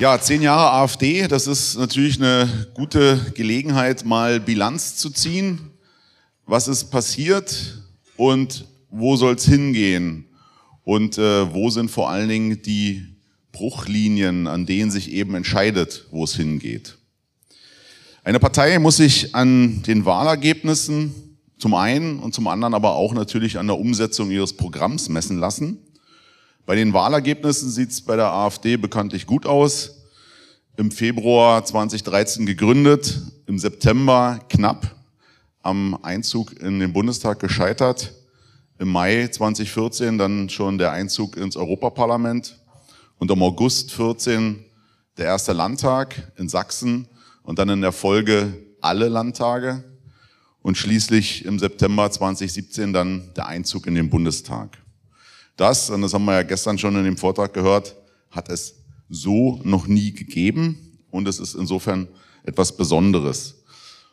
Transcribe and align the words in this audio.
Ja, 0.00 0.20
zehn 0.20 0.42
Jahre 0.42 0.72
AfD, 0.72 1.28
das 1.28 1.46
ist 1.46 1.78
natürlich 1.78 2.18
eine 2.18 2.48
gute 2.74 3.32
Gelegenheit, 3.36 4.04
mal 4.04 4.40
Bilanz 4.40 4.96
zu 4.96 5.08
ziehen. 5.08 5.70
Was 6.46 6.66
ist 6.66 6.90
passiert 6.90 7.80
und 8.16 8.66
wo 8.90 9.14
soll 9.14 9.36
es 9.36 9.44
hingehen? 9.44 10.26
Und 10.82 11.16
äh, 11.16 11.54
wo 11.54 11.70
sind 11.70 11.92
vor 11.92 12.10
allen 12.10 12.28
Dingen 12.28 12.60
die 12.62 13.06
Bruchlinien, 13.52 14.48
an 14.48 14.66
denen 14.66 14.90
sich 14.90 15.12
eben 15.12 15.36
entscheidet, 15.36 16.06
wo 16.10 16.24
es 16.24 16.34
hingeht? 16.34 16.98
Eine 18.24 18.40
Partei 18.40 18.80
muss 18.80 18.96
sich 18.96 19.32
an 19.36 19.84
den 19.84 20.04
Wahlergebnissen 20.04 21.14
zum 21.56 21.74
einen 21.74 22.18
und 22.18 22.34
zum 22.34 22.48
anderen 22.48 22.74
aber 22.74 22.96
auch 22.96 23.14
natürlich 23.14 23.58
an 23.58 23.68
der 23.68 23.78
Umsetzung 23.78 24.32
ihres 24.32 24.56
Programms 24.56 25.08
messen 25.08 25.38
lassen. 25.38 25.78
Bei 26.66 26.74
den 26.74 26.94
Wahlergebnissen 26.94 27.70
sieht 27.70 27.90
es 27.90 28.00
bei 28.00 28.16
der 28.16 28.32
AfD 28.32 28.78
bekanntlich 28.78 29.26
gut 29.26 29.44
aus. 29.44 30.02
Im 30.78 30.90
Februar 30.90 31.62
2013 31.62 32.46
gegründet, 32.46 33.20
im 33.46 33.58
September 33.58 34.40
knapp 34.48 34.96
am 35.62 35.98
Einzug 36.02 36.58
in 36.60 36.80
den 36.80 36.94
Bundestag 36.94 37.38
gescheitert, 37.38 38.14
im 38.78 38.88
Mai 38.88 39.28
2014 39.28 40.16
dann 40.16 40.48
schon 40.48 40.78
der 40.78 40.92
Einzug 40.92 41.36
ins 41.36 41.56
Europaparlament 41.56 42.58
und 43.18 43.30
im 43.30 43.42
August 43.42 43.92
14 43.92 44.64
der 45.18 45.26
erste 45.26 45.52
Landtag 45.52 46.32
in 46.38 46.48
Sachsen 46.48 47.06
und 47.42 47.58
dann 47.58 47.68
in 47.68 47.82
der 47.82 47.92
Folge 47.92 48.54
alle 48.80 49.08
Landtage 49.08 49.84
und 50.62 50.78
schließlich 50.78 51.44
im 51.44 51.58
September 51.58 52.10
2017 52.10 52.94
dann 52.94 53.34
der 53.36 53.48
Einzug 53.48 53.86
in 53.86 53.94
den 53.94 54.08
Bundestag. 54.08 54.83
Das, 55.56 55.90
und 55.90 56.02
das 56.02 56.14
haben 56.14 56.24
wir 56.24 56.34
ja 56.34 56.42
gestern 56.42 56.78
schon 56.78 56.96
in 56.96 57.04
dem 57.04 57.16
Vortrag 57.16 57.52
gehört, 57.52 57.94
hat 58.30 58.48
es 58.48 58.74
so 59.08 59.60
noch 59.64 59.86
nie 59.86 60.12
gegeben 60.12 60.98
und 61.10 61.28
es 61.28 61.38
ist 61.38 61.54
insofern 61.54 62.08
etwas 62.44 62.76
Besonderes. 62.76 63.62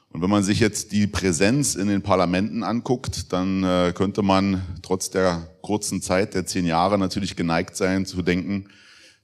Und 0.09 0.21
wenn 0.21 0.29
man 0.29 0.43
sich 0.43 0.59
jetzt 0.59 0.91
die 0.91 1.07
Präsenz 1.07 1.75
in 1.75 1.87
den 1.87 2.01
Parlamenten 2.01 2.63
anguckt, 2.63 3.31
dann 3.31 3.63
äh, 3.63 3.93
könnte 3.95 4.21
man 4.21 4.61
trotz 4.81 5.09
der 5.09 5.47
kurzen 5.61 6.01
Zeit 6.01 6.33
der 6.33 6.45
zehn 6.45 6.65
Jahre 6.65 6.97
natürlich 6.97 7.35
geneigt 7.35 7.77
sein 7.77 8.05
zu 8.05 8.21
denken, 8.21 8.67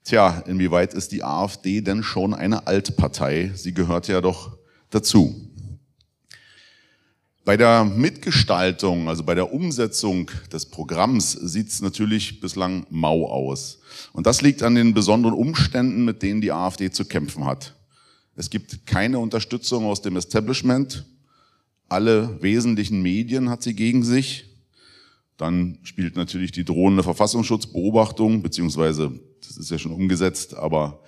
tja, 0.06 0.44
inwieweit 0.48 0.94
ist 0.94 1.12
die 1.12 1.23
AfD 1.23 1.82
denn 1.82 2.04
schon 2.04 2.34
eine 2.34 2.68
Altpartei? 2.68 3.52
Sie 3.54 3.73
gehört 3.73 4.08
ja 4.08 4.22
doch 4.22 4.58
dazu. 4.90 5.47
Bei 7.48 7.56
der 7.56 7.86
Mitgestaltung, 7.86 9.08
also 9.08 9.23
bei 9.23 9.34
der 9.34 9.53
Umsetzung 9.53 10.30
des 10.52 10.66
Programms, 10.66 11.31
sieht 11.31 11.70
es 11.70 11.81
natürlich 11.81 12.42
bislang 12.42 12.86
mau 12.89 13.26
aus. 13.26 13.80
Und 14.12 14.28
das 14.28 14.42
liegt 14.42 14.64
an 14.64 14.76
den 14.76 14.94
besonderen 14.94 15.34
Umständen, 15.34 16.04
mit 16.04 16.22
denen 16.22 16.42
die 16.42 16.52
AfD 16.52 16.92
zu 16.92 17.06
kämpfen 17.06 17.45
hat. 17.45 17.73
Es 18.36 18.50
gibt 18.50 18.86
keine 18.86 19.20
Unterstützung 19.20 19.86
aus 19.86 20.02
dem 20.02 20.17
Establishment. 20.17 21.06
Alle 21.88 22.38
wesentlichen 22.42 23.02
Medien 23.02 23.50
hat 23.50 23.64
sie 23.64 23.76
gegen 23.76 24.04
sich. 24.04 24.44
Dann 25.38 25.78
spielt 25.84 26.17
natürlich 26.17 26.52
die 26.52 26.66
drohende 26.66 27.02
Verfassungsschutzbeobachtung, 27.02 28.42
beziehungsweise 28.42 29.17
das 29.48 29.56
ist 29.56 29.72
ja 29.72 29.80
schon 29.80 29.94
umgesetzt, 29.94 30.54
aber 30.54 31.00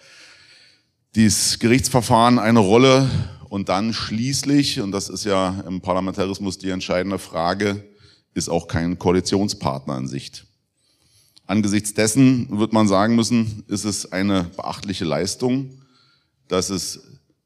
dieses 1.15 1.59
Gerichtsverfahren 1.59 2.39
eine 2.39 2.59
Rolle 2.59 3.09
und 3.49 3.67
dann 3.67 3.93
schließlich, 3.93 4.79
und 4.79 4.91
das 4.91 5.09
ist 5.09 5.25
ja 5.25 5.61
im 5.67 5.81
Parlamentarismus 5.81 6.59
die 6.59 6.69
entscheidende 6.69 7.17
Frage, 7.17 7.83
ist 8.35 8.47
auch 8.47 8.67
kein 8.67 8.97
Koalitionspartner 8.99 9.97
in 9.97 10.07
Sicht. 10.07 10.45
Angesichts 11.47 11.95
dessen 11.95 12.59
wird 12.59 12.73
man 12.73 12.87
sagen 12.87 13.15
müssen, 13.15 13.63
ist 13.67 13.83
es 13.83 14.11
eine 14.11 14.43
beachtliche 14.55 15.03
Leistung, 15.03 15.81
dass 16.47 16.69
es 16.69 17.01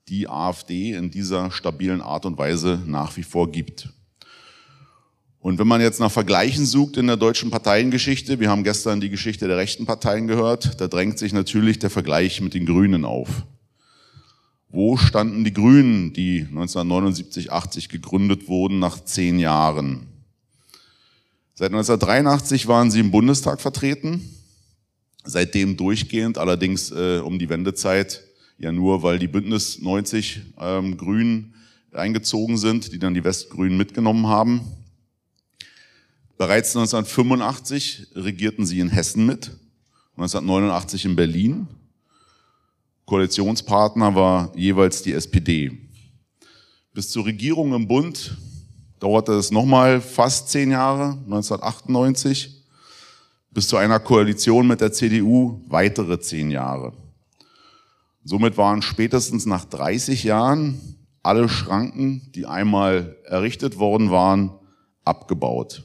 die 0.09 0.28
AfD 0.28 0.92
in 0.92 1.09
dieser 1.09 1.50
stabilen 1.52 2.02
Art 2.02 2.25
und 2.25 2.38
Weise 2.38 2.81
nach 2.86 3.16
wie 3.16 3.24
vor 3.24 3.50
gibt. 3.50 3.90
Und 5.40 5.58
wenn 5.58 5.68
man 5.68 5.80
jetzt 5.80 6.02
nach 6.02 6.12
Vergleichen 6.12 6.66
sucht 6.66 6.97
in 6.97 7.08
der 7.08 7.18
deutschen 7.18 7.50
Parteiengeschichte, 7.50 8.42
wir 8.42 8.50
haben 8.50 8.66
gestern 8.66 9.00
die 9.00 9.09
Geschichte 9.09 9.47
der 9.47 9.56
rechten 9.56 9.86
Parteien 9.86 10.28
gehört, 10.28 10.81
da 10.81 10.90
drängt 10.90 11.18
sich 11.18 11.31
natürlich 11.31 11.80
der 11.80 11.90
Vergleich 11.90 12.42
mit 12.42 12.53
den 12.53 12.66
Grünen 12.66 13.06
auf. 13.06 13.46
Wo 14.73 14.97
standen 14.97 15.44
die 15.44 15.53
Grünen, 15.53 16.13
die 16.13 16.47
1979, 16.50 17.51
80 17.51 17.89
gegründet 17.89 18.47
wurden, 18.47 18.79
nach 18.79 19.06
zehn 19.06 19.38
Jahren? 19.38 20.07
Seit 21.53 21.67
1983 21.67 22.67
waren 22.67 22.89
sie 22.89 23.01
im 23.01 23.12
Bundestag 23.12 23.62
vertreten, 23.62 24.28
seitdem 25.23 25.78
durchgehend, 25.78 26.39
allerdings 26.39 26.89
äh, 26.89 27.19
um 27.19 27.38
die 27.38 27.50
Wendezeit, 27.50 28.23
ja 28.57 28.72
nur, 28.72 29.03
weil 29.03 29.19
die 29.19 29.28
Bündnis 29.28 29.79
90 29.79 30.41
ähm, 30.59 30.97
Grünen 30.97 31.53
eingezogen 31.91 32.57
sind, 32.57 32.94
die 32.94 32.97
dann 32.97 33.13
die 33.13 33.23
Westgrünen 33.23 33.78
mitgenommen 33.78 34.25
haben. 34.25 34.62
Bereits 36.35 36.75
1985 36.75 38.07
regierten 38.16 38.66
sie 38.66 38.79
in 38.79 38.89
Hessen 38.89 39.28
mit, 39.28 39.51
1989 40.16 41.06
in 41.06 41.16
Berlin 41.16 41.67
Koalitionspartner 43.06 44.16
war 44.16 44.52
jeweils 44.56 45.02
die 45.02 45.14
SPD. 45.14 45.72
Bis 46.94 47.09
zur 47.09 47.25
Regierung 47.25 47.74
im 47.74 47.88
Bund 47.88 48.38
dauerte 49.00 49.34
es 49.34 49.52
nochmal 49.52 50.00
fast 50.00 50.50
zehn 50.50 50.72
Jahre, 50.72 51.18
1998. 51.25 52.63
Bis 53.52 53.68
zu 53.68 53.78
einer 53.78 54.00
Koalition 54.00 54.68
mit 54.68 54.81
der 54.81 54.92
CDU 54.92 55.62
weitere 55.68 56.19
zehn 56.19 56.50
Jahre. 56.50 56.94
Somit 58.24 58.58
waren 58.58 58.81
spätestens 58.81 59.46
nach 59.46 59.66
30 59.66 60.24
Jahren 60.24 60.80
alle 61.22 61.50
Schranken, 61.50 62.31
die 62.34 62.46
einmal 62.46 63.18
errichtet 63.25 63.80
worden 63.80 64.12
waren, 64.12 64.52
abgebaut. 65.03 65.84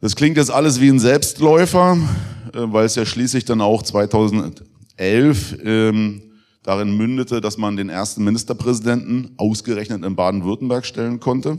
Das 0.00 0.14
klingt 0.16 0.36
jetzt 0.36 0.50
alles 0.50 0.80
wie 0.80 0.90
ein 0.90 0.98
Selbstläufer, 0.98 1.96
äh, 2.52 2.58
weil 2.72 2.84
es 2.84 2.94
ja 2.94 3.06
schließlich 3.06 3.44
dann 3.44 3.60
auch 3.60 3.82
2000, 3.82 4.64
11 4.96 5.58
ähm, 5.64 6.22
darin 6.62 6.96
mündete, 6.96 7.40
dass 7.40 7.58
man 7.58 7.76
den 7.76 7.88
ersten 7.88 8.24
Ministerpräsidenten 8.24 9.34
ausgerechnet 9.36 10.04
in 10.04 10.16
Baden-Württemberg 10.16 10.84
stellen 10.84 11.20
konnte. 11.20 11.58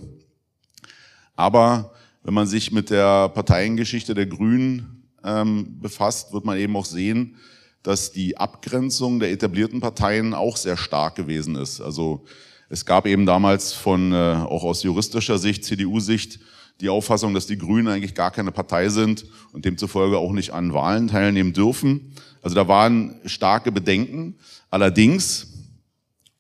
Aber 1.36 1.94
wenn 2.24 2.34
man 2.34 2.48
sich 2.48 2.72
mit 2.72 2.90
der 2.90 3.30
Parteiengeschichte 3.30 4.14
der 4.14 4.26
Grünen 4.26 5.04
ähm, 5.24 5.80
befasst, 5.80 6.34
wird 6.34 6.46
man 6.46 6.58
eben 6.58 6.76
auch 6.76 6.86
sehen, 6.86 7.38
dass 7.84 8.12
die 8.12 8.38
Abgrenzung 8.38 9.20
der 9.20 9.32
etablierten 9.32 9.80
Parteien 9.80 10.34
auch 10.34 10.58
sehr 10.58 10.76
stark 10.76 11.16
gewesen 11.16 11.56
ist. 11.56 11.80
Also 11.80 12.26
es 12.70 12.86
gab 12.86 13.06
eben 13.06 13.26
damals 13.26 13.72
von, 13.72 14.12
äh, 14.12 14.16
auch 14.16 14.64
aus 14.64 14.84
juristischer 14.84 15.38
Sicht, 15.38 15.64
CDU-Sicht, 15.64 16.40
die 16.82 16.90
Auffassung, 16.90 17.34
dass 17.34 17.48
die 17.48 17.58
Grünen 17.58 17.88
eigentlich 17.88 18.14
gar 18.14 18.32
keine 18.32 18.52
Partei 18.52 18.90
sind 18.90 19.26
und 19.52 19.66
demzufolge 19.66 20.18
auch 20.18 20.32
nicht 20.32 20.52
an 20.52 20.74
Wahlen 20.74 21.08
teilnehmen 21.08 21.54
dürfen. 21.54 22.14
Also 22.42 22.56
da 22.56 22.68
waren 22.68 23.16
starke 23.26 23.72
Bedenken. 23.72 24.36
Allerdings, 24.70 25.48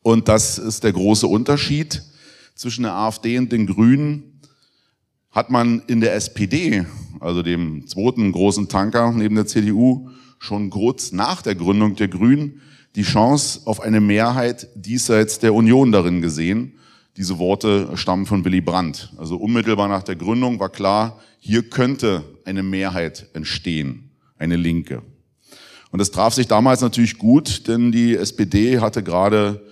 und 0.02 0.28
das 0.28 0.58
ist 0.58 0.84
der 0.84 0.94
große 0.94 1.28
Unterschied 1.28 2.04
zwischen 2.56 2.84
der 2.84 2.94
AfD 2.94 3.38
und 3.38 3.52
den 3.52 3.68
Grünen, 3.68 4.42
hat 5.32 5.50
man 5.50 5.82
in 5.88 6.02
der 6.02 6.16
SPD, 6.16 6.86
also 7.20 7.44
dem 7.44 7.86
zweiten 7.88 8.32
großen 8.32 8.70
Tanker 8.70 9.12
neben 9.12 9.36
der 9.36 9.46
CDU, 9.46 10.10
schon 10.40 10.70
kurz 10.70 11.12
nach 11.12 11.42
der 11.42 11.56
Gründung 11.56 11.96
der 11.96 12.08
Grünen 12.08 12.62
die 12.96 13.04
Chance 13.04 13.62
auf 13.66 13.80
eine 13.80 14.02
Mehrheit 14.02 14.68
diesseits 14.76 15.40
der 15.40 15.54
Union 15.54 15.92
darin 15.92 16.22
gesehen. 16.22 16.80
Diese 17.18 17.40
Worte 17.40 17.98
stammen 17.98 18.28
von 18.28 18.46
Willy 18.46 18.62
Brandt. 18.62 19.12
Also 19.18 19.38
unmittelbar 19.38 19.88
nach 19.88 20.04
der 20.04 20.16
Gründung 20.16 20.60
war 20.60 20.70
klar, 20.70 21.20
hier 21.40 21.68
könnte 21.68 22.24
eine 22.46 22.62
Mehrheit 22.62 23.28
entstehen, 23.34 24.12
eine 24.38 24.56
Linke. 24.56 25.02
Und 25.90 26.00
das 26.00 26.12
traf 26.12 26.36
sich 26.36 26.48
damals 26.48 26.82
natürlich 26.82 27.18
gut, 27.18 27.68
denn 27.68 27.92
die 27.92 28.16
SPD 28.16 28.80
hatte 28.80 29.02
gerade 29.02 29.66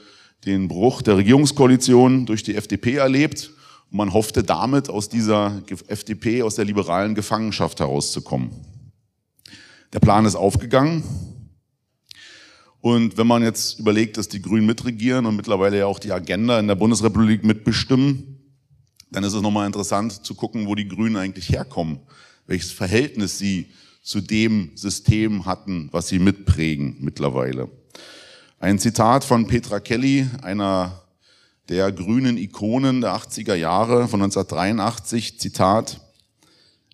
den 0.45 0.67
Bruch 0.67 1.03
der 1.03 1.17
Regierungskoalition 1.17 2.25
durch 2.25 2.41
die 2.41 2.55
FDP 2.55 2.95
erlebt. 2.95 3.51
Und 3.91 3.97
man 3.97 4.13
hoffte 4.13 4.41
damit 4.41 4.89
aus 4.89 5.07
dieser 5.07 5.61
FDP, 5.87 6.41
aus 6.41 6.55
der 6.55 6.65
liberalen 6.65 7.13
Gefangenschaft 7.13 7.79
herauszukommen. 7.79 8.49
Der 9.93 9.99
Plan 9.99 10.25
ist 10.25 10.35
aufgegangen. 10.35 11.03
Und 12.85 13.17
wenn 13.17 13.25
man 13.25 13.41
jetzt 13.41 13.79
überlegt, 13.79 14.15
dass 14.15 14.29
die 14.29 14.43
Grünen 14.43 14.67
mitregieren 14.67 15.25
und 15.25 15.35
mittlerweile 15.35 15.79
ja 15.79 15.85
auch 15.87 15.97
die 15.97 16.11
Agenda 16.11 16.59
in 16.59 16.67
der 16.67 16.75
Bundesrepublik 16.75 17.43
mitbestimmen, 17.43 18.37
dann 19.09 19.23
ist 19.23 19.33
es 19.33 19.41
nochmal 19.41 19.65
interessant 19.65 20.23
zu 20.23 20.35
gucken, 20.35 20.67
wo 20.67 20.75
die 20.75 20.87
Grünen 20.87 21.15
eigentlich 21.15 21.49
herkommen, 21.49 21.97
welches 22.45 22.71
Verhältnis 22.71 23.39
sie 23.39 23.71
zu 24.03 24.21
dem 24.21 24.69
System 24.75 25.47
hatten, 25.47 25.89
was 25.93 26.09
sie 26.09 26.19
mitprägen 26.19 26.97
mittlerweile. 26.99 27.71
Ein 28.59 28.77
Zitat 28.77 29.23
von 29.23 29.47
Petra 29.47 29.79
Kelly, 29.79 30.29
einer 30.43 31.01
der 31.69 31.91
grünen 31.91 32.37
Ikonen 32.37 33.01
der 33.01 33.15
80er 33.15 33.55
Jahre 33.55 34.07
von 34.07 34.21
1983, 34.21 35.39
Zitat, 35.39 36.01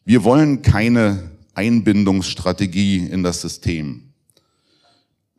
wir 0.05 0.23
wollen 0.23 0.61
keine 0.61 1.31
Einbindungsstrategie 1.53 3.07
in 3.07 3.23
das 3.23 3.41
System. 3.41 4.10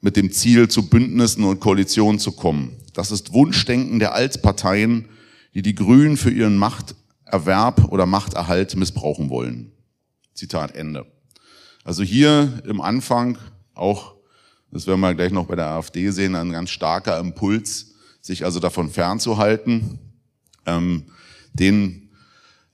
Mit 0.02 0.16
dem 0.16 0.31
Ziel, 0.31 0.69
zu 0.69 0.90
Bündnissen 0.90 1.44
und 1.44 1.60
Koalitionen 1.60 2.19
zu 2.19 2.32
kommen. 2.32 2.76
Das 2.93 3.10
ist 3.10 3.32
Wunschdenken 3.32 3.99
der 3.99 4.12
Altparteien, 4.12 5.08
die 5.54 5.62
die 5.62 5.75
Grünen 5.75 6.19
für 6.19 6.31
ihren 6.31 6.58
Machterwerb 6.58 7.84
oder 7.90 8.04
Machterhalt 8.04 8.76
missbrauchen 8.76 9.31
wollen. 9.31 9.72
Zitat 10.34 10.75
Ende. 10.75 11.06
Also 11.84 12.02
hier 12.02 12.62
im 12.66 12.81
Anfang 12.81 13.38
auch, 13.75 14.16
das 14.70 14.87
werden 14.87 15.00
wir 15.00 15.14
gleich 15.14 15.32
noch 15.32 15.46
bei 15.46 15.56
der 15.56 15.69
AfD 15.69 16.10
sehen, 16.10 16.34
ein 16.34 16.50
ganz 16.50 16.70
starker 16.70 17.19
Impuls, 17.19 17.94
sich 18.20 18.44
also 18.44 18.60
davon 18.60 18.90
fernzuhalten, 18.90 19.99
ähm, 20.66 21.04
den, 21.52 22.01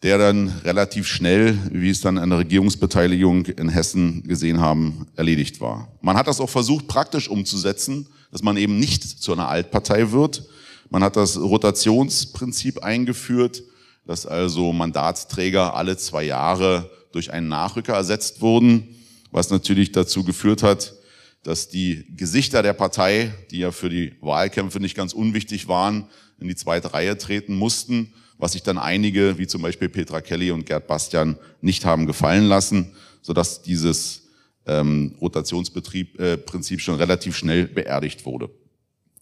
der 0.03 0.19
dann 0.19 0.49
relativ 0.65 1.06
schnell, 1.09 1.59
wie 1.73 1.91
es 1.91 2.00
dann 2.00 2.19
an 2.19 2.31
der 2.31 2.39
Regierungsbeteiligung 2.39 3.47
in 3.47 3.69
Hessen 3.69 4.23
gesehen 4.23 4.61
haben, 4.61 5.06
erledigt 5.17 5.61
war. 5.61 5.89
Man 6.00 6.17
hat 6.17 6.29
das 6.29 6.41
auch 6.41 6.50
versucht, 6.50 6.87
praktisch 6.87 7.29
umzusetzen, 7.29 8.09
dass 8.31 8.43
man 8.43 8.56
eben 8.56 8.79
nicht 8.79 9.03
zu 9.03 9.33
einer 9.33 9.49
Altpartei 9.49 10.12
wird. 10.12 10.45
Man 10.91 11.03
hat 11.03 11.17
das 11.17 11.37
Rotationsprinzip 11.37 12.83
eingeführt, 12.83 13.62
dass 14.06 14.25
also 14.25 14.73
Mandatsträger 14.73 15.75
alle 15.75 15.97
zwei 15.97 16.25
Jahre 16.25 16.91
durch 17.12 17.33
einen 17.33 17.49
Nachrücker 17.49 17.95
ersetzt 17.95 18.41
wurden, 18.41 18.97
was 19.33 19.50
natürlich 19.50 19.93
dazu 19.93 20.23
geführt 20.25 20.62
hat, 20.62 20.95
dass 21.43 21.69
die 21.69 22.05
Gesichter 22.17 22.62
der 22.62 22.73
Partei, 22.73 23.33
die 23.50 23.59
ja 23.59 23.73
für 23.73 23.89
die 23.89 24.15
Wahlkämpfe 24.21 24.81
nicht 24.81 24.97
ganz 24.97 25.12
unwichtig 25.12 25.69
waren, 25.69 26.06
in 26.41 26.49
die 26.49 26.56
zweite 26.56 26.95
Reihe 26.95 27.19
treten 27.19 27.55
mussten, 27.55 28.12
was 28.38 28.52
sich 28.52 28.62
dann 28.62 28.79
einige, 28.79 29.37
wie 29.38 29.46
zum 29.46 29.62
Beispiel 29.62 29.88
Petra 29.88 30.20
Kelly 30.20 30.50
und 30.50 30.64
Gerd 30.64 30.87
Bastian, 30.87 31.37
nicht 31.61 31.85
haben 31.85 32.06
gefallen 32.06 32.44
lassen, 32.44 32.93
sodass 33.20 33.62
dieses 33.62 34.29
ähm, 34.67 35.14
Rotationsprinzip 35.20 36.20
äh, 36.20 36.79
schon 36.79 36.94
relativ 36.94 37.37
schnell 37.37 37.67
beerdigt 37.67 38.25
wurde. 38.25 38.50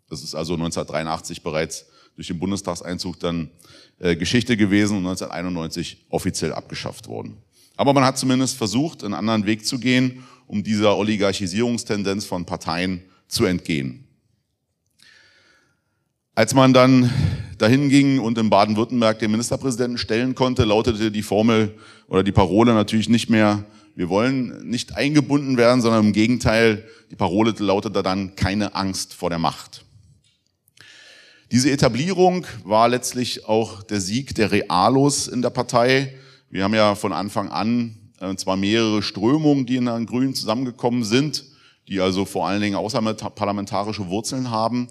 Das 0.09 0.23
ist 0.23 0.35
also 0.35 0.55
1983 0.55 1.43
bereits 1.43 1.87
durch 2.15 2.29
den 2.29 2.39
Bundestagseinzug 2.39 3.19
dann 3.21 3.51
äh, 3.99 4.17
Geschichte 4.17 4.57
gewesen 4.57 4.99
und 4.99 5.07
1991 5.07 6.07
offiziell 6.11 6.53
abgeschafft 6.53 7.09
worden. 7.09 7.37
Aber 7.77 7.93
man 7.93 8.05
hat 8.05 8.19
zumindest 8.19 8.57
versucht, 8.57 9.05
einen 9.05 9.15
anderen 9.15 9.47
Weg 9.47 9.67
zu 9.67 9.79
gehen, 9.79 10.25
um 10.47 10.63
dieser 10.63 10.97
Oligarchisierungstendenz 10.97 12.25
von 12.25 12.47
Parteien 12.47 13.03
zu 13.29 13.45
entgehen. 13.45 14.06
Als 16.37 16.53
man 16.53 16.75
dann 16.75 17.11
dahin 17.57 17.89
ging 17.89 18.19
und 18.19 18.37
in 18.37 18.51
Baden-Württemberg 18.51 19.19
den 19.21 19.31
Ministerpräsidenten 19.31 19.97
stellen 19.97 20.35
konnte, 20.35 20.65
lautete 20.65 21.11
die 21.11 21.23
Formel 21.23 21.75
oder 22.09 22.23
die 22.23 22.31
Parole 22.31 22.75
natürlich 22.75 23.09
nicht 23.09 23.31
mehr, 23.31 23.65
wir 23.95 24.11
wollen 24.11 24.69
nicht 24.69 24.99
eingebunden 24.99 25.57
werden, 25.57 25.81
sondern 25.81 26.05
im 26.05 26.13
Gegenteil, 26.13 26.85
die 27.11 27.17
Parole 27.17 27.55
lautete 27.57 28.03
dann 28.03 28.37
keine 28.37 28.75
Angst 28.75 29.15
vor 29.15 29.31
der 29.31 29.39
Macht. 29.39 29.87
Diese 31.53 31.71
Etablierung 31.71 32.47
war 32.65 32.87
letztlich 32.91 33.47
auch 33.47 33.83
der 33.83 34.03
Sieg 34.03 34.35
der 34.35 34.53
Realos 34.53 35.29
in 35.29 35.41
der 35.41 35.49
Partei. 35.49 36.17
Wir 36.51 36.65
haben 36.65 36.75
ja 36.75 36.97
von 36.97 37.15
Anfang 37.15 37.49
an 37.49 37.97
äh, 38.21 38.37
zwar 38.37 38.59
mehrere 38.59 39.03
Strömungen, 39.03 39.65
die 39.65 39.77
in 39.77 39.87
den 39.87 40.05
Grünen 40.05 40.35
zusammengekommen 40.35 41.03
sind, 41.03 41.47
die 41.89 41.99
also 41.99 42.27
vor 42.27 42.47
allen 42.47 42.61
Dingen 42.61 42.77
außerparlamentarische 42.77 44.09
Wurzeln 44.09 44.51
haben, 44.51 44.89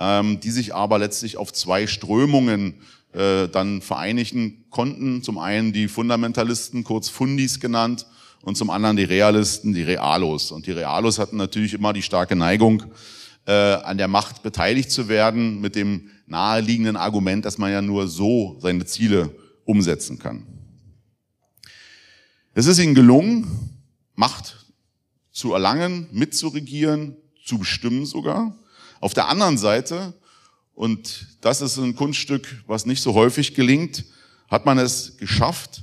ähm, 0.00 0.40
die 0.40 0.50
sich 0.50 0.74
aber 0.74 0.98
letztlich 0.98 1.36
auf 1.36 1.52
zwei 1.52 1.86
Strömungen 1.86 2.74
äh, 3.12 3.48
dann 3.48 3.82
vereinigen 3.82 4.64
konnten. 4.70 5.22
Zum 5.22 5.38
einen 5.38 5.72
die 5.72 5.86
Fundamentalisten, 5.86 6.82
kurz 6.82 7.08
Fundis 7.08 7.60
genannt, 7.60 8.06
und 8.42 8.56
zum 8.56 8.70
anderen 8.70 8.96
die 8.96 9.04
Realisten, 9.04 9.74
die 9.74 9.82
Realos. 9.82 10.50
Und 10.50 10.66
die 10.66 10.72
Realos 10.72 11.18
hatten 11.18 11.36
natürlich 11.36 11.74
immer 11.74 11.92
die 11.92 12.02
starke 12.02 12.34
Neigung, 12.36 12.84
äh, 13.46 13.52
an 13.52 13.98
der 13.98 14.08
Macht 14.08 14.42
beteiligt 14.42 14.90
zu 14.90 15.08
werden, 15.08 15.60
mit 15.60 15.76
dem 15.76 16.08
naheliegenden 16.26 16.96
Argument, 16.96 17.44
dass 17.44 17.58
man 17.58 17.70
ja 17.70 17.82
nur 17.82 18.08
so 18.08 18.56
seine 18.60 18.86
Ziele 18.86 19.34
umsetzen 19.64 20.18
kann. 20.18 20.46
Es 22.54 22.66
ist 22.66 22.78
ihnen 22.78 22.94
gelungen, 22.94 23.46
Macht 24.14 24.66
zu 25.32 25.54
erlangen, 25.54 26.08
mitzuregieren, 26.12 27.16
zu 27.44 27.58
bestimmen 27.58 28.04
sogar. 28.04 28.54
Auf 29.00 29.14
der 29.14 29.28
anderen 29.28 29.58
Seite, 29.58 30.14
und 30.74 31.26
das 31.40 31.62
ist 31.62 31.78
ein 31.78 31.96
Kunststück, 31.96 32.62
was 32.66 32.86
nicht 32.86 33.02
so 33.02 33.14
häufig 33.14 33.54
gelingt, 33.54 34.04
hat 34.48 34.66
man 34.66 34.78
es 34.78 35.16
geschafft, 35.16 35.82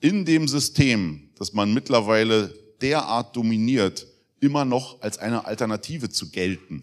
in 0.00 0.24
dem 0.24 0.48
System, 0.48 1.30
das 1.38 1.52
man 1.52 1.72
mittlerweile 1.72 2.52
derart 2.80 3.36
dominiert, 3.36 4.06
immer 4.40 4.64
noch 4.64 5.00
als 5.02 5.18
eine 5.18 5.44
Alternative 5.44 6.08
zu 6.08 6.30
gelten. 6.30 6.82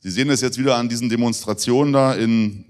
Sie 0.00 0.10
sehen 0.10 0.30
es 0.30 0.40
jetzt 0.40 0.58
wieder 0.58 0.76
an 0.76 0.88
diesen 0.88 1.08
Demonstrationen 1.08 1.92
da 1.92 2.14
in 2.14 2.64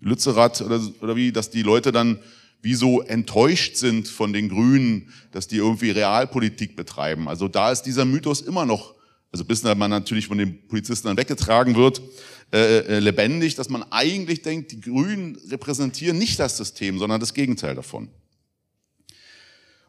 Lützerath 0.00 0.60
oder, 0.62 0.80
oder 1.00 1.16
wie, 1.16 1.32
dass 1.32 1.50
die 1.50 1.62
Leute 1.62 1.92
dann 1.92 2.18
wie 2.60 2.74
so 2.74 3.02
enttäuscht 3.02 3.76
sind 3.76 4.08
von 4.08 4.32
den 4.32 4.48
Grünen, 4.48 5.12
dass 5.32 5.48
die 5.48 5.56
irgendwie 5.56 5.90
Realpolitik 5.90 6.76
betreiben. 6.76 7.28
Also 7.28 7.48
da 7.48 7.72
ist 7.72 7.82
dieser 7.82 8.04
Mythos 8.04 8.40
immer 8.40 8.64
noch 8.64 8.94
also 9.32 9.46
bis 9.46 9.62
man 9.62 9.90
natürlich 9.90 10.26
von 10.26 10.36
den 10.36 10.68
Polizisten 10.68 11.08
dann 11.08 11.16
weggetragen 11.16 11.74
wird, 11.74 12.02
äh, 12.52 12.80
äh, 12.80 12.98
lebendig, 12.98 13.54
dass 13.54 13.70
man 13.70 13.82
eigentlich 13.90 14.42
denkt, 14.42 14.72
die 14.72 14.80
Grünen 14.80 15.36
repräsentieren 15.50 16.18
nicht 16.18 16.38
das 16.38 16.58
System, 16.58 16.98
sondern 16.98 17.18
das 17.18 17.32
Gegenteil 17.32 17.74
davon. 17.74 18.10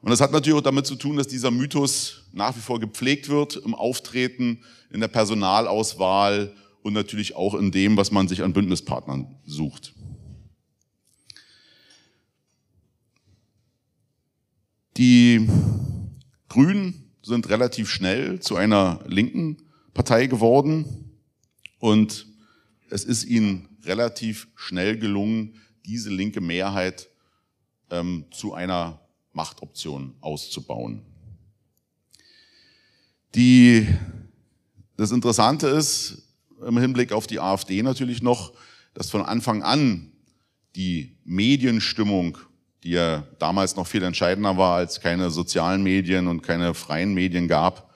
Und 0.02 0.10
das 0.10 0.22
hat 0.22 0.32
natürlich 0.32 0.58
auch 0.58 0.64
damit 0.64 0.86
zu 0.86 0.96
tun, 0.96 1.18
dass 1.18 1.28
dieser 1.28 1.52
Mythos 1.52 2.24
nach 2.32 2.56
wie 2.56 2.62
vor 2.62 2.80
gepflegt 2.80 3.28
wird 3.28 3.58
im 3.58 3.76
Auftreten, 3.76 4.64
in 4.92 5.02
der 5.02 5.10
Personalauswahl 5.10 6.54
und 6.82 6.94
natürlich 6.94 7.36
auch 7.36 7.54
in 7.56 7.72
dem, 7.72 7.98
was 7.98 8.12
man 8.12 8.30
sich 8.30 8.44
an 8.44 8.54
Bündnispartnern 8.54 9.28
sucht. 9.46 9.94
Die 14.96 15.50
Grünen 16.48 17.03
sind 17.24 17.50
relativ 17.50 17.90
schnell 17.90 18.40
zu 18.42 18.56
einer 18.56 19.00
linken 19.08 19.58
Partei 19.94 20.28
geworden 20.28 21.12
und 21.80 22.28
es 22.90 23.06
ist 23.06 23.24
ihnen 23.24 23.70
relativ 23.84 24.48
schnell 24.56 24.98
gelungen, 24.98 25.56
diese 25.86 26.10
linke 26.10 26.42
Mehrheit 26.42 27.10
ähm, 27.90 28.26
zu 28.32 28.54
einer 28.54 29.00
Machtoption 29.32 30.16
auszubauen. 30.22 31.02
Die, 33.36 33.88
das 34.96 35.12
Interessante 35.12 35.68
ist 35.68 36.24
im 36.66 36.78
Hinblick 36.78 37.12
auf 37.12 37.26
die 37.26 37.40
AfD 37.40 37.82
natürlich 37.82 38.22
noch, 38.22 38.54
dass 38.94 39.10
von 39.10 39.24
Anfang 39.24 39.64
an 39.64 40.12
die 40.76 41.18
Medienstimmung 41.24 42.38
die 42.84 42.92
ja 42.92 43.24
damals 43.40 43.76
noch 43.76 43.88
viel 43.88 44.04
entscheidender 44.04 44.58
war, 44.58 44.76
als 44.76 45.00
keine 45.00 45.30
sozialen 45.30 45.84
Medien 45.84 46.28
und 46.28 46.42
keine 46.42 46.74
freien 46.74 47.14
Medien 47.14 47.48
gab, 47.48 47.90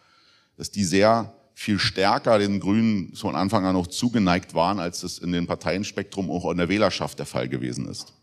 dass 0.57 0.71
die 0.71 0.83
sehr 0.83 1.33
viel 1.53 1.79
stärker 1.79 2.39
den 2.39 2.59
Grünen 2.59 3.13
von 3.15 3.35
Anfang 3.35 3.65
an 3.65 3.73
noch 3.73 3.87
zugeneigt 3.87 4.53
waren, 4.53 4.79
als 4.79 5.03
es 5.03 5.17
in 5.17 5.31
den 5.31 5.47
Parteienspektrum 5.47 6.29
auch 6.29 6.49
in 6.51 6.57
der 6.57 6.69
Wählerschaft 6.69 7.19
der 7.19 7.25
Fall 7.25 7.49
gewesen 7.49 7.87
ist. 7.87 8.13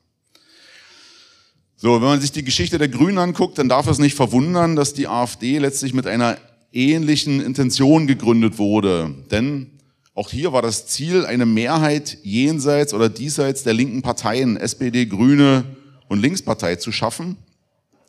So, 1.76 2.00
wenn 2.00 2.09
man 2.09 2.21
sich 2.21 2.33
die 2.33 2.44
Geschichte 2.44 2.78
der 2.78 2.88
Grünen 2.88 3.18
anguckt, 3.18 3.59
dann 3.59 3.68
darf 3.68 3.88
es 3.88 3.99
nicht 3.99 4.14
verwundern, 4.14 4.76
dass 4.76 4.94
die 4.94 5.09
AfD 5.09 5.59
letztlich 5.59 5.92
mit 5.92 6.06
einer 6.06 6.38
ähnlichen 6.73 7.44
Intention 7.44 8.06
gegründet 8.06 8.59
wurde. 8.59 9.12
Denn 9.30 9.71
auch 10.14 10.30
hier 10.30 10.52
war 10.52 10.62
das 10.62 10.87
Ziel, 10.87 11.26
eine 11.26 11.44
Mehrheit 11.44 12.18
jenseits 12.23 12.94
oder 12.94 13.09
diesseits 13.09 13.64
der 13.64 13.75
linken 13.75 14.00
Parteien, 14.02 14.56
SPD, 14.56 15.06
Grüne, 15.06 15.64
und 16.08 16.20
Linkspartei 16.20 16.76
zu 16.76 16.92
schaffen. 16.92 17.37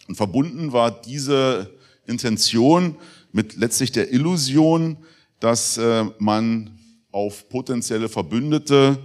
Und 0.07 0.15
verbunden 0.15 0.71
war 0.71 1.01
diese 1.01 1.73
Intention 2.05 2.95
mit 3.31 3.55
letztlich 3.55 3.91
der 3.91 4.11
Illusion, 4.13 4.97
dass 5.39 5.77
äh, 5.77 6.05
man 6.19 6.77
auf 7.11 7.49
potenzielle 7.49 8.09
Verbündete 8.09 8.99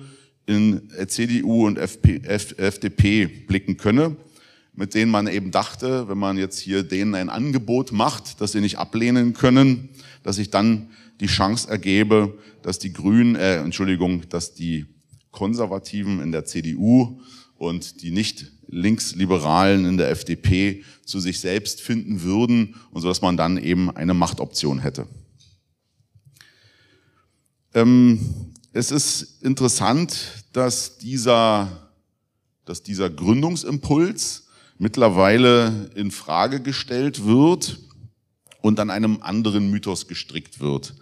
in 0.46 0.88
CDU 1.06 1.66
und 1.66 1.78
FP, 1.78 2.22
F, 2.24 2.54
FDP 2.58 3.26
blicken 3.26 3.76
könne, 3.76 4.16
mit 4.74 4.94
denen 4.94 5.10
man 5.10 5.28
eben 5.28 5.50
dachte, 5.50 6.08
wenn 6.08 6.18
man 6.18 6.36
jetzt 6.36 6.58
hier 6.58 6.82
denen 6.82 7.14
ein 7.14 7.30
Angebot 7.30 7.92
macht, 7.92 8.40
das 8.40 8.52
sie 8.52 8.60
nicht 8.60 8.78
ablehnen 8.78 9.32
können, 9.32 9.90
dass 10.22 10.36
sich 10.36 10.50
dann 10.50 10.90
die 11.20 11.26
Chance 11.26 11.68
ergebe, 11.70 12.36
dass 12.62 12.78
die 12.78 12.92
Grünen, 12.92 13.36
äh, 13.36 13.56
Entschuldigung, 13.56 14.28
dass 14.28 14.54
die 14.54 14.86
Konservativen 15.30 16.20
in 16.20 16.32
der 16.32 16.44
CDU 16.44 17.20
und 17.56 18.02
die 18.02 18.10
nicht 18.10 18.50
Linksliberalen 18.70 19.84
in 19.84 19.96
der 19.96 20.10
FDP 20.10 20.84
zu 21.04 21.20
sich 21.20 21.40
selbst 21.40 21.80
finden 21.80 22.22
würden 22.22 22.76
und 22.90 23.02
so 23.02 23.08
dass 23.08 23.20
man 23.20 23.36
dann 23.36 23.58
eben 23.58 23.90
eine 23.90 24.14
Machtoption 24.14 24.78
hätte. 24.78 25.06
Ähm, 27.74 28.54
es 28.72 28.90
ist 28.90 29.42
interessant, 29.42 30.44
dass 30.52 30.98
dieser, 30.98 31.90
dass 32.64 32.82
dieser 32.82 33.10
Gründungsimpuls 33.10 34.46
mittlerweile 34.78 35.90
in 35.94 36.10
Frage 36.10 36.60
gestellt 36.60 37.24
wird 37.26 37.78
und 38.62 38.80
an 38.80 38.90
einem 38.90 39.22
anderen 39.22 39.70
Mythos 39.70 40.08
gestrickt 40.08 40.60
wird. 40.60 40.94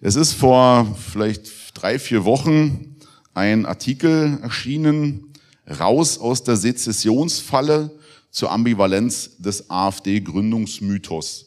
Es 0.00 0.16
ist 0.16 0.32
vor 0.32 0.96
vielleicht 0.96 1.50
drei, 1.74 1.98
vier 1.98 2.24
Wochen 2.24 2.96
ein 3.34 3.66
Artikel 3.66 4.38
erschienen, 4.42 5.31
raus 5.66 6.18
aus 6.18 6.42
der 6.42 6.56
Sezessionsfalle 6.56 7.90
zur 8.30 8.50
Ambivalenz 8.50 9.36
des 9.38 9.70
AfD-Gründungsmythos. 9.70 11.46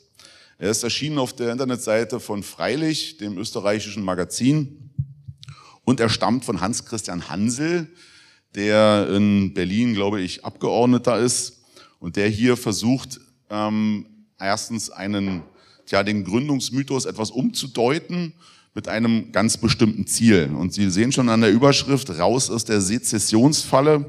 Er 0.58 0.72
ist 0.72 0.84
erschienen 0.84 1.18
auf 1.18 1.34
der 1.34 1.52
Internetseite 1.52 2.20
von 2.20 2.44
Freilich, 2.44 3.18
dem 3.18 3.38
österreichischen 3.38 4.04
Magazin, 4.04 4.92
und 5.84 6.00
er 6.00 6.10
stammt 6.10 6.46
von 6.46 6.62
Hans-Christian 6.62 7.30
Hansel, 7.30 7.88
der 8.56 9.10
in 9.10 9.54
Berlin, 9.54 9.94
glaube 9.94 10.22
ich, 10.22 10.46
Abgeordneter 10.46 11.20
ist 11.20 11.64
und 12.00 12.16
der 12.16 12.28
hier 12.30 12.58
versucht, 12.58 13.20
ähm, 13.50 14.08
erstens 14.40 14.90
einen, 14.90 15.44
ja, 15.88 16.04
den 16.04 16.24
Gründungsmythos 16.24 17.06
etwas 17.06 17.32
umzudeuten 17.32 18.34
mit 18.76 18.90
einem 18.90 19.32
ganz 19.32 19.58
bestimmten 19.58 20.06
Ziel. 20.06 20.52
Und 20.56 20.74
Sie 20.74 20.90
sehen 20.92 21.14
schon 21.14 21.30
an 21.30 21.42
der 21.42 21.52
Überschrift 21.52 22.20
raus 22.20 22.52
aus 22.52 22.66
der 22.66 22.82
Sezessionsfalle, 22.82 24.06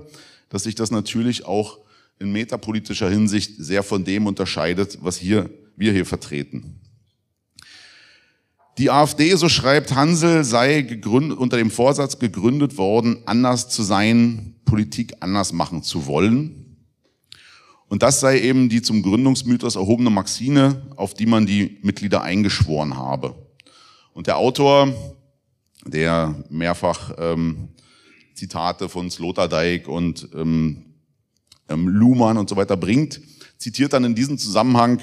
dass 0.49 0.65
sich 0.65 0.75
das 0.75 0.91
natürlich 0.91 1.47
auch 1.47 1.79
in 2.19 2.33
metapolitischer 2.33 3.09
Hinsicht 3.09 3.53
sehr 3.59 3.85
von 3.85 4.05
dem 4.05 4.27
unterscheidet, 4.27 4.99
was 5.03 5.17
hier, 5.17 5.49
wir 5.77 5.93
hier 5.93 6.05
vertreten. 6.05 6.81
Die 8.79 8.91
AfD, 8.91 9.35
so 9.37 9.49
schreibt 9.49 9.95
Hansel, 9.95 10.45
sei 10.45 10.83
gegründet, 10.83 11.39
unter 11.39 11.57
dem 11.57 11.71
Vorsatz 11.71 12.19
gegründet 12.19 12.77
worden, 12.77 13.19
anders 13.25 13.69
zu 13.69 13.83
sein, 13.83 14.57
Politik 14.65 15.15
anders 15.21 15.53
machen 15.53 15.83
zu 15.83 16.07
wollen. 16.07 16.77
Und 17.89 18.03
das 18.03 18.19
sei 18.19 18.41
eben 18.41 18.69
die 18.69 18.83
zum 18.83 19.03
Gründungsmythos 19.03 19.77
erhobene 19.77 20.11
Maxine, 20.11 20.83
auf 20.97 21.15
die 21.15 21.27
man 21.27 21.47
die 21.47 21.79
Mitglieder 21.83 22.23
eingeschworen 22.23 22.97
habe. 22.97 23.46
Und 24.17 24.29
der 24.29 24.39
Autor, 24.39 24.95
der 25.85 26.43
mehrfach 26.49 27.13
ähm, 27.19 27.69
Zitate 28.33 28.89
von 28.89 29.11
Sloterdijk 29.11 29.89
und 29.89 30.31
ähm, 30.35 30.87
ähm, 31.69 31.87
Luhmann 31.87 32.39
und 32.39 32.49
so 32.49 32.57
weiter 32.57 32.79
bringt, 32.79 33.21
zitiert 33.59 33.93
dann 33.93 34.05
in 34.05 34.15
diesem 34.15 34.39
Zusammenhang 34.39 35.03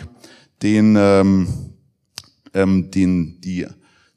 den, 0.64 0.96
ähm, 0.98 1.48
ähm, 2.56 2.90
den, 2.90 3.40
die, 3.40 3.68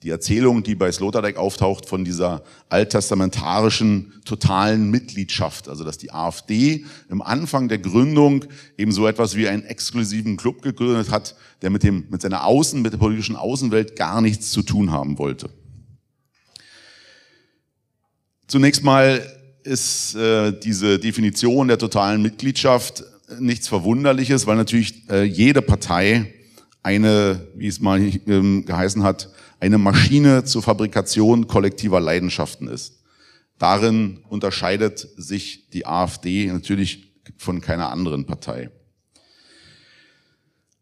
die 0.06 0.10
Erzählung, 0.10 0.62
die 0.62 0.76
bei 0.76 0.92
Sloterdijk 0.92 1.36
auftaucht, 1.36 1.86
von 1.86 2.04
dieser 2.04 2.44
alttestamentarischen 2.68 4.12
totalen 4.24 4.88
Mitgliedschaft. 4.88 5.68
Also 5.68 5.82
dass 5.82 5.98
die 5.98 6.12
AfD 6.12 6.84
im 7.10 7.22
Anfang 7.22 7.68
der 7.68 7.78
Gründung 7.78 8.44
eben 8.78 8.92
so 8.92 9.08
etwas 9.08 9.34
wie 9.34 9.48
einen 9.48 9.64
exklusiven 9.64 10.36
Club 10.36 10.62
gegründet 10.62 11.10
hat, 11.10 11.34
der 11.60 11.70
mit, 11.70 11.82
dem, 11.82 12.04
mit 12.08 12.22
seiner 12.22 12.44
Außen, 12.44 12.80
mit 12.80 12.92
der 12.92 12.98
politischen 12.98 13.34
Außenwelt 13.34 13.96
gar 13.96 14.20
nichts 14.20 14.52
zu 14.52 14.62
tun 14.62 14.92
haben 14.92 15.18
wollte. 15.18 15.50
Zunächst 18.46 18.84
mal 18.84 19.20
ist 19.64 20.14
äh, 20.14 20.52
diese 20.56 21.00
Definition 21.00 21.66
der 21.66 21.78
totalen 21.78 22.22
Mitgliedschaft 22.22 23.02
nichts 23.40 23.66
Verwunderliches, 23.66 24.46
weil 24.46 24.54
natürlich 24.54 25.10
äh, 25.10 25.24
jede 25.24 25.62
Partei 25.62 26.32
eine, 26.86 27.48
wie 27.56 27.66
es 27.66 27.80
mal 27.80 28.00
ähm, 28.28 28.64
geheißen 28.64 29.02
hat, 29.02 29.30
eine 29.60 29.78
Maschine 29.78 30.44
zur 30.44 30.62
Fabrikation 30.62 31.46
kollektiver 31.46 32.00
Leidenschaften 32.00 32.68
ist. 32.68 33.02
Darin 33.58 34.18
unterscheidet 34.28 35.08
sich 35.16 35.70
die 35.70 35.86
AfD 35.86 36.46
natürlich 36.46 37.12
von 37.38 37.60
keiner 37.60 37.90
anderen 37.90 38.26
Partei. 38.26 38.70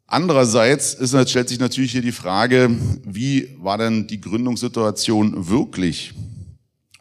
Andererseits 0.07 0.95
ist, 0.95 1.31
stellt 1.31 1.49
sich 1.49 1.59
natürlich 1.59 1.93
hier 1.93 2.03
die 2.03 2.13
Frage, 2.13 2.71
wie 3.05 3.57
war 3.59 3.79
denn 3.79 4.07
die 4.07 4.21
Gründungssituation 4.21 5.49
wirklich? 5.49 6.13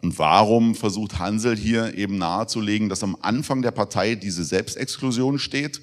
Und 0.01 0.17
warum 0.19 0.75
versucht 0.75 1.19
Hansel 1.19 1.55
hier 1.55 1.97
eben 1.97 2.17
nahezulegen, 2.17 2.89
dass 2.89 3.03
am 3.03 3.17
Anfang 3.21 3.61
der 3.61 3.71
Partei 3.71 4.15
diese 4.15 4.43
Selbstexklusion 4.43 5.39
steht? 5.39 5.81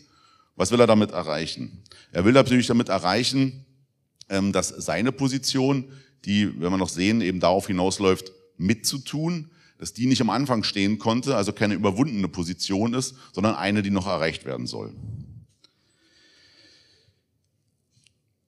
Was 0.56 0.70
will 0.70 0.80
er 0.80 0.86
damit 0.86 1.12
erreichen? 1.12 1.82
Er 2.12 2.24
will 2.24 2.32
natürlich 2.32 2.66
damit 2.66 2.88
erreichen, 2.88 3.64
dass 4.52 4.68
seine 4.68 5.12
Position, 5.12 5.84
die, 6.24 6.48
wenn 6.60 6.70
wir 6.70 6.78
noch 6.78 6.88
sehen, 6.88 7.20
eben 7.20 7.40
darauf 7.40 7.66
hinausläuft, 7.66 8.32
mitzutun, 8.56 9.50
dass 9.78 9.92
die 9.92 10.06
nicht 10.06 10.20
am 10.20 10.30
Anfang 10.30 10.62
stehen 10.62 10.98
konnte, 10.98 11.36
also 11.36 11.52
keine 11.52 11.74
überwundene 11.74 12.28
Position 12.28 12.94
ist, 12.94 13.14
sondern 13.32 13.54
eine, 13.54 13.82
die 13.82 13.90
noch 13.90 14.06
erreicht 14.06 14.44
werden 14.44 14.66
soll. 14.66 14.92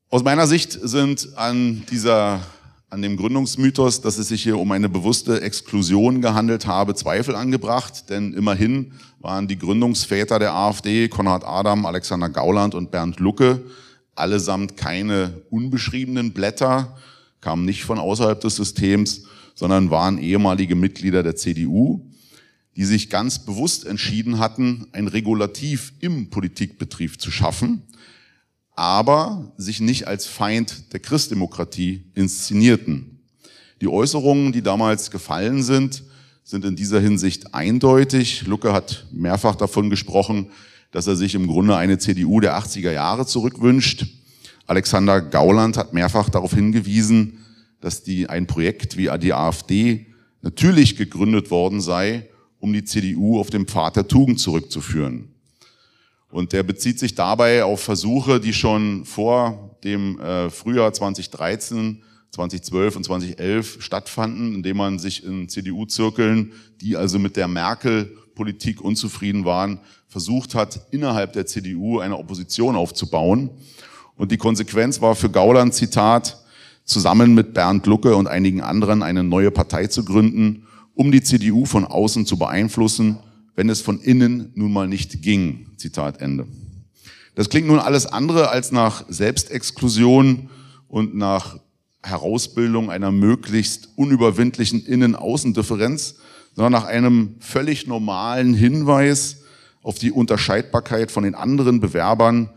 Aus 0.08 0.22
meiner 0.22 0.46
Sicht 0.46 0.72
sind 0.72 1.36
an 1.36 1.84
dieser 1.90 2.42
an 2.90 3.00
dem 3.00 3.16
Gründungsmythos, 3.16 4.02
dass 4.02 4.18
es 4.18 4.28
sich 4.28 4.42
hier 4.42 4.58
um 4.58 4.70
eine 4.70 4.90
bewusste 4.90 5.40
Exklusion 5.40 6.20
gehandelt 6.20 6.66
habe, 6.66 6.94
Zweifel 6.94 7.34
angebracht, 7.34 8.10
denn 8.10 8.34
immerhin 8.34 8.92
waren 9.18 9.48
die 9.48 9.56
Gründungsväter 9.56 10.38
der 10.38 10.52
AfD, 10.52 11.08
Konrad 11.08 11.42
Adam, 11.42 11.86
Alexander 11.86 12.28
Gauland 12.28 12.74
und 12.74 12.90
Bernd 12.90 13.18
Lucke, 13.18 13.62
allesamt 14.14 14.76
keine 14.76 15.42
unbeschriebenen 15.50 16.32
Blätter, 16.32 16.96
kamen 17.40 17.64
nicht 17.64 17.84
von 17.84 17.98
außerhalb 17.98 18.40
des 18.40 18.56
Systems, 18.56 19.24
sondern 19.54 19.90
waren 19.90 20.18
ehemalige 20.18 20.74
Mitglieder 20.74 21.22
der 21.22 21.36
CDU, 21.36 22.06
die 22.76 22.84
sich 22.84 23.10
ganz 23.10 23.40
bewusst 23.40 23.84
entschieden 23.84 24.38
hatten, 24.38 24.86
ein 24.92 25.08
Regulativ 25.08 25.92
im 26.00 26.30
Politikbetrieb 26.30 27.20
zu 27.20 27.30
schaffen, 27.30 27.82
aber 28.74 29.52
sich 29.58 29.80
nicht 29.80 30.06
als 30.08 30.26
Feind 30.26 30.92
der 30.92 31.00
Christdemokratie 31.00 32.06
inszenierten. 32.14 33.20
Die 33.80 33.88
Äußerungen, 33.88 34.52
die 34.52 34.62
damals 34.62 35.10
gefallen 35.10 35.62
sind, 35.62 36.04
sind 36.44 36.64
in 36.64 36.76
dieser 36.76 37.00
Hinsicht 37.00 37.54
eindeutig. 37.54 38.46
Lucke 38.46 38.72
hat 38.72 39.06
mehrfach 39.12 39.54
davon 39.54 39.90
gesprochen, 39.90 40.50
dass 40.92 41.06
er 41.06 41.16
sich 41.16 41.34
im 41.34 41.48
Grunde 41.48 41.76
eine 41.76 41.98
CDU 41.98 42.38
der 42.38 42.56
80er 42.56 42.92
Jahre 42.92 43.26
zurückwünscht. 43.26 44.06
Alexander 44.66 45.20
Gauland 45.20 45.76
hat 45.76 45.92
mehrfach 45.92 46.28
darauf 46.28 46.54
hingewiesen, 46.54 47.38
dass 47.80 48.04
die, 48.04 48.28
ein 48.28 48.46
Projekt 48.46 48.96
wie 48.96 49.10
die 49.18 49.32
AfD 49.32 50.06
natürlich 50.42 50.96
gegründet 50.96 51.50
worden 51.50 51.80
sei, 51.80 52.28
um 52.60 52.72
die 52.72 52.84
CDU 52.84 53.40
auf 53.40 53.50
dem 53.50 53.66
Pfad 53.66 53.96
der 53.96 54.06
Tugend 54.06 54.38
zurückzuführen. 54.38 55.28
Und 56.30 56.52
der 56.52 56.62
bezieht 56.62 56.98
sich 56.98 57.14
dabei 57.14 57.64
auf 57.64 57.82
Versuche, 57.82 58.40
die 58.40 58.54
schon 58.54 59.04
vor 59.04 59.76
dem 59.84 60.18
äh, 60.20 60.48
Frühjahr 60.48 60.92
2013, 60.92 62.02
2012 62.30 62.96
und 62.96 63.04
2011 63.04 63.82
stattfanden, 63.82 64.54
indem 64.54 64.78
man 64.78 64.98
sich 64.98 65.24
in 65.24 65.48
CDU-Zirkeln, 65.48 66.52
die 66.80 66.96
also 66.96 67.18
mit 67.18 67.36
der 67.36 67.48
Merkel-Politik 68.32 68.80
unzufrieden 68.80 69.44
waren, 69.44 69.80
versucht 70.08 70.54
hat, 70.54 70.86
innerhalb 70.90 71.32
der 71.32 71.46
CDU 71.46 72.00
eine 72.00 72.18
Opposition 72.18 72.76
aufzubauen. 72.76 73.50
Und 74.16 74.32
die 74.32 74.36
Konsequenz 74.36 75.00
war 75.00 75.14
für 75.14 75.30
Gauland, 75.30 75.74
Zitat, 75.74 76.38
zusammen 76.84 77.34
mit 77.34 77.54
Bernd 77.54 77.86
Lucke 77.86 78.16
und 78.16 78.26
einigen 78.26 78.60
anderen 78.60 79.02
eine 79.02 79.22
neue 79.22 79.50
Partei 79.50 79.86
zu 79.86 80.04
gründen, 80.04 80.66
um 80.94 81.12
die 81.12 81.22
CDU 81.22 81.64
von 81.64 81.84
außen 81.84 82.26
zu 82.26 82.36
beeinflussen 82.38 83.18
wenn 83.54 83.68
es 83.68 83.82
von 83.82 84.00
innen 84.00 84.50
nun 84.54 84.72
mal 84.72 84.88
nicht 84.88 85.20
ging. 85.20 85.66
Zitat 85.76 86.22
Ende. 86.22 86.46
Das 87.34 87.50
klingt 87.50 87.66
nun 87.66 87.78
alles 87.78 88.06
andere 88.06 88.48
als 88.48 88.72
nach 88.72 89.04
Selbstexklusion 89.10 90.48
und 90.88 91.14
nach 91.14 91.58
Herausbildung 92.02 92.90
einer 92.90 93.12
möglichst 93.12 93.90
unüberwindlichen 93.96 94.86
Innen-Außen-Differenz, 94.86 96.16
sondern 96.54 96.72
nach 96.72 96.84
einem 96.84 97.36
völlig 97.40 97.86
normalen 97.86 98.54
Hinweis 98.54 99.42
auf 99.82 99.98
die 99.98 100.12
Unterscheidbarkeit 100.12 101.10
von 101.10 101.24
den 101.24 101.34
anderen 101.34 101.80
Bewerbern, 101.80 102.50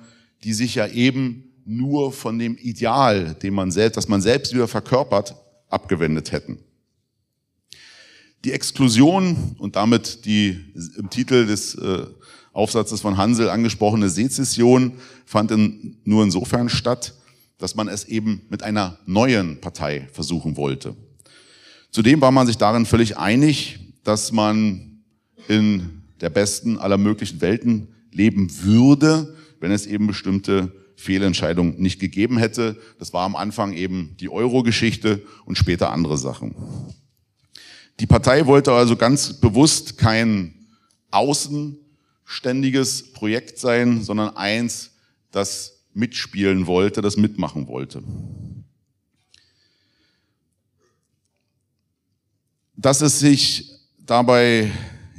die 0.44 0.54
sich 0.54 0.76
ja 0.76 0.88
eben 0.88 1.54
nur 1.66 2.12
von 2.12 2.38
dem 2.38 2.58
Ideal, 2.58 3.36
dem 3.42 3.56
man 3.56 3.72
selbst, 3.72 3.98
das 3.98 4.08
man 4.08 4.22
selbst 4.22 4.54
wieder 4.54 4.68
verkörpert, 4.68 5.36
abgewendet 5.70 6.32
hätten. 6.32 6.60
Die 8.44 8.52
Exklusion 8.52 9.56
und 9.58 9.76
damit 9.76 10.26
die 10.26 10.72
im 10.98 11.10
Titel 11.10 11.48
des 11.48 11.74
äh, 11.76 12.06
Aufsatzes 12.54 13.02
von 13.02 13.18
Hansel 13.18 13.50
angesprochene 13.50 14.08
Sezession 14.08 14.94
fand 15.26 15.50
in, 15.50 15.98
nur 16.04 16.24
insofern 16.24 16.70
statt, 16.70 17.16
dass 17.58 17.76
man 17.76 17.88
es 17.88 18.06
eben 18.06 18.44
mit 18.50 18.62
einer 18.62 19.00
neuen 19.08 19.60
Partei 19.60 20.08
versuchen 20.14 20.58
wollte. 20.58 20.96
Zudem 21.90 22.22
war 22.22 22.32
man 22.32 22.46
sich 22.46 22.58
darin 22.58 22.86
völlig 22.86 23.18
einig, 23.18 23.80
dass 24.06 24.32
man 24.32 25.02
in 25.50 26.04
der 26.22 26.30
besten 26.30 26.78
aller 26.78 26.98
möglichen 26.98 27.42
Welten 27.42 27.90
leben 28.12 28.50
würde, 28.64 29.36
wenn 29.60 29.72
es 29.72 29.86
eben 29.86 30.08
bestimmte 30.08 30.72
Fehlentscheidungen 30.96 31.78
nicht 31.78 32.00
gegeben 32.00 32.38
hätte. 32.38 32.78
Das 33.00 33.12
war 33.12 33.26
am 33.26 33.36
Anfang 33.36 33.74
eben 33.74 34.16
die 34.22 34.30
Euro-Geschichte 34.30 35.22
und 35.44 35.58
später 35.58 35.92
andere 35.92 36.18
Sachen. 36.18 36.56
Die 38.00 38.08
Partei 38.08 38.46
wollte 38.46 38.72
also 38.72 38.96
ganz 38.96 39.34
bewusst 39.34 39.98
kein 39.98 40.54
außenständiges 41.12 43.12
Projekt 43.12 43.60
sein, 43.60 44.02
sondern 44.02 44.38
eins, 44.38 44.92
das 45.32 45.84
mitspielen 45.94 46.68
wollte, 46.68 47.02
das 47.02 47.18
mitmachen 47.18 47.68
wollte. 47.68 48.02
dass 52.78 53.02
es 53.02 53.20
sich 53.20 53.75
dabei 54.06 54.72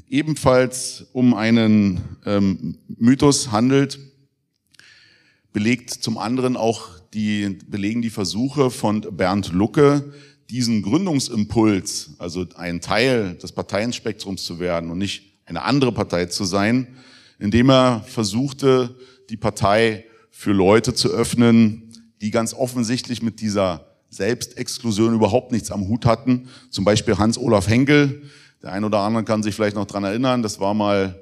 ebenfalls 0.09 1.07
um 1.13 1.35
einen 1.35 2.01
ähm, 2.25 2.79
Mythos 2.89 3.51
handelt, 3.51 3.99
belegt 5.53 5.91
zum 5.91 6.19
anderen 6.19 6.57
auch 6.57 7.01
die, 7.13 7.59
belegen 7.69 8.03
die 8.03 8.11
Versuche 8.11 8.71
von 8.71 9.01
Bernd 9.01 9.53
Lucke, 9.53 10.13
diesen 10.51 10.83
Gründungsimpuls, 10.83 12.15
also 12.19 12.47
ein 12.57 12.81
Teil 12.81 13.35
des 13.35 13.53
Parteienspektrums 13.53 14.45
zu 14.45 14.61
werden 14.61 14.91
und 14.91 14.99
nicht 14.99 15.23
eine 15.47 15.63
andere 15.63 15.93
Partei 15.93 16.27
zu 16.27 16.45
sein, 16.45 16.87
indem 17.39 17.71
er 17.71 18.05
versuchte, 18.07 18.97
die 19.29 19.37
Partei 19.37 20.05
für 20.31 20.53
Leute 20.53 20.95
zu 20.95 21.09
öffnen, 21.09 21.91
die 22.21 22.31
ganz 22.31 22.55
offensichtlich 22.55 23.23
mit 23.23 23.41
dieser 23.41 23.87
Selbstexklusion 24.11 25.15
überhaupt 25.15 25.51
nichts 25.53 25.71
am 25.71 25.89
Hut 25.89 26.07
hatten. 26.07 26.49
Zum 26.71 26.85
Beispiel 26.85 27.19
Hans-Olaf 27.19 27.69
Henkel. 27.69 28.23
Der 28.67 28.73
ein 28.73 28.83
oder 28.83 28.99
andere 28.99 29.23
kann 29.23 29.45
sich 29.45 29.55
vielleicht 29.55 29.77
noch 29.77 29.87
dran 29.87 30.03
erinnern. 30.03 30.43
Das 30.43 30.59
war 30.59 30.75
mal 30.75 31.15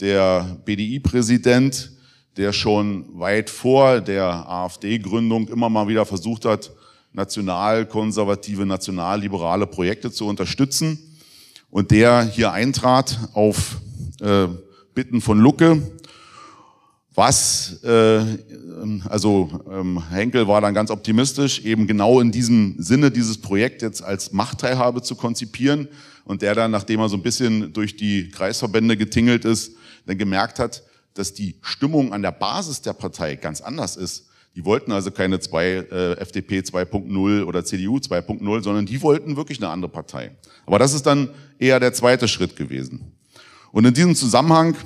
der 0.00 0.58
BDI-Präsident, 0.64 1.92
der 2.36 2.52
schon 2.52 3.04
weit 3.16 3.50
vor 3.50 4.00
der 4.00 4.24
AfD-Gründung 4.26 5.46
immer 5.46 5.68
mal 5.68 5.86
wieder 5.86 6.04
versucht 6.04 6.44
hat, 6.44 6.72
nationalkonservative, 7.12 8.66
nationalliberale 8.66 9.68
Projekte 9.68 10.10
zu 10.10 10.26
unterstützen. 10.26 10.98
Und 11.70 11.92
der 11.92 12.22
hier 12.24 12.50
eintrat 12.50 13.16
auf 13.32 13.76
äh, 14.20 14.48
Bitten 14.92 15.20
von 15.20 15.38
Lucke 15.38 15.80
was, 17.14 17.80
äh, 17.82 18.20
also 19.08 19.50
ähm, 19.68 20.02
Henkel 20.08 20.46
war 20.46 20.60
dann 20.60 20.72
ganz 20.72 20.90
optimistisch, 20.90 21.64
eben 21.64 21.88
genau 21.88 22.20
in 22.20 22.30
diesem 22.30 22.76
Sinne 22.78 23.10
dieses 23.10 23.38
Projekt 23.38 23.82
jetzt 23.82 24.02
als 24.02 24.32
Machtteilhabe 24.32 25.02
zu 25.02 25.16
konzipieren 25.16 25.88
und 26.28 26.42
der 26.42 26.54
dann, 26.54 26.70
nachdem 26.70 27.00
er 27.00 27.08
so 27.08 27.16
ein 27.16 27.22
bisschen 27.22 27.72
durch 27.72 27.96
die 27.96 28.28
Kreisverbände 28.28 28.98
getingelt 28.98 29.46
ist, 29.46 29.72
dann 30.06 30.18
gemerkt 30.18 30.58
hat, 30.58 30.82
dass 31.14 31.32
die 31.32 31.56
Stimmung 31.62 32.12
an 32.12 32.20
der 32.20 32.32
Basis 32.32 32.82
der 32.82 32.92
Partei 32.92 33.34
ganz 33.34 33.62
anders 33.62 33.96
ist. 33.96 34.28
Die 34.54 34.64
wollten 34.64 34.92
also 34.92 35.10
keine 35.10 35.40
zwei, 35.40 35.86
äh, 35.90 36.12
FDP 36.18 36.60
2.0 36.60 37.44
oder 37.44 37.64
CDU 37.64 37.96
2.0, 37.96 38.62
sondern 38.62 38.84
die 38.84 39.00
wollten 39.00 39.36
wirklich 39.36 39.58
eine 39.58 39.70
andere 39.70 39.90
Partei. 39.90 40.36
Aber 40.66 40.78
das 40.78 40.92
ist 40.92 41.06
dann 41.06 41.30
eher 41.58 41.80
der 41.80 41.94
zweite 41.94 42.28
Schritt 42.28 42.56
gewesen. 42.56 43.12
Und 43.72 43.86
in 43.86 43.94
diesem 43.94 44.14
Zusammenhang 44.14 44.76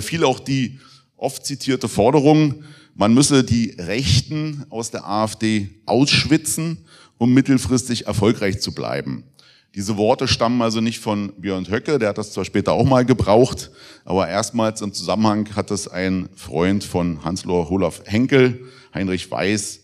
fiel 0.00 0.24
auch 0.24 0.40
die 0.40 0.78
oft 1.16 1.46
zitierte 1.46 1.88
Forderung, 1.88 2.64
man 2.94 3.14
müsse 3.14 3.44
die 3.44 3.70
Rechten 3.78 4.66
aus 4.68 4.90
der 4.90 5.08
AfD 5.08 5.70
ausschwitzen, 5.86 6.84
um 7.16 7.32
mittelfristig 7.32 8.06
erfolgreich 8.06 8.60
zu 8.60 8.74
bleiben. 8.74 9.24
Diese 9.74 9.96
Worte 9.96 10.28
stammen 10.28 10.62
also 10.62 10.80
nicht 10.80 11.00
von 11.00 11.32
Björn 11.36 11.68
Höcke, 11.68 11.98
der 11.98 12.10
hat 12.10 12.18
das 12.18 12.32
zwar 12.32 12.44
später 12.44 12.72
auch 12.72 12.84
mal 12.84 13.04
gebraucht, 13.04 13.72
aber 14.04 14.28
erstmals 14.28 14.82
im 14.82 14.92
Zusammenhang 14.92 15.48
hat 15.56 15.72
es 15.72 15.88
ein 15.88 16.28
Freund 16.36 16.84
von 16.84 17.24
Hans-Lohr 17.24 17.72
Olaf 17.72 18.02
Henkel, 18.04 18.68
Heinrich 18.94 19.28
Weiß, 19.28 19.80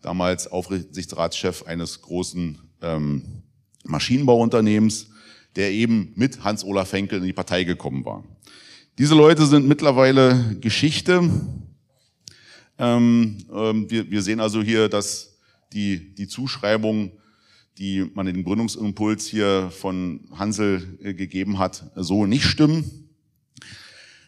damals 0.00 0.46
Aufsichtsratschef 0.50 1.64
eines 1.64 2.00
großen 2.00 2.58
ähm, 2.80 3.42
Maschinenbauunternehmens, 3.84 5.08
der 5.54 5.70
eben 5.70 6.12
mit 6.14 6.42
Hans-Olaf 6.42 6.92
Henkel 6.92 7.18
in 7.18 7.26
die 7.26 7.32
Partei 7.34 7.64
gekommen 7.64 8.06
war. 8.06 8.24
Diese 8.96 9.14
Leute 9.14 9.44
sind 9.44 9.68
mittlerweile 9.68 10.56
Geschichte. 10.62 11.30
Ähm, 12.78 13.38
ähm, 13.52 13.90
wir, 13.90 14.10
wir, 14.10 14.22
sehen 14.22 14.40
also 14.40 14.62
hier, 14.62 14.88
dass 14.88 15.36
die, 15.74 16.14
die 16.14 16.26
Zuschreibung, 16.26 17.12
die 17.78 18.10
man 18.14 18.26
den 18.26 18.44
Gründungsimpuls 18.44 19.26
hier 19.26 19.70
von 19.70 20.20
Hansel 20.32 20.98
äh, 21.02 21.14
gegeben 21.14 21.58
hat, 21.58 21.90
so 21.94 22.26
nicht 22.26 22.44
stimmen. 22.44 23.08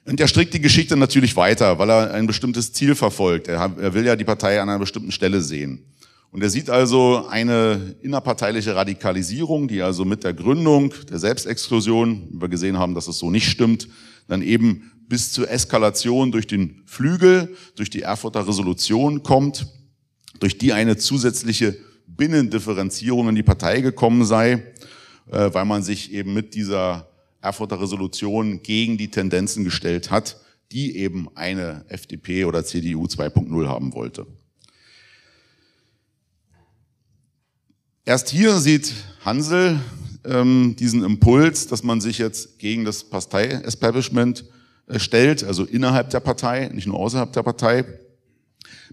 Und 0.04 0.20
er 0.20 0.28
strickt 0.28 0.54
die 0.54 0.60
Geschichte 0.60 0.96
natürlich 0.96 1.36
weiter, 1.36 1.78
weil 1.78 1.90
er 1.90 2.14
ein 2.14 2.26
bestimmtes 2.26 2.72
Ziel 2.72 2.94
verfolgt. 2.94 3.48
Er, 3.48 3.72
er 3.78 3.94
will 3.94 4.06
ja 4.06 4.16
die 4.16 4.24
Partei 4.24 4.60
an 4.60 4.68
einer 4.68 4.78
bestimmten 4.78 5.12
Stelle 5.12 5.42
sehen. 5.42 5.84
Und 6.30 6.42
er 6.42 6.50
sieht 6.50 6.68
also 6.68 7.26
eine 7.28 7.96
innerparteiliche 8.02 8.74
Radikalisierung, 8.74 9.68
die 9.68 9.80
also 9.80 10.04
mit 10.04 10.24
der 10.24 10.34
Gründung 10.34 10.92
der 11.10 11.18
Selbstexklusion, 11.18 12.28
wie 12.30 12.40
wir 12.40 12.48
gesehen 12.48 12.78
haben, 12.78 12.94
dass 12.94 13.08
es 13.08 13.18
so 13.18 13.30
nicht 13.30 13.48
stimmt, 13.48 13.88
dann 14.28 14.42
eben 14.42 14.90
bis 15.08 15.32
zur 15.32 15.50
Eskalation 15.50 16.32
durch 16.32 16.46
den 16.46 16.82
Flügel, 16.84 17.54
durch 17.76 17.88
die 17.88 18.02
Erfurter 18.02 18.46
Resolution 18.46 19.22
kommt, 19.22 19.66
durch 20.38 20.58
die 20.58 20.74
eine 20.74 20.98
zusätzliche 20.98 21.78
Binnendifferenzierung 22.18 23.30
in 23.30 23.34
die 23.36 23.42
Partei 23.42 23.80
gekommen 23.80 24.26
sei, 24.26 24.64
äh, 25.30 25.54
weil 25.54 25.64
man 25.64 25.82
sich 25.82 26.12
eben 26.12 26.34
mit 26.34 26.54
dieser 26.54 27.08
Erfurter 27.40 27.80
Resolution 27.80 28.62
gegen 28.62 28.98
die 28.98 29.08
Tendenzen 29.08 29.64
gestellt 29.64 30.10
hat, 30.10 30.38
die 30.72 30.96
eben 30.96 31.28
eine 31.34 31.84
FDP 31.88 32.44
oder 32.44 32.64
CDU 32.64 33.04
2.0 33.04 33.66
haben 33.68 33.94
wollte. 33.94 34.26
Erst 38.04 38.30
hier 38.30 38.58
sieht 38.58 38.92
Hansel 39.24 39.78
ähm, 40.24 40.74
diesen 40.78 41.04
Impuls, 41.04 41.68
dass 41.68 41.82
man 41.82 42.00
sich 42.00 42.18
jetzt 42.18 42.58
gegen 42.58 42.84
das 42.84 43.04
Partei-Establishment 43.04 44.44
äh, 44.88 44.98
stellt, 44.98 45.44
also 45.44 45.64
innerhalb 45.64 46.10
der 46.10 46.20
Partei, 46.20 46.68
nicht 46.72 46.86
nur 46.86 46.98
außerhalb 46.98 47.32
der 47.32 47.42
Partei. 47.42 47.84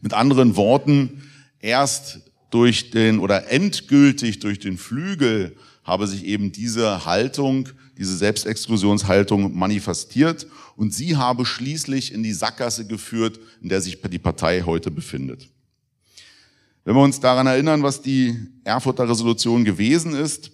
Mit 0.02 0.14
anderen 0.14 0.56
Worten, 0.56 1.24
erst 1.60 2.25
durch 2.50 2.92
den 2.92 3.20
oder 3.20 3.52
endgültig 3.52 4.40
durch 4.40 4.60
den 4.60 4.78
Flügel 4.78 5.56
habe 5.84 6.08
sich 6.08 6.26
eben 6.26 6.52
diese 6.52 7.06
Haltung, 7.06 7.70
diese 7.98 8.18
Selbstexklusionshaltung 8.18 9.56
manifestiert 9.56 10.48
und 10.76 10.94
sie 10.94 11.16
habe 11.16 11.46
schließlich 11.46 12.14
in 12.14 12.24
die 12.24 12.34
Sackgasse 12.34 12.88
geführt, 12.88 13.40
in 13.62 13.70
der 13.70 13.82
sich 13.82 14.02
die 14.02 14.20
Partei 14.20 14.62
heute 14.62 14.92
befindet. 14.92 15.48
Wenn 16.84 16.96
wir 16.96 17.02
uns 17.02 17.20
daran 17.20 17.48
erinnern, 17.48 17.84
was 17.84 18.02
die 18.02 18.38
Erfurter 18.64 19.10
Resolution 19.10 19.64
gewesen 19.64 20.16
ist, 20.16 20.52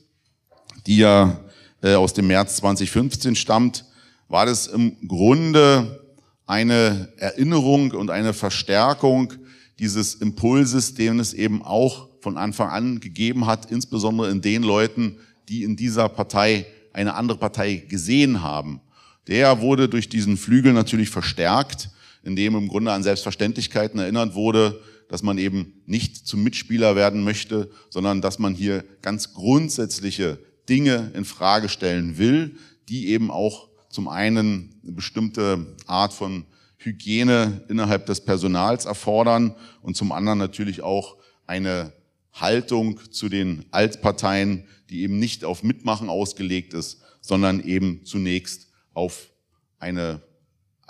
die 0.85 0.97
ja 0.97 1.39
äh, 1.81 1.95
aus 1.95 2.13
dem 2.13 2.27
März 2.27 2.57
2015 2.57 3.35
stammt, 3.35 3.85
war 4.27 4.45
das 4.45 4.67
im 4.67 4.95
Grunde 5.07 6.01
eine 6.45 7.09
Erinnerung 7.17 7.91
und 7.91 8.09
eine 8.09 8.33
Verstärkung 8.33 9.33
dieses 9.81 10.15
Impulses, 10.15 10.93
den 10.93 11.19
es 11.19 11.33
eben 11.33 11.63
auch 11.63 12.07
von 12.21 12.37
Anfang 12.37 12.69
an 12.69 12.99
gegeben 12.99 13.47
hat, 13.47 13.71
insbesondere 13.71 14.29
in 14.29 14.41
den 14.41 14.61
Leuten, 14.61 15.17
die 15.49 15.63
in 15.63 15.75
dieser 15.75 16.07
Partei 16.07 16.67
eine 16.93 17.15
andere 17.15 17.39
Partei 17.39 17.83
gesehen 17.89 18.43
haben. 18.43 18.79
Der 19.27 19.59
wurde 19.59 19.89
durch 19.89 20.07
diesen 20.07 20.37
Flügel 20.37 20.73
natürlich 20.73 21.09
verstärkt, 21.09 21.89
indem 22.23 22.55
im 22.55 22.67
Grunde 22.67 22.91
an 22.91 23.01
Selbstverständlichkeiten 23.01 23.99
erinnert 23.99 24.35
wurde, 24.35 24.81
dass 25.09 25.23
man 25.23 25.39
eben 25.39 25.81
nicht 25.87 26.27
zum 26.27 26.43
Mitspieler 26.43 26.95
werden 26.95 27.23
möchte, 27.23 27.69
sondern 27.89 28.21
dass 28.21 28.37
man 28.37 28.53
hier 28.53 28.85
ganz 29.01 29.33
grundsätzliche 29.33 30.39
Dinge 30.69 31.11
in 31.15 31.25
Frage 31.25 31.69
stellen 31.69 32.19
will, 32.19 32.55
die 32.87 33.07
eben 33.07 33.31
auch 33.31 33.67
zum 33.89 34.07
einen 34.07 34.75
eine 34.83 34.91
bestimmte 34.93 35.75
Art 35.87 36.13
von 36.13 36.45
Hygiene 36.83 37.63
innerhalb 37.69 38.05
des 38.05 38.21
Personals 38.21 38.85
erfordern 38.85 39.55
und 39.81 39.95
zum 39.95 40.11
anderen 40.11 40.39
natürlich 40.39 40.81
auch 40.81 41.17
eine 41.45 41.93
Haltung 42.33 42.99
zu 43.11 43.29
den 43.29 43.65
Altparteien, 43.71 44.65
die 44.89 45.01
eben 45.01 45.19
nicht 45.19 45.43
auf 45.43 45.63
Mitmachen 45.63 46.09
ausgelegt 46.09 46.73
ist, 46.73 47.01
sondern 47.21 47.61
eben 47.61 48.05
zunächst 48.05 48.67
auf 48.93 49.31
eine 49.79 50.21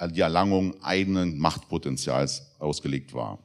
die 0.10 0.22
Erlangung 0.22 0.82
eigenen 0.82 1.38
Machtpotenzials 1.38 2.56
ausgelegt 2.58 3.14
war. 3.14 3.38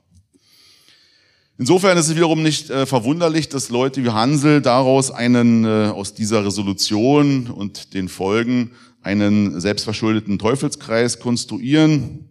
Insofern 1.59 1.97
ist 1.97 2.09
es 2.09 2.17
wiederum 2.17 2.43
nicht 2.43 2.69
äh, 2.69 2.85
verwunderlich, 2.85 3.49
dass 3.49 3.71
Leute 3.71 4.05
wie 4.05 4.11
Hansel 4.11 4.61
daraus 4.61 5.11
einen, 5.11 5.65
äh, 5.65 5.89
aus 5.89 6.13
dieser 6.13 6.45
Resolution 6.45 7.49
und 7.49 7.95
den 7.95 8.09
Folgen 8.09 8.73
einen 9.03 9.59
selbstverschuldeten 9.59 10.39
Teufelskreis 10.39 11.19
konstruieren. 11.19 12.26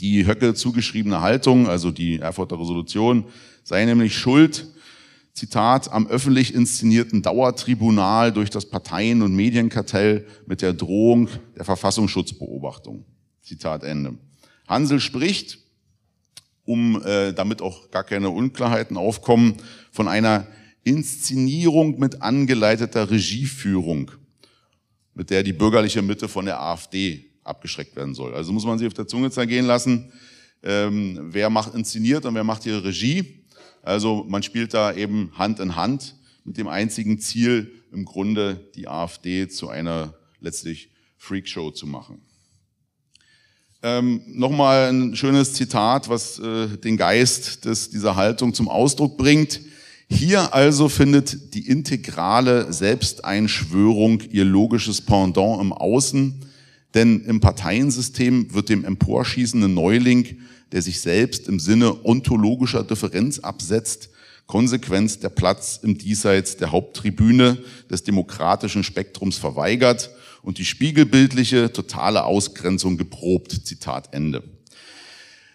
Die 0.00 0.26
Höcke 0.26 0.54
zugeschriebene 0.54 1.20
Haltung, 1.20 1.68
also 1.68 1.90
die 1.90 2.18
Erfurter 2.18 2.60
Resolution, 2.60 3.24
sei 3.64 3.84
nämlich 3.84 4.16
schuld, 4.16 4.66
Zitat, 5.32 5.92
am 5.92 6.06
öffentlich 6.06 6.54
inszenierten 6.54 7.20
Dauertribunal 7.20 8.32
durch 8.32 8.48
das 8.48 8.64
Parteien- 8.64 9.20
und 9.20 9.34
Medienkartell 9.34 10.26
mit 10.46 10.62
der 10.62 10.72
Drohung 10.72 11.28
der 11.54 11.64
Verfassungsschutzbeobachtung. 11.66 13.04
Zitat 13.42 13.84
Ende. 13.84 14.14
Hansel 14.66 14.98
spricht, 14.98 15.58
um 16.64 17.02
äh, 17.04 17.32
damit 17.32 17.60
auch 17.60 17.90
gar 17.90 18.02
keine 18.02 18.30
Unklarheiten 18.30 18.96
aufkommen, 18.96 19.56
von 19.92 20.08
einer 20.08 20.46
Inszenierung 20.84 21.98
mit 21.98 22.22
angeleiteter 22.22 23.10
Regieführung, 23.10 24.10
mit 25.14 25.30
der 25.30 25.42
die 25.42 25.52
bürgerliche 25.52 26.00
Mitte 26.00 26.28
von 26.28 26.46
der 26.46 26.60
AfD 26.60 27.26
abgeschreckt 27.46 27.96
werden 27.96 28.14
soll. 28.14 28.34
Also 28.34 28.52
muss 28.52 28.64
man 28.64 28.78
sich 28.78 28.86
auf 28.86 28.94
der 28.94 29.06
Zunge 29.06 29.30
zergehen 29.30 29.66
lassen, 29.66 30.12
ähm, 30.62 31.18
wer 31.22 31.50
macht 31.50 31.74
inszeniert 31.74 32.24
und 32.24 32.34
wer 32.34 32.44
macht 32.44 32.64
hier 32.64 32.82
Regie. 32.82 33.44
Also 33.82 34.24
man 34.28 34.42
spielt 34.42 34.74
da 34.74 34.92
eben 34.92 35.30
Hand 35.36 35.60
in 35.60 35.76
Hand 35.76 36.16
mit 36.44 36.56
dem 36.56 36.68
einzigen 36.68 37.18
Ziel, 37.18 37.72
im 37.92 38.04
Grunde 38.04 38.68
die 38.74 38.88
AfD 38.88 39.48
zu 39.48 39.68
einer 39.68 40.14
letztlich 40.40 40.90
Freakshow 41.16 41.70
zu 41.70 41.86
machen. 41.86 42.20
Ähm, 43.82 44.22
Nochmal 44.26 44.88
ein 44.88 45.14
schönes 45.16 45.52
Zitat, 45.52 46.08
was 46.08 46.38
äh, 46.38 46.68
den 46.78 46.96
Geist 46.96 47.64
des, 47.64 47.90
dieser 47.90 48.16
Haltung 48.16 48.54
zum 48.54 48.68
Ausdruck 48.68 49.16
bringt. 49.16 49.60
Hier 50.08 50.54
also 50.54 50.88
findet 50.88 51.54
die 51.54 51.68
integrale 51.68 52.72
Selbsteinschwörung 52.72 54.20
ihr 54.30 54.44
logisches 54.44 55.00
Pendant 55.00 55.60
im 55.60 55.72
Außen, 55.72 56.45
denn 56.96 57.20
im 57.26 57.40
Parteiensystem 57.40 58.52
wird 58.54 58.70
dem 58.70 58.84
emporschießenden 58.84 59.72
Neuling, 59.72 60.38
der 60.72 60.82
sich 60.82 61.00
selbst 61.00 61.46
im 61.46 61.60
Sinne 61.60 62.04
ontologischer 62.04 62.82
Differenz 62.82 63.38
absetzt, 63.38 64.08
konsequent 64.46 65.22
der 65.22 65.28
Platz 65.28 65.78
im 65.82 65.98
Diesseits 65.98 66.56
der 66.56 66.72
Haupttribüne 66.72 67.58
des 67.90 68.02
demokratischen 68.02 68.82
Spektrums 68.82 69.36
verweigert 69.36 70.10
und 70.42 70.58
die 70.58 70.64
spiegelbildliche 70.64 71.72
totale 71.72 72.24
Ausgrenzung 72.24 72.96
geprobt. 72.96 73.66
Zitat 73.66 74.14
Ende. 74.14 74.42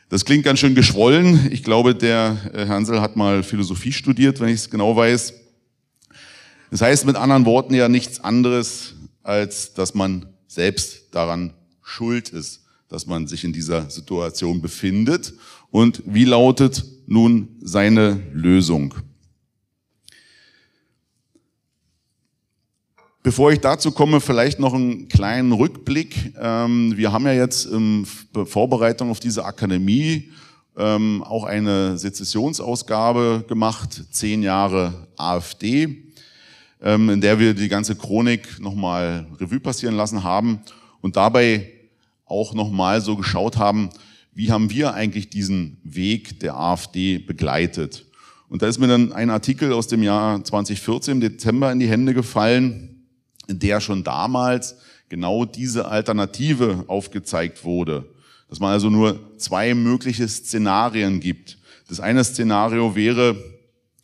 Das 0.10 0.26
klingt 0.26 0.44
ganz 0.44 0.60
schön 0.60 0.76
geschwollen. 0.76 1.50
Ich 1.52 1.64
glaube, 1.64 1.96
der 1.96 2.38
Herr 2.54 2.68
Hansel 2.68 3.02
hat 3.02 3.16
mal 3.16 3.44
Philosophie 3.44 3.94
studiert, 3.94 4.40
wenn 4.42 4.50
ich 4.50 4.56
es 4.56 4.70
genau 4.70 4.96
weiß. 4.96 5.34
Das 6.70 6.82
heißt 6.82 7.06
mit 7.06 7.16
anderen 7.16 7.46
Worten 7.46 7.74
ja 7.74 7.90
nichts 7.90 8.20
anderes, 8.20 8.94
als 9.24 9.74
dass 9.74 9.94
man 9.94 10.28
selbst 10.52 11.16
daran 11.16 11.54
schuld 11.82 12.28
ist, 12.28 12.66
dass 12.90 13.06
man 13.06 13.26
sich 13.26 13.46
in 13.46 13.54
dieser 13.54 13.90
Situation 13.90 14.62
befindet. 14.62 15.34
Und 15.70 16.04
wie 16.06 16.26
lautet 16.26 16.84
nun 17.08 17.56
seine 17.62 18.22
Lösung? 18.34 18.94
Bevor 23.24 23.54
ich 23.54 23.62
dazu 23.62 23.92
komme, 23.92 24.20
vielleicht 24.20 24.60
noch 24.60 24.74
einen 24.74 25.08
kleinen 25.08 25.54
Rückblick. 25.54 26.34
Ähm, 26.38 26.98
wir 26.98 27.14
haben 27.14 27.26
ja 27.26 27.34
jetzt 27.34 27.68
in 27.68 28.06
Vorbereitung 28.06 29.10
auf 29.10 29.22
diese 29.22 29.46
Akademie 29.46 30.32
ähm, 30.76 31.24
auch 31.24 31.46
eine 31.46 31.98
Sezessionsausgabe 31.98 33.46
gemacht, 33.48 34.04
zehn 34.12 34.44
Jahre 34.44 35.08
AfD, 35.16 36.11
ähm, 36.82 37.10
in 37.10 37.22
der 37.22 37.40
wir 37.40 37.54
die 37.54 37.70
ganze 37.70 37.96
Chronik 37.96 38.60
nochmal 38.60 39.28
Revue 39.40 39.60
passieren 39.60 39.96
lassen 39.96 40.24
haben 40.24 40.62
und 41.02 41.16
dabei 41.16 41.72
auch 42.26 42.54
nochmal 42.54 43.02
so 43.02 43.16
geschaut 43.16 43.58
haben, 43.58 43.90
wie 44.34 44.52
haben 44.52 44.70
wir 44.70 44.94
eigentlich 44.94 45.30
diesen 45.30 45.78
Weg 45.84 46.40
der 46.40 46.56
AfD 46.56 47.18
begleitet. 47.18 48.06
Und 48.48 48.62
da 48.62 48.68
ist 48.68 48.80
mir 48.80 48.88
dann 48.88 49.14
ein 49.14 49.30
Artikel 49.30 49.74
aus 49.74 49.88
dem 49.88 50.04
Jahr 50.04 50.44
2014 50.44 51.14
im 51.14 51.22
Dezember 51.22 51.72
in 51.72 51.80
die 51.80 51.90
Hände 51.90 52.14
gefallen, 52.14 53.06
in 53.48 53.60
der 53.60 53.82
schon 53.82 54.04
damals 54.04 54.78
genau 55.10 55.46
diese 55.46 55.88
Alternative 55.88 56.86
aufgezeigt 56.88 57.64
wurde. 57.64 58.06
Dass 58.50 58.60
man 58.60 58.72
also 58.72 58.90
nur 58.90 59.20
zwei 59.38 59.74
mögliche 59.74 60.28
Szenarien 60.28 61.20
gibt. 61.20 61.58
Das 61.88 62.00
eine 62.00 62.24
Szenario 62.24 62.96
wäre, 62.96 63.36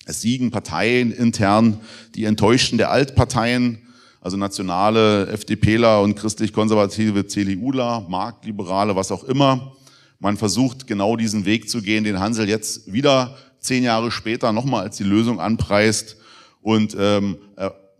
es 0.08 0.22
siegen 0.22 0.52
Parteien 0.52 1.12
intern 1.12 1.82
die 2.15 2.24
Enttäuschten 2.24 2.78
der 2.78 2.91
Altparteien, 2.91 3.80
also 4.22 4.38
nationale 4.38 5.28
FDPler 5.28 6.02
und 6.02 6.15
christlich-konservative 6.15 7.28
CDUler, 7.28 8.06
Marktliberale, 8.08 8.96
was 8.96 9.12
auch 9.12 9.26
immer. 9.26 9.74
Man 10.20 10.38
versucht 10.38 10.88
genau 10.88 11.17
diesen 11.17 11.43
Weg 11.43 11.70
zu 11.70 11.82
gehen, 11.82 12.06
den 12.06 12.22
Hansel 12.22 12.48
jetzt 12.48 12.91
wieder 12.91 13.36
zehn 13.60 13.84
Jahre 13.84 14.10
später 14.10 14.54
nochmal 14.54 14.84
als 14.84 14.96
die 14.96 15.04
Lösung 15.04 15.41
anpreist 15.41 16.15
und 16.62 16.96
ähm, 16.98 17.38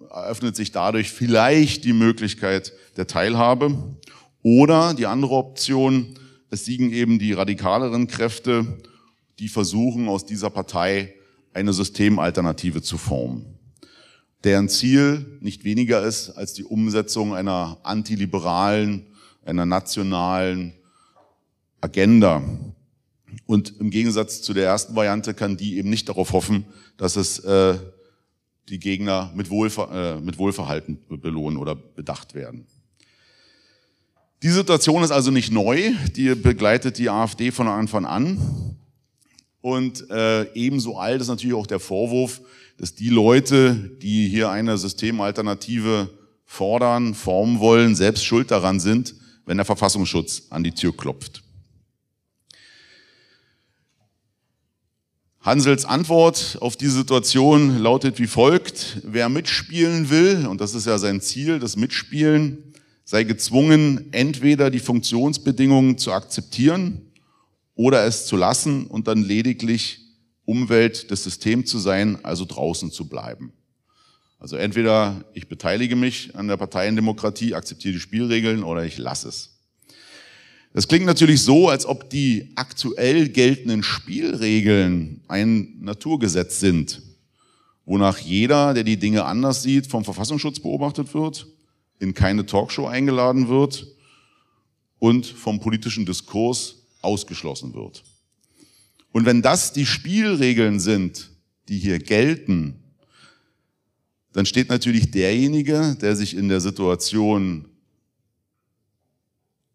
eröffnet 0.10 0.56
sich 0.56 0.72
dadurch 0.72 1.12
vielleicht 1.12 1.84
die 1.84 1.93
Möglichkeit 1.93 2.72
der 2.96 3.08
Teilhabe. 3.08 3.98
Oder 4.43 4.93
die 4.93 5.08
andere 5.08 5.34
Option, 5.34 6.15
es 6.50 6.63
siegen 6.63 6.93
eben 6.93 7.20
die 7.20 7.34
radikaleren 7.34 8.08
Kräfte, 8.08 8.78
die 9.39 9.50
versuchen, 9.50 10.08
aus 10.08 10.26
dieser 10.26 10.50
Partei 10.50 11.13
eine 11.58 11.74
Systemalternative 11.74 12.82
zu 12.82 12.98
formen. 12.98 13.58
Deren 14.43 14.70
Ziel 14.70 15.39
nicht 15.41 15.63
weniger 15.63 16.04
ist 16.04 16.30
als 16.30 16.54
die 16.54 16.63
Umsetzung 16.63 17.34
einer 17.34 17.80
antiliberalen, 17.84 19.08
einer 19.43 19.65
nationalen 19.65 20.74
Agenda. 21.82 22.43
Und 23.48 23.74
im 23.80 23.89
Gegensatz 23.89 24.41
zu 24.43 24.54
der 24.54 24.65
ersten 24.65 24.96
Variante 24.96 25.34
kann 25.34 25.58
die 25.58 25.78
eben 25.78 25.89
nicht 25.89 26.08
darauf 26.08 26.32
hoffen, 26.32 26.65
dass 26.98 27.15
es 27.15 27.39
äh, 27.39 27.76
die 28.70 28.80
Gegner 28.80 29.32
mit, 29.36 29.50
Wohlver 29.50 30.17
äh, 30.17 30.22
mit 30.22 30.38
Wohlverhalten 30.38 31.00
belohnen 31.10 31.58
oder 31.58 31.76
bedacht 31.76 32.36
werden. 32.36 32.67
Die 34.43 34.50
Situation 34.50 35.02
ist 35.02 35.12
also 35.12 35.32
nicht 35.32 35.52
neu, 35.52 35.93
die 36.15 36.36
begleitet 36.36 37.00
die 37.00 37.10
AfD 37.10 37.52
von 37.52 37.67
Anfang 37.67 38.06
an. 38.06 38.77
Und 39.62 40.10
äh, 40.10 40.52
ebenso 40.54 40.98
alt 40.98 41.22
ist 41.22 41.28
natürlich 41.28 41.56
auch 41.56 41.67
der 41.67 41.80
Vorwurf, 41.80 42.41
dass 42.78 42.93
die 42.93 43.10
Leute, 43.10 43.74
die 44.02 44.28
hier 44.28 44.50
eine 44.50 44.78
Systemalternative 44.78 46.10
fordern, 46.46 47.13
formen 47.15 47.60
wollen, 47.60 47.96
selbst 47.96 48.24
schuld 48.24 48.52
daran 48.52 48.80
sind, 48.80 49.15
wenn 49.46 49.58
der 49.58 49.65
Verfassungsschutz 49.65 50.43
an 50.50 50.63
die 50.63 50.72
Tür 50.72 50.96
klopft. 50.96 51.43
Hansels 55.41 55.86
Antwort 55.86 56.58
auf 56.60 56.76
die 56.76 56.88
Situation 56.88 57.80
lautet 57.80 58.20
wie 58.20 58.28
folgt. 58.28 59.02
Wer 59.04 59.30
mitspielen 59.30 60.10
will, 60.10 60.46
und 60.46 60.60
das 60.60 60.76
ist 60.76 60.86
ja 60.86 60.98
sein 60.98 61.22
Ziel, 61.22 61.60
das 61.60 61.78
Mitspielen, 61.78 62.74
sei 63.06 63.24
gezwungen, 63.24 64.12
entweder 64.12 64.70
die 64.70 64.80
Funktionsbedingungen 64.80 65.98
zu 65.98 66.12
akzeptieren 66.12 67.07
oder 67.78 68.06
es 68.06 68.26
zu 68.26 68.36
lassen 68.36 68.88
und 68.88 69.08
dann 69.08 69.24
lediglich 69.24 70.00
Umwelt 70.46 71.12
des 71.12 71.24
Systems 71.24 71.70
zu 71.70 71.78
sein, 71.78 72.24
also 72.26 72.44
draußen 72.44 72.92
zu 72.92 73.08
bleiben. 73.08 73.54
Also 74.40 74.56
entweder 74.56 75.24
ich 75.34 75.48
beteilige 75.48 75.96
mich 75.96 76.36
an 76.36 76.48
der 76.48 76.58
Parteiendemokratie, 76.58 77.54
akzeptiere 77.54 77.94
die 77.94 78.00
Spielregeln 78.00 78.63
oder 78.63 78.84
ich 78.84 78.98
lasse 78.98 79.30
es. 79.30 79.60
Das 80.74 80.88
klingt 80.88 81.06
natürlich 81.06 81.42
so, 81.42 81.70
als 81.70 81.86
ob 81.86 82.10
die 82.10 82.52
aktuell 82.56 83.30
geltenden 83.30 83.84
Spielregeln 83.84 85.22
ein 85.28 85.78
Naturgesetz 85.80 86.60
sind, 86.60 87.02
wonach 87.86 88.18
jeder, 88.18 88.74
der 88.74 88.84
die 88.84 88.98
Dinge 88.98 89.26
anders 89.26 89.63
sieht, 89.63 89.88
vom 89.88 90.04
Verfassungsschutz 90.04 90.60
beobachtet 90.60 91.13
wird, 91.13 91.48
in 92.00 92.13
keine 92.13 92.46
Talkshow 92.46 92.88
eingeladen 92.88 93.48
wird 93.50 93.88
und 95.00 95.26
vom 95.26 95.60
politischen 95.60 96.06
Diskurs 96.06 96.77
ausgeschlossen 97.08 97.74
wird. 97.74 98.04
Und 99.12 99.26
wenn 99.26 99.41
das 99.41 99.74
die 99.74 99.86
Spielregeln 99.86 100.80
sind, 100.80 101.32
die 101.70 101.80
hier 101.80 101.98
gelten, 101.98 102.76
dann 104.34 104.46
steht 104.46 104.70
natürlich 104.70 105.10
derjenige, 105.10 105.98
der 106.00 106.15
sich 106.15 106.36
in 106.36 106.50
der 106.50 106.62
Situation 106.62 107.65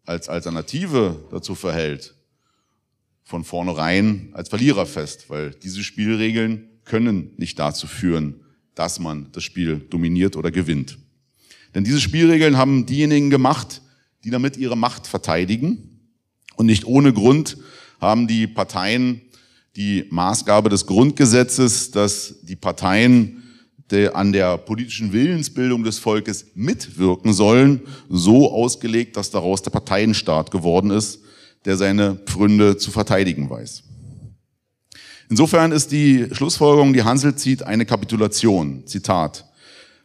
als 0.05 0.29
Alternative 0.29 1.27
dazu 1.31 1.55
verhält, 1.55 2.13
von 3.23 3.43
vornherein 3.43 4.29
als 4.33 4.49
Verlierer 4.49 4.85
fest, 4.85 5.29
weil 5.29 5.51
diese 5.51 5.83
Spielregeln 5.83 6.69
können 6.85 7.31
nicht 7.37 7.57
dazu 7.57 7.87
führen, 7.87 8.41
dass 8.75 8.99
man 8.99 9.31
das 9.31 9.43
Spiel 9.43 9.79
dominiert 9.89 10.35
oder 10.35 10.51
gewinnt. 10.51 10.97
Denn 11.73 11.83
diese 11.83 11.99
Spielregeln 11.99 12.57
haben 12.57 12.85
diejenigen 12.85 13.29
gemacht, 13.29 13.81
die 14.23 14.29
damit 14.29 14.57
ihre 14.57 14.77
Macht 14.77 15.07
verteidigen. 15.07 15.92
Und 16.55 16.67
nicht 16.67 16.85
ohne 16.85 17.13
Grund 17.13 17.57
haben 17.99 18.27
die 18.27 18.47
Parteien 18.47 19.21
die 19.75 20.05
Maßgabe 20.09 20.69
des 20.69 20.85
Grundgesetzes, 20.85 21.91
dass 21.91 22.41
die 22.43 22.55
Parteien 22.55 23.39
an 24.13 24.33
der 24.33 24.57
politischen 24.57 25.13
Willensbildung 25.13 25.83
des 25.83 25.99
Volkes 25.99 26.47
mitwirken 26.55 27.31
sollen, 27.31 27.81
so 28.09 28.51
ausgelegt, 28.51 29.17
dass 29.17 29.29
daraus 29.29 29.61
der 29.61 29.69
Parteienstaat 29.69 30.49
geworden 30.49 30.89
ist, 30.89 31.19
der 31.65 31.77
seine 31.77 32.15
Pfründe 32.15 32.77
zu 32.77 32.89
verteidigen 32.89 33.49
weiß. 33.51 33.83
Insofern 35.29 35.71
ist 35.71 35.91
die 35.91 36.27
Schlussfolgerung, 36.31 36.93
die 36.93 37.03
Hansel 37.03 37.35
zieht, 37.35 37.63
eine 37.63 37.85
Kapitulation. 37.85 38.85
Zitat. 38.87 39.45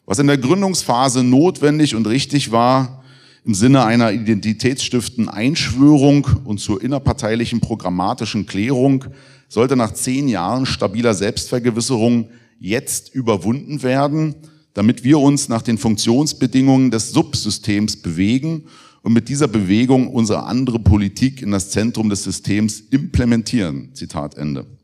Was 0.05 0.19
in 0.19 0.27
der 0.27 0.39
Gründungsphase 0.39 1.23
notwendig 1.23 1.95
und 1.95 2.07
richtig 2.07 2.51
war, 2.51 2.98
im 3.45 3.55
Sinne 3.55 3.85
einer 3.85 4.13
identitätsstiftenden 4.13 5.29
Einschwörung 5.29 6.27
und 6.45 6.59
zur 6.59 6.83
innerparteilichen 6.83 7.61
programmatischen 7.61 8.47
Klärung, 8.47 9.05
sollte 9.49 9.77
nach 9.77 9.93
zehn 9.95 10.29
Jahren 10.29 10.67
stabiler 10.67 11.15
Selbstvergewisserung 11.15 12.29
jetzt 12.61 13.15
überwunden 13.15 13.83
werden, 13.83 14.35
damit 14.75 15.05
wir 15.05 15.19
uns 15.19 15.49
nach 15.49 15.63
den 15.63 15.79
Funktionsbedingungen 15.79 16.91
des 16.91 17.11
Subsystems 17.13 17.97
bewegen 17.97 18.65
und 19.03 19.13
mit 19.13 19.29
dieser 19.29 19.49
Bewegung 19.49 20.09
unsere 20.09 20.45
andere 20.45 20.79
Politik 20.79 21.41
in 21.43 21.51
das 21.51 21.71
Zentrum 21.71 22.11
des 22.11 22.25
Systems 22.25 22.81
implementieren. 22.91 23.91
Zitat 23.95 24.37
Ende. 24.37 24.78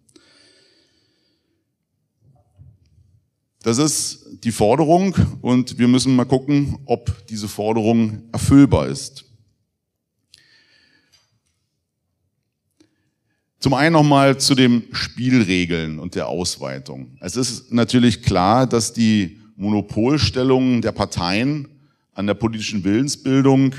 Das 3.64 3.79
ist 3.79 4.27
die 4.44 4.53
Forderung 4.53 5.16
und 5.40 5.79
wir 5.79 5.88
müssen 5.88 6.14
mal 6.14 6.27
gucken, 6.27 6.77
ob 6.85 7.27
diese 7.29 7.48
Forderung 7.48 8.24
erfüllbar 8.31 8.88
ist. 8.88 9.24
Zum 13.61 13.72
einen 13.72 13.94
nochmal 13.94 14.38
zu 14.38 14.55
den 14.55 14.85
Spielregeln 14.92 15.98
und 15.98 16.14
der 16.14 16.29
Ausweitung. 16.29 17.16
Es 17.20 17.37
ist 17.37 17.72
natürlich 17.72 18.22
klar, 18.22 18.66
dass 18.66 18.92
die 18.92 19.40
Monopolstellung 19.57 20.83
der 20.83 20.92
Parteien 20.92 21.66
an 22.12 22.27
der 22.27 22.35
politischen 22.35 22.85
Willensbildung 22.85 23.74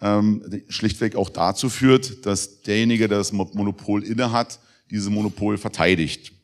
ähm, 0.00 0.62
schlichtweg 0.68 1.16
auch 1.16 1.30
dazu 1.30 1.68
führt, 1.68 2.24
dass 2.24 2.62
derjenige, 2.62 3.08
der 3.08 3.18
das 3.18 3.32
Monopol 3.32 4.04
innehat, 4.04 4.60
dieses 4.92 5.10
Monopol 5.10 5.58
verteidigt. 5.58 6.37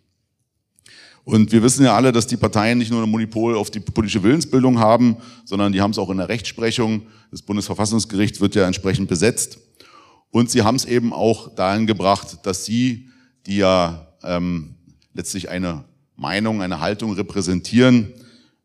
Und 1.24 1.52
wir 1.52 1.62
wissen 1.62 1.84
ja 1.84 1.96
alle, 1.96 2.12
dass 2.12 2.26
die 2.26 2.36
Parteien 2.36 2.78
nicht 2.78 2.90
nur 2.90 3.02
ein 3.02 3.10
Monopol 3.10 3.56
auf 3.56 3.70
die 3.70 3.80
politische 3.80 4.22
Willensbildung 4.22 4.78
haben, 4.78 5.16
sondern 5.46 5.72
die 5.72 5.80
haben 5.80 5.90
es 5.90 5.98
auch 5.98 6.10
in 6.10 6.18
der 6.18 6.28
Rechtsprechung. 6.28 7.06
Das 7.30 7.40
Bundesverfassungsgericht 7.40 8.40
wird 8.40 8.54
ja 8.54 8.66
entsprechend 8.66 9.08
besetzt. 9.08 9.58
Und 10.30 10.50
sie 10.50 10.62
haben 10.62 10.76
es 10.76 10.84
eben 10.84 11.12
auch 11.12 11.54
dahin 11.54 11.86
gebracht, 11.86 12.38
dass 12.42 12.66
sie, 12.66 13.08
die 13.46 13.56
ja 13.58 14.08
ähm, 14.22 14.74
letztlich 15.14 15.48
eine 15.48 15.84
Meinung, 16.16 16.60
eine 16.60 16.80
Haltung 16.80 17.14
repräsentieren, 17.14 18.12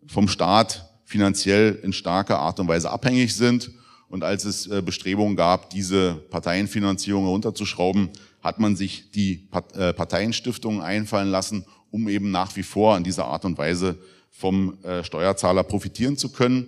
vom 0.07 0.27
Staat 0.27 0.89
finanziell 1.05 1.79
in 1.83 1.93
starker 1.93 2.39
Art 2.39 2.59
und 2.59 2.67
Weise 2.67 2.89
abhängig 2.91 3.35
sind. 3.35 3.71
Und 4.09 4.23
als 4.23 4.43
es 4.43 4.67
äh, 4.67 4.81
Bestrebungen 4.81 5.35
gab, 5.35 5.69
diese 5.69 6.15
Parteienfinanzierung 6.29 7.25
runterzuschrauben, 7.25 8.09
hat 8.41 8.59
man 8.59 8.75
sich 8.75 9.11
die 9.11 9.47
äh, 9.73 9.93
Parteienstiftungen 9.93 10.81
einfallen 10.81 11.29
lassen, 11.29 11.65
um 11.91 12.07
eben 12.09 12.31
nach 12.31 12.55
wie 12.55 12.63
vor 12.63 12.97
in 12.97 13.03
dieser 13.03 13.25
Art 13.25 13.45
und 13.45 13.57
Weise 13.57 13.97
vom 14.31 14.81
äh, 14.83 15.03
Steuerzahler 15.03 15.63
profitieren 15.63 16.17
zu 16.17 16.29
können. 16.29 16.67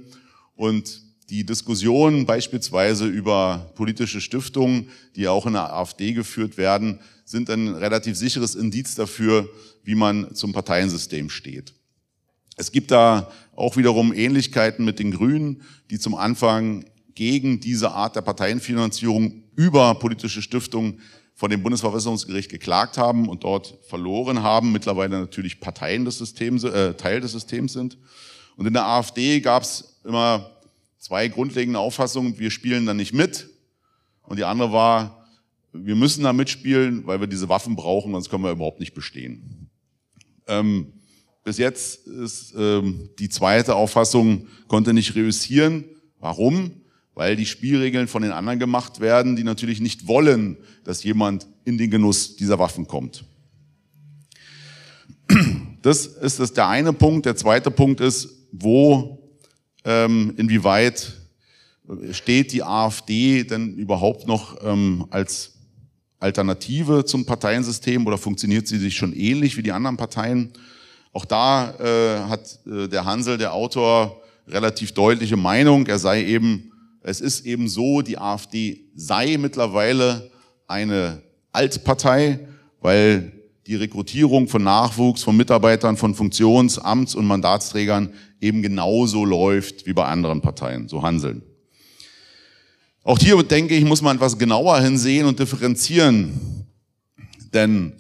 Und 0.56 1.02
die 1.30 1.46
Diskussion 1.46 2.26
beispielsweise 2.26 3.08
über 3.08 3.72
politische 3.76 4.20
Stiftungen, 4.20 4.90
die 5.16 5.28
auch 5.28 5.46
in 5.46 5.54
der 5.54 5.74
AfD 5.74 6.14
geführt 6.14 6.58
werden, 6.58 7.00
sind 7.24 7.50
ein 7.50 7.70
relativ 7.70 8.18
sicheres 8.18 8.56
Indiz 8.56 8.96
dafür, 8.96 9.50
wie 9.84 9.96
man 9.96 10.36
zum 10.36 10.52
Parteiensystem 10.52 11.30
steht. 11.30 11.74
Es 12.58 12.72
gibt 12.72 12.92
da 12.92 13.32
auch 13.56 13.78
wiederum 13.78 14.14
Ähnlichkeiten 14.14 14.84
mit 14.84 15.00
den 15.00 15.12
Grünen, 15.12 15.62
die 15.90 16.00
zum 16.00 16.16
Anfang 16.16 16.86
gegen 17.16 17.60
diese 17.60 17.92
Art 17.92 18.16
der 18.16 18.22
Parteienfinanzierung 18.22 19.44
über 19.56 19.96
politische 19.96 20.42
Stiftungen 20.42 21.00
von 21.42 21.50
dem 21.50 21.64
Bundesverfassungsgericht 21.64 22.52
geklagt 22.52 23.00
haben 23.00 23.28
und 23.28 23.44
dort 23.46 23.80
verloren 23.82 24.44
haben, 24.44 24.72
mittlerweile 24.72 25.20
natürlich 25.20 25.60
Parteien 25.60 26.06
des 26.06 26.20
Systems, 26.20 26.64
äh, 26.64 26.94
Teil 26.94 27.20
des 27.20 27.32
Systems 27.32 27.74
sind. 27.74 27.98
Und 28.58 28.68
in 28.68 28.74
der 28.74 28.86
AfD 28.86 29.40
gab 29.40 29.64
es 29.64 30.00
immer 30.04 30.52
zwei 31.00 31.30
grundlegende 31.30 31.80
Auffassungen. 31.80 32.38
Wir 32.38 32.52
spielen 32.52 32.86
da 32.86 32.94
nicht 32.94 33.14
mit. 33.14 33.50
Und 34.22 34.38
die 34.38 34.44
andere 34.44 34.72
war, 34.72 35.26
wir 35.74 35.96
müssen 35.96 36.24
da 36.26 36.32
mitspielen, 36.32 37.08
weil 37.08 37.20
wir 37.22 37.28
diese 37.28 37.50
Waffen 37.50 37.76
brauchen, 37.76 38.12
sonst 38.12 38.30
können 38.30 38.44
wir 38.44 38.52
überhaupt 38.52 38.80
nicht 38.80 38.94
bestehen. 38.94 39.68
Ähm, 40.46 40.94
bis 41.44 41.58
jetzt 41.58 42.06
ist 42.06 42.54
ähm, 42.56 43.10
die 43.18 43.30
zweite 43.30 43.74
Auffassung, 43.74 44.46
konnte 44.68 44.94
nicht 44.94 45.16
reüssieren. 45.16 45.86
Warum? 46.20 46.81
Weil 47.14 47.36
die 47.36 47.46
Spielregeln 47.46 48.08
von 48.08 48.22
den 48.22 48.32
anderen 48.32 48.60
gemacht 48.60 49.00
werden, 49.00 49.36
die 49.36 49.44
natürlich 49.44 49.82
nicht 49.82 50.08
wollen, 50.08 50.58
dass 50.84 51.04
jemand 51.04 51.48
in 51.66 51.78
den 51.78 51.92
Genuss 51.92 52.36
dieser 52.36 52.60
Waffen 52.60 52.88
kommt. 52.88 53.26
Das 55.82 56.06
ist 56.06 56.40
das 56.40 56.54
der 56.54 56.68
eine 56.68 56.94
Punkt. 56.94 57.26
Der 57.26 57.36
zweite 57.36 57.72
Punkt 57.72 58.02
ist, 58.02 58.30
wo, 58.52 59.20
ähm, 59.84 60.34
inwieweit 60.38 61.14
steht 62.12 62.52
die 62.52 62.64
AfD 62.64 63.44
denn 63.44 63.74
überhaupt 63.76 64.28
noch 64.28 64.64
ähm, 64.64 65.08
als 65.10 65.54
Alternative 66.20 67.04
zum 67.04 67.26
Parteiensystem 67.26 68.06
oder 68.06 68.18
funktioniert 68.18 68.68
sie 68.68 68.78
sich 68.78 68.96
schon 68.96 69.14
ähnlich 69.14 69.58
wie 69.58 69.64
die 69.64 69.72
anderen 69.72 69.98
Parteien? 69.98 70.54
Auch 71.14 71.26
da 71.26 71.74
äh, 71.80 72.30
hat 72.30 72.60
äh, 72.66 72.88
der 72.88 73.04
Hansel, 73.04 73.38
der 73.38 73.54
Autor, 73.54 74.22
relativ 74.48 74.94
deutliche 74.94 75.36
Meinung. 75.36 75.88
Er 75.88 76.00
sei 76.00 76.24
eben 76.24 76.71
es 77.04 77.22
ist 77.22 77.46
eben 77.46 77.68
so, 77.68 78.02
die 78.02 78.18
AfD 78.18 78.86
sei 78.96 79.38
mittlerweile 79.38 80.32
eine 80.68 81.24
Altpartei, 81.52 82.48
weil 82.80 83.32
die 83.68 83.76
Rekrutierung 83.76 84.48
von 84.48 84.64
Nachwuchs, 84.64 85.24
von 85.24 85.38
Mitarbeitern, 85.38 85.98
von 85.98 86.16
Funktions-, 86.16 86.80
Amts- 86.80 87.16
und 87.16 87.26
Mandatsträgern 87.26 88.14
eben 88.40 88.62
genauso 88.62 89.24
läuft 89.26 89.86
wie 89.86 89.94
bei 89.94 90.06
anderen 90.06 90.42
Parteien, 90.42 90.88
so 90.88 91.04
handeln. 91.04 91.44
Auch 93.04 93.18
hier 93.18 93.42
denke 93.44 93.76
ich, 93.76 93.84
muss 93.84 94.02
man 94.02 94.18
etwas 94.18 94.38
genauer 94.38 94.80
hinsehen 94.80 95.26
und 95.26 95.40
differenzieren. 95.40 96.68
Denn 97.54 97.94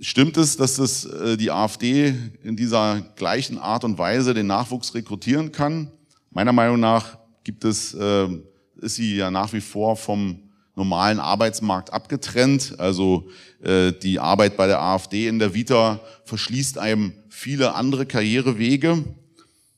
stimmt 0.00 0.36
es, 0.36 0.56
dass 0.56 0.78
es 0.78 1.04
äh, 1.04 1.36
die 1.36 1.50
AfD 1.50 2.14
in 2.42 2.56
dieser 2.56 3.00
gleichen 3.16 3.58
Art 3.58 3.84
und 3.84 3.98
Weise 3.98 4.34
den 4.34 4.48
Nachwuchs 4.48 4.94
rekrutieren 4.94 5.52
kann? 5.52 5.90
Meiner 6.30 6.52
Meinung 6.52 6.80
nach 6.80 7.17
gibt 7.48 7.64
es, 7.64 7.94
äh, 7.94 8.28
ist 8.76 8.96
sie 8.96 9.16
ja 9.16 9.30
nach 9.30 9.54
wie 9.54 9.62
vor 9.62 9.96
vom 9.96 10.50
normalen 10.76 11.18
Arbeitsmarkt 11.18 11.90
abgetrennt. 11.94 12.78
Also 12.78 13.30
äh, 13.62 13.90
die 13.90 14.20
Arbeit 14.20 14.58
bei 14.58 14.66
der 14.66 14.82
AfD 14.82 15.28
in 15.28 15.38
der 15.38 15.54
Vita 15.54 15.98
verschließt 16.26 16.76
einem 16.76 17.14
viele 17.30 17.74
andere 17.74 18.04
Karrierewege. 18.04 19.02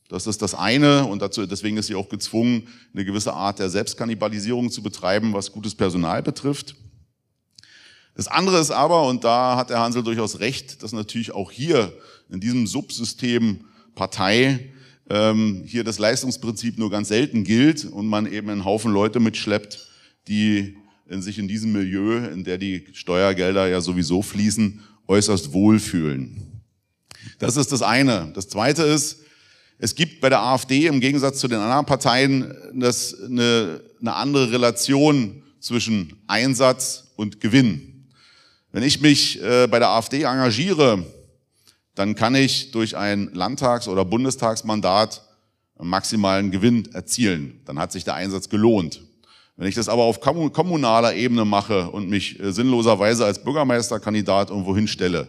Das 0.08 0.26
ist 0.26 0.42
das 0.42 0.56
eine 0.56 1.06
und 1.06 1.22
dazu, 1.22 1.46
deswegen 1.46 1.76
ist 1.76 1.86
sie 1.86 1.94
auch 1.94 2.08
gezwungen, 2.08 2.66
eine 2.92 3.04
gewisse 3.04 3.34
Art 3.34 3.60
der 3.60 3.70
Selbstkannibalisierung 3.70 4.72
zu 4.72 4.82
betreiben, 4.82 5.32
was 5.32 5.52
gutes 5.52 5.76
Personal 5.76 6.24
betrifft. 6.24 6.74
Das 8.16 8.26
andere 8.26 8.58
ist 8.58 8.72
aber, 8.72 9.06
und 9.06 9.22
da 9.22 9.54
hat 9.54 9.70
der 9.70 9.78
Hansel 9.78 10.02
durchaus 10.02 10.40
recht, 10.40 10.82
dass 10.82 10.90
natürlich 10.90 11.30
auch 11.30 11.52
hier 11.52 11.92
in 12.30 12.40
diesem 12.40 12.66
Subsystem 12.66 13.60
Partei 13.94 14.72
ähm, 15.10 15.64
hier 15.66 15.84
das 15.84 15.98
Leistungsprinzip 15.98 16.78
nur 16.78 16.90
ganz 16.90 17.08
selten 17.08 17.44
gilt 17.44 17.84
und 17.84 18.06
man 18.06 18.32
eben 18.32 18.48
einen 18.48 18.64
Haufen 18.64 18.92
Leute 18.92 19.20
mitschleppt, 19.20 19.88
die 20.28 20.76
in 21.08 21.20
sich 21.20 21.38
in 21.38 21.48
diesem 21.48 21.72
Milieu, 21.72 22.24
in 22.28 22.44
der 22.44 22.56
die 22.56 22.86
Steuergelder 22.92 23.68
ja 23.68 23.80
sowieso 23.80 24.22
fließen, 24.22 24.80
äußerst 25.08 25.52
wohlfühlen. 25.52 26.62
Das 27.40 27.56
ist 27.56 27.72
das 27.72 27.82
eine. 27.82 28.30
Das 28.34 28.48
zweite 28.48 28.84
ist, 28.84 29.18
es 29.78 29.96
gibt 29.96 30.20
bei 30.20 30.28
der 30.28 30.40
AfD 30.40 30.86
im 30.86 31.00
Gegensatz 31.00 31.40
zu 31.40 31.48
den 31.48 31.58
anderen 31.58 31.86
Parteien 31.86 32.54
das 32.74 33.20
eine, 33.20 33.80
eine 34.00 34.14
andere 34.14 34.52
Relation 34.52 35.42
zwischen 35.58 36.22
Einsatz 36.28 37.12
und 37.16 37.40
Gewinn. 37.40 38.06
Wenn 38.72 38.84
ich 38.84 39.00
mich 39.00 39.42
äh, 39.42 39.66
bei 39.66 39.80
der 39.80 39.88
AfD 39.88 40.22
engagiere, 40.22 41.04
dann 41.94 42.14
kann 42.14 42.34
ich 42.34 42.70
durch 42.70 42.96
ein 42.96 43.30
Landtags- 43.34 43.88
oder 43.88 44.04
Bundestagsmandat 44.04 45.22
maximalen 45.82 46.50
Gewinn 46.50 46.92
erzielen. 46.92 47.60
Dann 47.64 47.78
hat 47.78 47.92
sich 47.92 48.04
der 48.04 48.14
Einsatz 48.14 48.48
gelohnt. 48.48 49.00
Wenn 49.56 49.68
ich 49.68 49.74
das 49.74 49.88
aber 49.88 50.04
auf 50.04 50.20
kommunaler 50.20 51.14
Ebene 51.14 51.44
mache 51.44 51.90
und 51.90 52.08
mich 52.08 52.40
äh, 52.40 52.52
sinnloserweise 52.52 53.24
als 53.24 53.42
Bürgermeisterkandidat 53.42 54.50
irgendwo 54.50 54.74
hinstelle, 54.74 55.28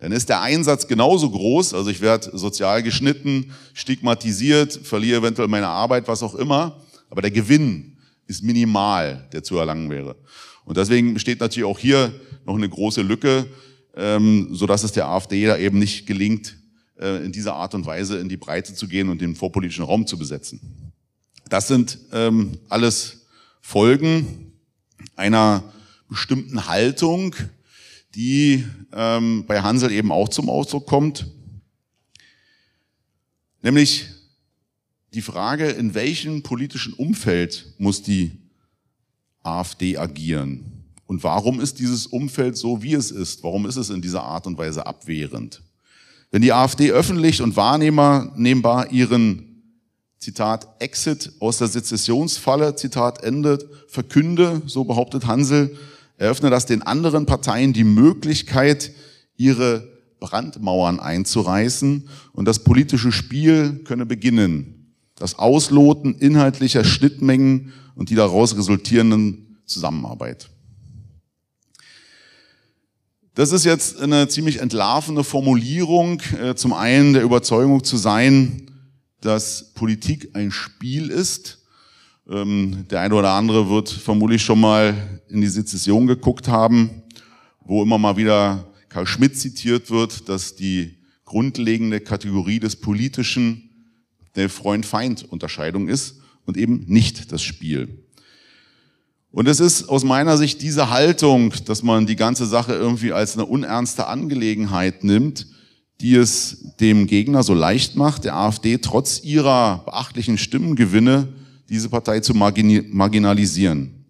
dann 0.00 0.12
ist 0.12 0.28
der 0.28 0.40
Einsatz 0.40 0.86
genauso 0.86 1.30
groß. 1.30 1.74
Also 1.74 1.90
ich 1.90 2.00
werde 2.00 2.36
sozial 2.36 2.82
geschnitten, 2.82 3.52
stigmatisiert, 3.74 4.72
verliere 4.72 5.20
eventuell 5.20 5.48
meine 5.48 5.68
Arbeit, 5.68 6.08
was 6.08 6.22
auch 6.22 6.34
immer. 6.34 6.80
Aber 7.10 7.22
der 7.22 7.30
Gewinn 7.30 7.98
ist 8.26 8.42
minimal, 8.42 9.28
der 9.32 9.42
zu 9.42 9.58
erlangen 9.58 9.90
wäre. 9.90 10.16
Und 10.64 10.76
deswegen 10.76 11.14
besteht 11.14 11.40
natürlich 11.40 11.68
auch 11.68 11.78
hier 11.78 12.12
noch 12.44 12.56
eine 12.56 12.68
große 12.68 13.02
Lücke 13.02 13.46
ähm, 13.98 14.48
so 14.52 14.66
dass 14.66 14.84
es 14.84 14.92
der 14.92 15.08
AfD 15.08 15.44
da 15.44 15.58
eben 15.58 15.78
nicht 15.78 16.06
gelingt, 16.06 16.56
äh, 16.98 17.24
in 17.24 17.32
dieser 17.32 17.54
Art 17.54 17.74
und 17.74 17.84
Weise 17.84 18.18
in 18.18 18.28
die 18.28 18.36
Breite 18.36 18.72
zu 18.72 18.86
gehen 18.86 19.08
und 19.08 19.20
den 19.20 19.34
vorpolitischen 19.34 19.84
Raum 19.84 20.06
zu 20.06 20.16
besetzen. 20.16 20.92
Das 21.48 21.66
sind 21.66 21.98
ähm, 22.12 22.58
alles 22.68 23.26
Folgen 23.60 24.52
einer 25.16 25.64
bestimmten 26.08 26.66
Haltung, 26.68 27.34
die 28.14 28.64
ähm, 28.92 29.44
bei 29.46 29.60
Hansel 29.60 29.90
eben 29.90 30.12
auch 30.12 30.28
zum 30.28 30.48
Ausdruck 30.48 30.86
kommt, 30.86 31.26
nämlich 33.62 34.06
die 35.14 35.22
Frage, 35.22 35.70
in 35.70 35.94
welchem 35.94 36.42
politischen 36.42 36.92
Umfeld 36.92 37.74
muss 37.78 38.02
die 38.02 38.38
AfD 39.42 39.96
agieren? 39.96 40.77
Und 41.08 41.24
warum 41.24 41.58
ist 41.58 41.78
dieses 41.78 42.06
Umfeld 42.06 42.58
so, 42.58 42.82
wie 42.82 42.92
es 42.92 43.10
ist? 43.10 43.42
Warum 43.42 43.64
ist 43.64 43.76
es 43.76 43.88
in 43.88 44.02
dieser 44.02 44.24
Art 44.24 44.46
und 44.46 44.58
Weise 44.58 44.86
abwehrend? 44.86 45.62
Wenn 46.30 46.42
die 46.42 46.52
AfD 46.52 46.92
öffentlich 46.92 47.40
und 47.40 47.56
wahrnehmbar 47.56 48.92
ihren, 48.92 49.62
Zitat, 50.18 50.68
Exit 50.80 51.32
aus 51.40 51.56
der 51.56 51.68
Sezessionsfalle, 51.68 52.76
Zitat 52.76 53.24
endet, 53.24 53.64
verkünde, 53.88 54.60
so 54.66 54.84
behauptet 54.84 55.26
Hansel, 55.26 55.74
eröffne 56.18 56.50
das 56.50 56.66
den 56.66 56.82
anderen 56.82 57.24
Parteien 57.24 57.72
die 57.72 57.84
Möglichkeit, 57.84 58.92
ihre 59.38 59.88
Brandmauern 60.20 61.00
einzureißen 61.00 62.06
und 62.34 62.44
das 62.44 62.64
politische 62.64 63.12
Spiel 63.12 63.80
könne 63.84 64.04
beginnen. 64.04 64.92
Das 65.14 65.38
Ausloten 65.38 66.16
inhaltlicher 66.16 66.84
Schnittmengen 66.84 67.72
und 67.94 68.10
die 68.10 68.14
daraus 68.14 68.54
resultierenden 68.58 69.56
Zusammenarbeit. 69.64 70.50
Das 73.38 73.52
ist 73.52 73.64
jetzt 73.64 74.00
eine 74.00 74.26
ziemlich 74.26 74.58
entlarvende 74.58 75.22
Formulierung, 75.22 76.20
äh, 76.42 76.56
zum 76.56 76.72
einen 76.72 77.12
der 77.12 77.22
Überzeugung 77.22 77.84
zu 77.84 77.96
sein, 77.96 78.68
dass 79.20 79.72
Politik 79.74 80.30
ein 80.32 80.50
Spiel 80.50 81.08
ist. 81.08 81.62
Ähm, 82.28 82.86
der 82.90 83.00
eine 83.00 83.14
oder 83.14 83.30
andere 83.30 83.70
wird 83.70 83.90
vermutlich 83.90 84.42
schon 84.42 84.60
mal 84.60 85.20
in 85.28 85.40
die 85.40 85.46
Sezession 85.46 86.08
geguckt 86.08 86.48
haben, 86.48 87.04
wo 87.60 87.80
immer 87.80 87.96
mal 87.96 88.16
wieder 88.16 88.66
Karl 88.88 89.06
Schmidt 89.06 89.38
zitiert 89.38 89.88
wird, 89.88 90.28
dass 90.28 90.56
die 90.56 90.98
grundlegende 91.24 92.00
Kategorie 92.00 92.58
des 92.58 92.74
Politischen 92.74 93.70
der 94.34 94.50
Freund-Feind-Unterscheidung 94.50 95.86
ist 95.86 96.16
und 96.44 96.56
eben 96.56 96.86
nicht 96.88 97.30
das 97.30 97.42
Spiel. 97.42 98.04
Und 99.30 99.46
es 99.46 99.60
ist 99.60 99.88
aus 99.88 100.04
meiner 100.04 100.38
Sicht 100.38 100.62
diese 100.62 100.90
Haltung, 100.90 101.52
dass 101.66 101.82
man 101.82 102.06
die 102.06 102.16
ganze 102.16 102.46
Sache 102.46 102.72
irgendwie 102.72 103.12
als 103.12 103.34
eine 103.34 103.44
unernste 103.44 104.06
Angelegenheit 104.06 105.04
nimmt, 105.04 105.46
die 106.00 106.14
es 106.14 106.74
dem 106.80 107.06
Gegner 107.06 107.42
so 107.42 107.54
leicht 107.54 107.96
macht, 107.96 108.24
der 108.24 108.36
AfD 108.36 108.78
trotz 108.78 109.22
ihrer 109.22 109.82
beachtlichen 109.84 110.38
Stimmengewinne 110.38 111.28
diese 111.68 111.88
Partei 111.90 112.20
zu 112.20 112.34
marginalisieren. 112.34 114.06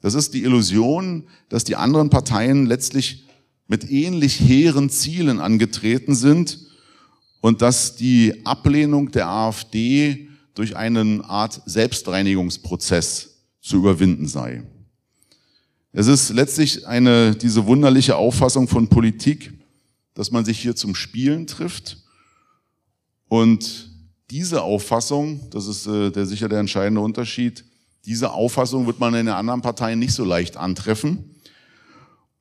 Das 0.00 0.14
ist 0.14 0.32
die 0.34 0.44
Illusion, 0.44 1.24
dass 1.48 1.64
die 1.64 1.76
anderen 1.76 2.10
Parteien 2.10 2.64
letztlich 2.66 3.26
mit 3.66 3.90
ähnlich 3.90 4.40
hehren 4.40 4.88
Zielen 4.88 5.40
angetreten 5.40 6.14
sind 6.14 6.60
und 7.40 7.60
dass 7.60 7.96
die 7.96 8.46
Ablehnung 8.46 9.10
der 9.10 9.28
AfD 9.28 10.28
durch 10.54 10.76
einen 10.76 11.22
Art 11.22 11.60
Selbstreinigungsprozess 11.66 13.35
zu 13.66 13.78
überwinden 13.78 14.28
sei. 14.28 14.62
Es 15.92 16.06
ist 16.06 16.30
letztlich 16.30 16.86
eine, 16.86 17.34
diese 17.34 17.66
wunderliche 17.66 18.16
Auffassung 18.16 18.68
von 18.68 18.86
Politik, 18.86 19.52
dass 20.14 20.30
man 20.30 20.44
sich 20.44 20.60
hier 20.60 20.76
zum 20.76 20.94
Spielen 20.94 21.48
trifft. 21.48 21.98
Und 23.26 23.90
diese 24.30 24.62
Auffassung, 24.62 25.50
das 25.50 25.66
ist 25.66 25.86
äh, 25.86 26.10
der 26.10 26.26
sicher 26.26 26.48
der 26.48 26.60
entscheidende 26.60 27.00
Unterschied, 27.00 27.64
diese 28.04 28.30
Auffassung 28.30 28.86
wird 28.86 29.00
man 29.00 29.14
in 29.14 29.26
den 29.26 29.34
anderen 29.34 29.62
Parteien 29.62 29.98
nicht 29.98 30.12
so 30.12 30.24
leicht 30.24 30.56
antreffen. 30.56 31.34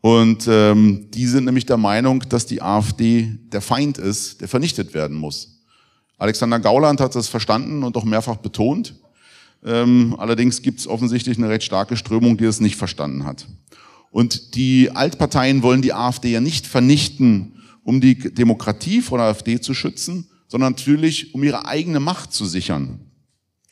Und 0.01 0.45
ähm, 0.47 1.09
die 1.09 1.25
sind 1.25 1.45
nämlich 1.45 1.65
der 1.65 1.77
Meinung, 1.77 2.23
dass 2.29 2.45
die 2.45 2.61
AfD 2.61 3.39
der 3.51 3.61
Feind 3.61 3.97
ist, 3.97 4.41
der 4.41 4.47
vernichtet 4.47 4.93
werden 4.93 5.17
muss. 5.17 5.63
Alexander 6.19 6.59
Gauland 6.59 7.01
hat 7.01 7.15
das 7.15 7.27
verstanden 7.27 7.81
und 7.81 7.97
auch 7.97 8.03
mehrfach 8.03 8.37
betont. 8.37 8.93
Ähm, 9.65 10.15
allerdings 10.19 10.61
gibt 10.61 10.79
es 10.79 10.87
offensichtlich 10.87 11.37
eine 11.37 11.49
recht 11.49 11.63
starke 11.63 11.97
Strömung, 11.97 12.37
die 12.37 12.45
es 12.45 12.59
nicht 12.59 12.75
verstanden 12.75 13.25
hat. 13.25 13.47
Und 14.11 14.55
die 14.55 14.91
Altparteien 14.91 15.63
wollen 15.63 15.81
die 15.81 15.93
AfD 15.93 16.31
ja 16.31 16.39
nicht 16.39 16.67
vernichten, 16.67 17.63
um 17.83 17.99
die 17.99 18.15
Demokratie 18.15 19.01
von 19.01 19.17
der 19.17 19.27
AfD 19.27 19.59
zu 19.59 19.73
schützen, 19.73 20.29
sondern 20.47 20.73
natürlich, 20.73 21.33
um 21.33 21.43
ihre 21.43 21.65
eigene 21.65 21.99
Macht 21.99 22.31
zu 22.31 22.45
sichern. 22.45 22.99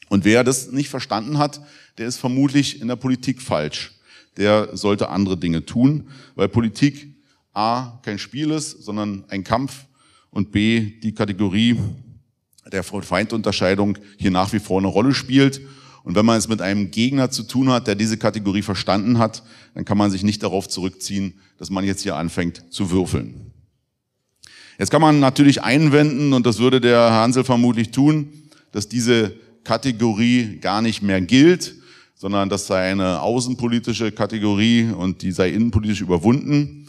Und 0.09 0.25
wer 0.25 0.43
das 0.43 0.71
nicht 0.71 0.89
verstanden 0.89 1.37
hat, 1.37 1.61
der 1.99 2.07
ist 2.07 2.17
vermutlich 2.17 2.81
in 2.81 2.87
der 2.87 2.95
Politik 2.95 3.41
falsch. 3.41 3.93
Der 4.37 4.75
sollte 4.75 5.09
andere 5.09 5.37
Dinge 5.37 5.63
tun, 5.63 6.07
weil 6.35 6.49
Politik 6.49 7.15
A 7.53 7.99
kein 8.03 8.17
Spiel 8.17 8.49
ist, 8.49 8.83
sondern 8.83 9.25
ein 9.29 9.43
Kampf 9.43 9.85
und 10.31 10.51
B 10.51 10.99
die 11.01 11.13
Kategorie 11.13 11.77
der 12.71 12.81
Feindunterscheidung 12.83 13.99
hier 14.17 14.31
nach 14.31 14.51
wie 14.53 14.59
vor 14.59 14.79
eine 14.79 14.87
Rolle 14.87 15.13
spielt 15.13 15.61
und 16.03 16.15
wenn 16.15 16.25
man 16.25 16.37
es 16.37 16.49
mit 16.49 16.61
einem 16.61 16.91
Gegner 16.91 17.31
zu 17.31 17.43
tun 17.43 17.69
hat, 17.69 17.87
der 17.87 17.95
diese 17.95 18.17
Kategorie 18.17 18.61
verstanden 18.61 19.17
hat, 19.19 19.43
dann 19.73 19.85
kann 19.85 19.97
man 19.97 20.11
sich 20.11 20.23
nicht 20.23 20.43
darauf 20.43 20.67
zurückziehen, 20.67 21.39
dass 21.57 21.69
man 21.69 21.85
jetzt 21.85 22.03
hier 22.03 22.15
anfängt 22.15 22.65
zu 22.69 22.91
würfeln. 22.91 23.51
Jetzt 24.77 24.89
kann 24.89 25.01
man 25.01 25.19
natürlich 25.19 25.63
einwenden, 25.63 26.33
und 26.33 26.45
das 26.45 26.59
würde 26.59 26.81
der 26.81 27.11
Hansel 27.11 27.43
vermutlich 27.43 27.91
tun, 27.91 28.33
dass 28.71 28.89
diese 28.89 29.33
Kategorie 29.63 30.57
gar 30.59 30.81
nicht 30.81 31.01
mehr 31.01 31.21
gilt, 31.21 31.75
sondern 32.15 32.49
das 32.49 32.67
sei 32.67 32.91
eine 32.91 33.21
außenpolitische 33.21 34.11
Kategorie 34.11 34.89
und 34.89 35.21
die 35.21 35.31
sei 35.31 35.49
innenpolitisch 35.51 36.01
überwunden. 36.01 36.87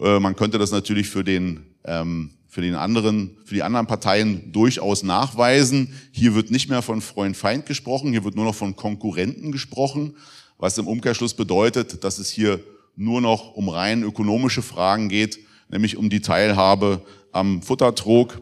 Äh, 0.00 0.20
man 0.20 0.36
könnte 0.36 0.58
das 0.58 0.70
natürlich 0.70 1.08
für 1.08 1.24
den 1.24 1.60
ähm, 1.84 2.30
für 2.48 2.62
den 2.62 2.74
anderen, 2.74 3.36
für 3.44 3.54
die 3.54 3.62
anderen 3.62 3.86
Parteien 3.86 4.50
durchaus 4.52 5.02
nachweisen. 5.02 5.92
Hier 6.12 6.34
wird 6.34 6.50
nicht 6.50 6.70
mehr 6.70 6.82
von 6.82 7.02
Freund-Feind 7.02 7.66
gesprochen, 7.66 8.10
hier 8.10 8.24
wird 8.24 8.34
nur 8.34 8.46
noch 8.46 8.54
von 8.54 8.74
Konkurrenten 8.74 9.52
gesprochen, 9.52 10.16
was 10.56 10.78
im 10.78 10.86
Umkehrschluss 10.88 11.34
bedeutet, 11.34 12.02
dass 12.02 12.18
es 12.18 12.30
hier 12.30 12.60
nur 12.96 13.20
noch 13.20 13.54
um 13.54 13.68
rein 13.68 14.02
ökonomische 14.02 14.62
Fragen 14.62 15.08
geht, 15.08 15.38
nämlich 15.68 15.96
um 15.96 16.08
die 16.10 16.20
Teilhabe 16.20 17.02
am 17.32 17.62
Futtertrog. 17.62 18.40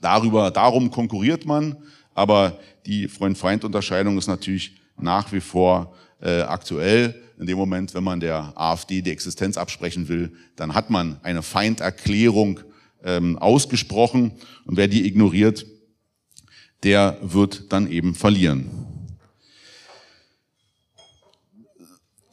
Darüber, 0.00 0.50
darum 0.50 0.90
konkurriert 0.90 1.44
man, 1.44 1.76
aber 2.14 2.60
die 2.86 3.08
Freund-Feind-Unterscheidung 3.08 4.16
ist 4.16 4.28
natürlich 4.28 4.76
nach 4.96 5.32
wie 5.32 5.40
vor 5.40 5.94
äh, 6.22 6.42
aktuell. 6.42 7.20
In 7.38 7.46
dem 7.46 7.58
Moment, 7.58 7.94
wenn 7.94 8.04
man 8.04 8.20
der 8.20 8.52
AfD 8.54 9.02
die 9.02 9.10
Existenz 9.10 9.58
absprechen 9.58 10.08
will, 10.08 10.32
dann 10.54 10.74
hat 10.74 10.88
man 10.88 11.18
eine 11.24 11.42
Feinderklärung 11.42 12.60
ähm, 13.04 13.38
ausgesprochen. 13.38 14.32
Und 14.64 14.76
wer 14.76 14.88
die 14.88 15.06
ignoriert, 15.06 15.66
der 16.82 17.18
wird 17.22 17.72
dann 17.72 17.90
eben 17.90 18.14
verlieren. 18.14 18.70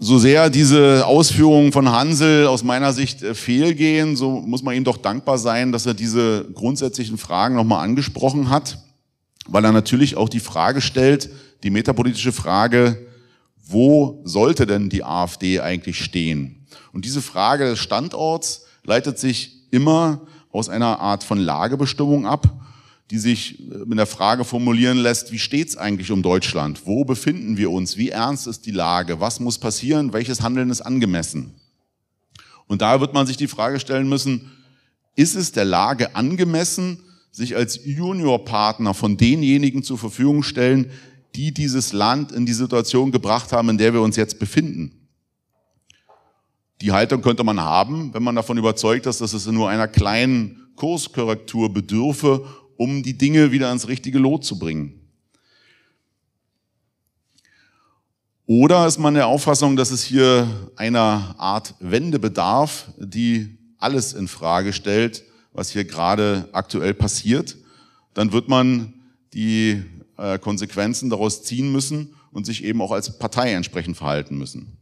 So 0.04 0.18
sehr 0.18 0.50
diese 0.50 1.06
Ausführungen 1.06 1.72
von 1.72 1.92
Hansel 1.92 2.48
aus 2.48 2.64
meiner 2.64 2.92
Sicht 2.92 3.22
äh, 3.22 3.36
fehlgehen, 3.36 4.16
so 4.16 4.42
muss 4.42 4.64
man 4.64 4.76
ihm 4.76 4.84
doch 4.84 4.98
dankbar 4.98 5.38
sein, 5.38 5.72
dass 5.72 5.86
er 5.86 5.94
diese 5.94 6.48
grundsätzlichen 6.56 7.20
Fragen 7.20 7.56
nochmal 7.56 7.84
angesprochen 7.84 8.50
hat, 8.50 8.80
weil 9.46 9.64
er 9.64 9.72
natürlich 9.72 10.18
auch 10.18 10.28
die 10.28 10.40
Frage 10.40 10.82
stellt, 10.82 11.30
die 11.62 11.70
metapolitische 11.70 12.32
Frage, 12.32 12.98
wo 13.64 14.22
sollte 14.26 14.66
denn 14.66 14.90
die 14.90 15.04
AfD 15.04 15.60
eigentlich 15.60 16.04
stehen? 16.04 16.66
Und 16.94 17.06
diese 17.06 17.22
Frage 17.22 17.66
des 17.66 17.80
Standorts 17.80 18.66
leitet 18.84 19.20
sich 19.20 19.70
immer 19.70 20.22
aus 20.52 20.70
einer 20.70 21.00
Art 21.00 21.24
von 21.24 21.40
Lagebestimmung 21.40 22.26
ab, 22.26 22.50
die 23.10 23.18
sich 23.18 23.60
äh, 23.60 23.86
mit 23.86 23.98
der 23.98 24.06
Frage 24.06 24.44
formulieren 24.44 24.98
lässt, 24.98 25.32
wie 25.32 25.40
steht's 25.40 25.78
eigentlich 25.78 26.12
um 26.12 26.24
Deutschland? 26.24 26.82
Wo 26.86 27.04
befinden 27.04 27.58
wir 27.58 27.72
uns? 27.72 27.98
Wie 27.98 28.10
ernst 28.10 28.48
ist 28.48 28.66
die 28.66 28.72
Lage? 28.72 29.20
Was 29.20 29.40
muss 29.40 29.58
passieren? 29.58 30.14
Welches 30.14 30.42
Handeln 30.42 30.70
ist 30.70 30.82
angemessen? 30.82 31.54
Und 32.68 32.82
da 32.82 33.02
wird 33.02 33.14
man 33.14 33.28
sich 33.28 33.36
die 33.36 33.50
Frage 33.50 33.80
stellen 33.80 34.08
müssen, 34.08 34.52
ist 35.16 35.36
es 35.36 35.52
der 35.52 35.66
Lage 35.66 36.16
angemessen, 36.16 37.00
sich 37.32 37.56
als 37.56 37.82
Juniorpartner 37.84 38.94
von 38.94 39.18
denjenigen 39.18 39.84
zur 39.84 39.98
Verfügung 39.98 40.42
stellen, 40.44 40.90
die 41.36 41.54
dieses 41.54 41.94
Land 41.94 42.32
in 42.32 42.46
die 42.46 42.54
Situation 42.54 43.12
gebracht 43.12 43.52
haben, 43.52 43.70
in 43.70 43.78
der 43.78 43.94
wir 43.94 44.02
uns 44.02 44.16
jetzt 44.16 44.40
befinden? 44.40 45.01
Die 46.82 46.92
Haltung 46.92 47.22
könnte 47.22 47.44
man 47.44 47.60
haben, 47.60 48.14
wenn 48.14 48.24
man 48.24 48.36
davon 48.36 48.58
überzeugt 48.58 49.06
ist, 49.06 49.22
dass 49.22 49.34
es 49.34 49.46
nur 49.46 49.70
einer 49.70 49.88
kleinen 49.88 50.72
Kurskorrektur 50.76 51.72
bedürfe, 51.72 52.46
um 52.76 53.04
die 53.04 53.18
Dinge 53.18 53.52
wieder 53.52 53.72
ins 53.72 53.88
richtige 53.88 54.18
Lot 54.18 54.44
zu 54.44 54.58
bringen. 54.58 55.00
Oder 58.48 58.88
ist 58.88 58.98
man 58.98 59.14
der 59.14 59.28
Auffassung, 59.28 59.76
dass 59.76 59.92
es 59.92 60.04
hier 60.04 60.72
einer 60.76 61.36
Art 61.38 61.76
Wende 61.80 62.18
bedarf, 62.18 62.92
die 62.98 63.58
alles 63.78 64.14
in 64.14 64.28
Frage 64.28 64.74
stellt, 64.74 65.24
was 65.54 65.70
hier 65.70 65.86
gerade 65.86 66.50
aktuell 66.52 66.96
passiert? 66.96 67.58
Dann 68.16 68.32
wird 68.32 68.50
man 68.50 68.94
die 69.34 69.84
äh, 70.18 70.40
Konsequenzen 70.40 71.10
daraus 71.10 71.44
ziehen 71.44 71.72
müssen 71.72 72.16
und 72.32 72.46
sich 72.46 72.64
eben 72.64 72.82
auch 72.82 72.92
als 72.92 73.20
Partei 73.20 73.54
entsprechend 73.54 73.98
verhalten 73.98 74.38
müssen. 74.38 74.81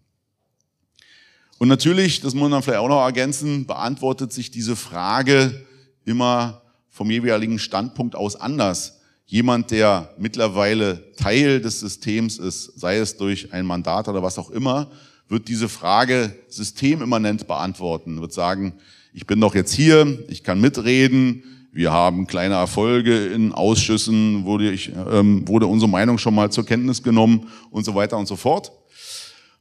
Und 1.60 1.68
natürlich, 1.68 2.22
das 2.22 2.34
muss 2.34 2.50
man 2.50 2.64
vielleicht 2.64 2.80
auch 2.80 2.88
noch 2.88 3.04
ergänzen, 3.04 3.68
beantwortet 3.68 4.32
sich 4.32 4.50
diese 4.50 4.78
Frage 4.78 5.66
immer 6.06 6.62
vom 6.90 7.12
jeweiligen 7.12 7.60
Standpunkt 7.60 8.16
aus 8.16 8.38
anders. 8.38 9.00
Jemand, 9.26 9.70
der 9.70 10.10
mittlerweile 10.18 11.14
Teil 11.18 11.60
des 11.60 11.82
Systems 11.82 12.38
ist, 12.38 12.80
sei 12.80 12.98
es 12.98 13.18
durch 13.18 13.54
ein 13.54 13.66
Mandat 13.66 14.08
oder 14.08 14.24
was 14.24 14.40
auch 14.40 14.50
immer, 14.50 14.90
wird 15.28 15.50
diese 15.50 15.68
Frage 15.68 16.34
systemimmanent 16.48 17.46
beantworten, 17.46 18.22
wird 18.22 18.32
sagen, 18.32 18.74
ich 19.14 19.28
bin 19.28 19.42
doch 19.42 19.54
jetzt 19.54 19.74
hier, 19.74 20.18
ich 20.30 20.44
kann 20.44 20.62
mitreden, 20.62 21.44
wir 21.74 21.92
haben 21.92 22.26
kleine 22.26 22.56
Erfolge 22.56 23.28
in 23.28 23.52
Ausschüssen, 23.52 24.46
wurde, 24.46 24.72
ich, 24.72 24.94
ähm, 25.12 25.46
wurde 25.46 25.68
unsere 25.68 25.90
Meinung 25.90 26.18
schon 26.18 26.34
mal 26.34 26.52
zur 26.52 26.66
Kenntnis 26.66 27.04
genommen 27.04 27.48
und 27.70 27.84
so 27.84 27.94
weiter 27.96 28.18
und 28.18 28.28
so 28.28 28.38
fort. 28.38 28.72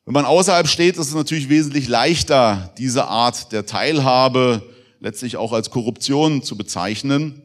Wenn 0.08 0.14
man 0.14 0.24
außerhalb 0.24 0.66
steht, 0.66 0.96
ist 0.96 1.08
es 1.08 1.14
natürlich 1.14 1.50
wesentlich 1.50 1.86
leichter, 1.86 2.72
diese 2.78 3.08
Art 3.08 3.52
der 3.52 3.66
Teilhabe 3.66 4.62
letztlich 5.00 5.36
auch 5.36 5.52
als 5.52 5.68
Korruption 5.68 6.42
zu 6.42 6.56
bezeichnen, 6.56 7.42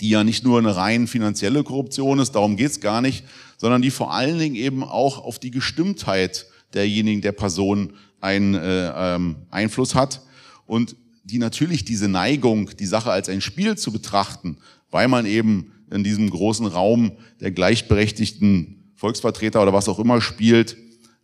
die 0.00 0.10
ja 0.10 0.22
nicht 0.22 0.44
nur 0.44 0.60
eine 0.60 0.76
rein 0.76 1.08
finanzielle 1.08 1.64
Korruption 1.64 2.20
ist, 2.20 2.36
darum 2.36 2.56
geht's 2.56 2.78
gar 2.78 3.00
nicht, 3.00 3.24
sondern 3.56 3.82
die 3.82 3.90
vor 3.90 4.14
allen 4.14 4.38
Dingen 4.38 4.54
eben 4.54 4.84
auch 4.84 5.18
auf 5.18 5.40
die 5.40 5.50
Gestimmtheit 5.50 6.46
derjenigen, 6.74 7.22
der 7.22 7.32
Person 7.32 7.94
einen 8.20 8.54
äh, 8.54 8.92
ähm, 8.94 9.38
Einfluss 9.50 9.96
hat 9.96 10.22
und 10.64 10.94
die 11.24 11.38
natürlich 11.38 11.84
diese 11.84 12.06
Neigung, 12.06 12.70
die 12.78 12.86
Sache 12.86 13.10
als 13.10 13.28
ein 13.28 13.40
Spiel 13.40 13.76
zu 13.76 13.90
betrachten, 13.90 14.58
weil 14.92 15.08
man 15.08 15.26
eben 15.26 15.72
in 15.90 16.04
diesem 16.04 16.30
großen 16.30 16.66
Raum 16.66 17.16
der 17.40 17.50
gleichberechtigten 17.50 18.92
Volksvertreter 18.94 19.60
oder 19.60 19.72
was 19.72 19.88
auch 19.88 19.98
immer 19.98 20.20
spielt, 20.20 20.76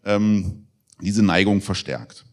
ähm, 0.05 0.62
diese 1.03 1.23
Neigung 1.23 1.61
verstärkt. 1.61 2.25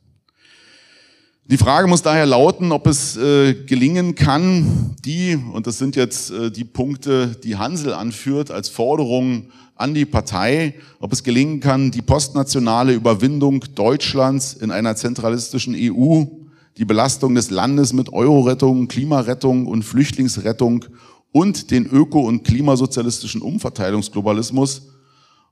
Die 1.46 1.58
Frage 1.58 1.88
muss 1.88 2.04
daher 2.04 2.28
lauten, 2.28 2.72
ob 2.72 2.86
es 2.86 3.18
äh, 3.18 3.56
gelingen 3.66 4.14
kann, 4.14 4.96
die, 5.04 5.36
und 5.36 5.66
das 5.66 5.80
sind 5.80 5.96
jetzt 5.96 6.30
äh, 6.30 6.52
die 6.52 6.64
Punkte, 6.64 7.36
die 7.44 7.58
Hansel 7.58 7.94
anführt 7.94 8.52
als 8.52 8.70
Forderung 8.70 9.50
an 9.74 9.96
die 9.96 10.06
Partei, 10.06 10.76
ob 11.00 11.12
es 11.12 11.24
gelingen 11.24 11.60
kann, 11.60 11.90
die 11.90 12.04
postnationale 12.04 12.94
Überwindung 12.94 13.66
Deutschlands 13.74 14.54
in 14.54 14.70
einer 14.70 14.96
zentralistischen 14.96 15.74
EU, 15.76 16.26
die 16.78 16.86
Belastung 16.86 17.34
des 17.34 17.50
Landes 17.50 17.94
mit 17.94 18.14
Eurorettung, 18.14 18.88
Klimarettung 18.88 19.66
und 19.66 19.82
Flüchtlingsrettung 19.82 20.86
und 21.32 21.72
den 21.72 21.88
öko- 21.88 22.28
und 22.28 22.44
klimasozialistischen 22.44 23.42
Umverteilungsglobalismus, 23.42 24.90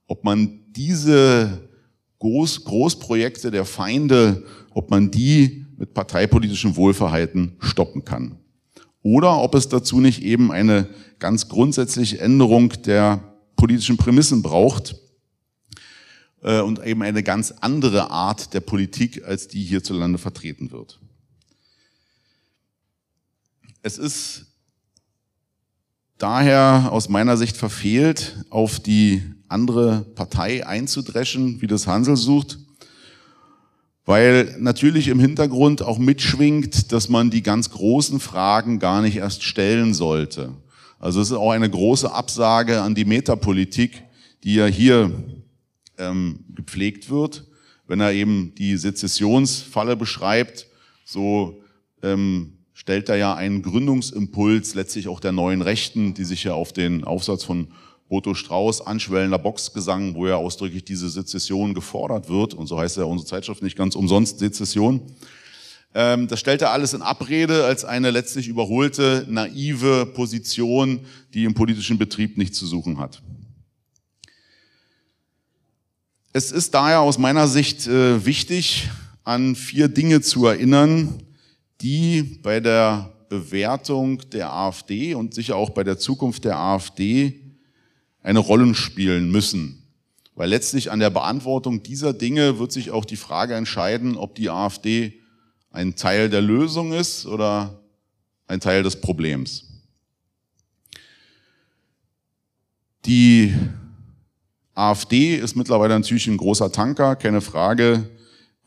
ob 0.08 0.24
man 0.24 0.60
diese 0.76 1.67
Groß 2.20 2.64
Großprojekte 2.64 3.52
der 3.52 3.66
Feinde, 3.66 4.46
ob 4.72 4.90
man 4.90 5.12
die 5.12 5.66
mit 5.78 5.94
parteipolitischem 5.94 6.76
Wohlverhalten 6.76 7.56
stoppen 7.60 8.04
kann. 8.04 8.40
Oder 9.04 9.42
ob 9.42 9.56
es 9.56 9.70
dazu 9.70 10.00
nicht 10.00 10.24
eben 10.24 10.52
eine 10.52 10.90
ganz 11.20 11.48
grundsätzliche 11.48 12.20
Änderung 12.20 12.70
der 12.84 13.24
politischen 13.56 13.98
Prämissen 13.98 14.42
braucht 14.42 14.96
äh, 16.42 16.62
und 16.62 16.84
eben 16.84 17.04
eine 17.04 17.24
ganz 17.24 17.52
andere 17.52 18.12
Art 18.12 18.54
der 18.54 18.62
Politik, 18.62 19.24
als 19.26 19.48
die 19.48 19.64
hierzulande 19.64 20.18
vertreten 20.18 20.72
wird. 20.72 21.00
Es 23.82 23.98
ist 23.98 24.48
daher 26.18 26.90
aus 26.92 27.10
meiner 27.10 27.38
Sicht 27.38 27.58
verfehlt, 27.58 28.44
auf 28.50 28.80
die 28.80 29.24
andere 29.50 30.06
Partei 30.16 30.66
einzudreschen, 30.66 31.62
wie 31.62 31.68
das 31.68 31.88
Hansel 31.88 32.16
sucht, 32.16 32.60
weil 34.06 34.56
natürlich 34.60 35.10
im 35.10 35.20
Hintergrund 35.20 35.82
auch 35.82 35.98
mitschwingt, 35.98 36.92
dass 36.92 37.10
man 37.10 37.30
die 37.30 37.44
ganz 37.44 37.72
großen 37.72 38.20
Fragen 38.20 38.80
gar 38.80 39.02
nicht 39.02 39.18
erst 39.18 39.44
stellen 39.44 39.94
sollte. 39.94 40.54
Also 41.00 41.22
es 41.22 41.30
ist 41.30 41.38
auch 41.38 41.52
eine 41.52 41.70
große 41.70 42.12
Absage 42.12 42.82
an 42.82 42.96
die 42.96 43.06
Metapolitik, 43.06 44.04
die 44.44 44.56
ja 44.56 44.66
hier 44.66 45.12
ähm, 45.98 46.46
gepflegt 46.56 47.10
wird, 47.10 47.46
wenn 47.88 48.00
er 48.00 48.14
eben 48.14 48.54
die 48.56 48.78
Sezessionsfalle 48.78 49.96
beschreibt, 49.96 50.68
so 51.06 51.62
ähm, 52.02 52.54
stellt 52.74 53.10
er 53.10 53.16
ja 53.16 53.36
einen 53.36 53.62
Gründungsimpuls 53.62 54.76
letztlich 54.76 55.08
auch 55.08 55.20
der 55.20 55.32
neuen 55.32 55.62
Rechten, 55.62 56.14
die 56.14 56.24
sich 56.24 56.44
ja 56.44 56.54
auf 56.54 56.74
den 56.74 57.04
Aufsatz 57.04 57.44
von 57.44 57.68
Boto 58.10 58.34
Strauß, 58.34 58.88
anschwellender 58.88 59.38
Boxgesang, 59.38 60.16
wo 60.16 60.28
ja 60.28 60.36
ausdrücklich 60.36 60.86
diese 60.86 61.10
Sezession 61.10 61.74
gefordert 61.74 62.30
wird, 62.30 62.54
und 62.54 62.68
so 62.68 62.80
heißt 62.80 62.98
ja 62.98 63.04
unsere 63.04 63.28
Zeitschrift 63.28 63.62
nicht 63.62 63.78
ganz 63.78 63.96
umsonst 63.96 64.40
Sezession. 64.40 65.02
Ähm, 65.94 66.28
das 66.28 66.40
stellt 66.40 66.62
er 66.62 66.72
alles 66.72 66.94
in 66.94 67.02
Abrede 67.02 67.66
als 67.66 67.84
eine 67.84 68.12
letztlich 68.12 68.48
überholte, 68.48 69.26
naive 69.28 70.06
Position, 70.06 71.02
die 71.34 71.44
im 71.44 71.54
politischen 71.54 71.98
Betrieb 71.98 72.38
nichts 72.38 72.58
zu 72.58 72.66
suchen 72.66 73.00
hat. 73.00 73.22
Es 76.34 76.52
ist 76.52 76.74
daher 76.74 77.02
aus 77.02 77.18
meiner 77.18 77.48
Sicht 77.48 77.88
äh, 77.88 78.26
wichtig, 78.26 78.90
an 79.24 79.56
vier 79.56 79.88
Dinge 79.90 80.22
zu 80.22 80.46
erinnern, 80.46 81.24
die 81.82 82.40
bei 82.44 82.60
der 82.60 83.12
Bewertung 83.28 84.22
der 84.30 84.54
AfD 84.54 85.16
und 85.16 85.34
sicher 85.34 85.58
auch 85.58 85.72
bei 85.72 85.84
der 85.84 85.98
Zukunft 85.98 86.46
der 86.46 86.58
AfD 86.58 87.47
eine 88.24 88.40
Rolle 88.40 88.74
spielen 88.76 89.32
müssen. 89.32 89.84
Weil 90.36 90.50
letztlich 90.50 90.92
an 90.92 91.00
der 91.00 91.10
Beantwortung 91.10 91.84
dieser 91.84 92.14
Dinge 92.14 92.60
wird 92.60 92.72
sich 92.72 92.92
auch 92.92 93.06
die 93.06 93.16
Frage 93.16 93.56
entscheiden, 93.56 94.18
ob 94.18 94.36
die 94.36 94.50
AfD 94.50 95.20
ein 95.72 95.96
Teil 95.96 96.30
der 96.30 96.42
Lösung 96.42 96.94
ist 96.94 97.26
oder 97.26 97.80
ein 98.48 98.60
Teil 98.60 98.84
des 98.84 99.02
Problems. 99.02 99.66
Die 103.06 103.54
AfD 104.76 105.36
ist 105.36 105.56
mittlerweile 105.56 105.96
natürlich 105.96 106.28
ein 106.28 106.38
großer 106.38 106.72
Tanker, 106.72 107.16
keine 107.16 107.42
Frage 107.42 108.10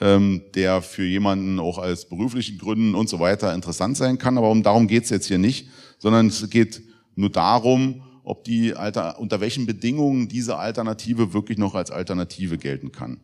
ähm, 0.01 0.43
der 0.55 0.83
für 0.83 1.05
jemanden 1.05 1.61
auch 1.61 1.79
als 1.79 2.09
beruflichen 2.09 2.59
Gründen 2.59 2.95
und 2.95 3.09
so 3.09 3.21
weiter 3.21 3.55
interessant 3.55 3.97
sein 3.97 4.19
kann. 4.19 4.39
Aber 4.39 4.51
um 4.51 4.63
darum 4.63 4.89
geht 4.89 5.05
es 5.05 5.11
jetzt 5.11 5.27
hier 5.27 5.39
nicht, 5.39 5.69
sondern 5.99 6.29
es 6.29 6.49
geht 6.51 6.83
nur 7.15 7.31
darum, 7.31 8.03
ob 8.31 8.45
die 8.45 8.75
Alter, 8.75 9.19
unter 9.19 9.41
welchen 9.41 9.67
Bedingungen 9.67 10.29
diese 10.29 10.57
Alternative 10.57 11.33
wirklich 11.35 11.59
noch 11.59 11.75
als 11.75 11.91
Alternative 11.91 12.59
gelten 12.59 12.93
kann. 12.93 13.19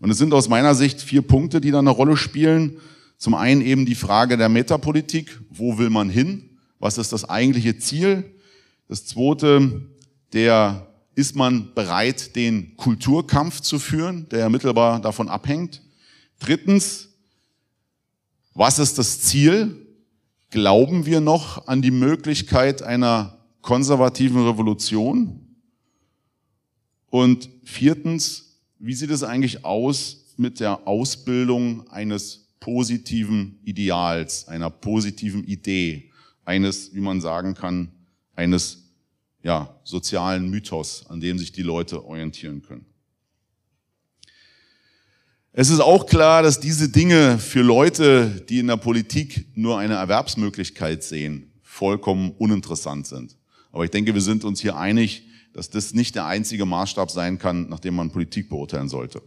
Und 0.00 0.10
es 0.10 0.18
sind 0.18 0.34
aus 0.34 0.48
meiner 0.48 0.74
Sicht 0.74 1.00
vier 1.00 1.22
Punkte, 1.22 1.60
die 1.60 1.70
da 1.70 1.78
eine 1.78 1.90
Rolle 1.90 2.16
spielen. 2.16 2.78
Zum 3.18 3.34
einen 3.34 3.62
eben 3.62 3.86
die 3.86 3.94
Frage 3.94 4.36
der 4.36 4.48
Metapolitik. 4.48 5.40
Wo 5.48 5.78
will 5.78 5.90
man 5.90 6.10
hin? 6.10 6.58
Was 6.80 6.98
ist 6.98 7.12
das 7.12 7.24
eigentliche 7.24 7.78
Ziel? 7.78 8.24
Das 8.88 9.06
zweite, 9.06 9.82
der 10.32 10.88
ist 11.14 11.36
man 11.36 11.72
bereit, 11.74 12.34
den 12.34 12.76
Kulturkampf 12.76 13.60
zu 13.60 13.78
führen, 13.78 14.28
der 14.30 14.40
ja 14.40 14.48
mittelbar 14.48 15.00
davon 15.00 15.28
abhängt? 15.28 15.82
Drittens, 16.40 17.10
was 18.54 18.80
ist 18.80 18.98
das 18.98 19.20
Ziel? 19.20 19.86
Glauben 20.50 21.06
wir 21.06 21.20
noch 21.20 21.68
an 21.68 21.80
die 21.80 21.92
Möglichkeit 21.92 22.82
einer 22.82 23.41
konservativen 23.62 24.46
Revolution? 24.46 25.40
Und 27.08 27.48
viertens, 27.64 28.60
wie 28.78 28.94
sieht 28.94 29.10
es 29.10 29.22
eigentlich 29.22 29.64
aus 29.64 30.34
mit 30.36 30.60
der 30.60 30.86
Ausbildung 30.86 31.88
eines 31.88 32.48
positiven 32.58 33.60
Ideals, 33.64 34.48
einer 34.48 34.70
positiven 34.70 35.44
Idee, 35.44 36.10
eines, 36.44 36.94
wie 36.94 37.00
man 37.00 37.20
sagen 37.20 37.54
kann, 37.54 37.92
eines 38.34 38.78
ja, 39.42 39.78
sozialen 39.84 40.48
Mythos, 40.48 41.06
an 41.08 41.20
dem 41.20 41.38
sich 41.38 41.52
die 41.52 41.62
Leute 41.62 42.04
orientieren 42.04 42.62
können? 42.62 42.86
Es 45.52 45.68
ist 45.68 45.80
auch 45.80 46.06
klar, 46.06 46.42
dass 46.42 46.60
diese 46.60 46.88
Dinge 46.88 47.38
für 47.38 47.60
Leute, 47.60 48.42
die 48.48 48.60
in 48.60 48.68
der 48.68 48.78
Politik 48.78 49.46
nur 49.54 49.78
eine 49.78 49.94
Erwerbsmöglichkeit 49.94 51.04
sehen, 51.04 51.52
vollkommen 51.60 52.30
uninteressant 52.38 53.06
sind. 53.06 53.36
Aber 53.72 53.84
ich 53.84 53.90
denke, 53.90 54.14
wir 54.14 54.20
sind 54.20 54.44
uns 54.44 54.60
hier 54.60 54.76
einig, 54.76 55.24
dass 55.52 55.70
das 55.70 55.94
nicht 55.94 56.14
der 56.14 56.26
einzige 56.26 56.64
Maßstab 56.64 57.10
sein 57.10 57.38
kann, 57.38 57.68
nach 57.68 57.80
dem 57.80 57.96
man 57.96 58.10
Politik 58.10 58.48
beurteilen 58.48 58.88
sollte. 58.88 59.22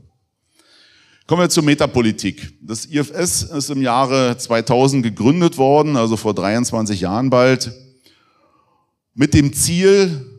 Kommen 1.28 1.42
wir 1.42 1.50
zur 1.50 1.64
Metapolitik. 1.64 2.54
Das 2.62 2.86
IFS 2.86 3.44
ist 3.44 3.72
im 3.72 3.82
Jahre 3.82 4.38
2000 4.38 5.04
gegründet 5.04 5.58
worden, 5.58 5.98
also 5.98 6.18
vor 6.18 6.36
23 6.36 7.02
Jahren 7.02 7.32
bald, 7.32 7.72
mit 9.16 9.34
dem 9.34 9.52
Ziel, 9.54 10.32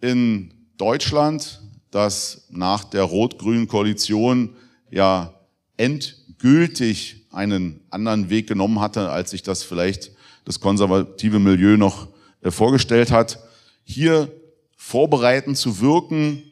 in 0.00 0.52
Deutschland 0.76 1.60
das 1.90 2.46
nach 2.50 2.84
der 2.84 3.04
rot-grünen 3.04 3.68
Koalition 3.68 4.56
ja 4.90 5.34
endgültig 5.76 7.26
einen 7.30 7.80
anderen 7.90 8.30
Weg 8.30 8.48
genommen 8.48 8.80
hatte, 8.80 9.10
als 9.10 9.30
sich 9.30 9.42
das 9.42 9.62
vielleicht 9.62 10.12
das 10.44 10.60
konservative 10.60 11.38
Milieu 11.38 11.76
noch 11.76 12.08
vorgestellt 12.50 13.10
hat, 13.10 13.38
hier 13.84 14.30
vorbereitend 14.76 15.56
zu 15.56 15.80
wirken, 15.80 16.42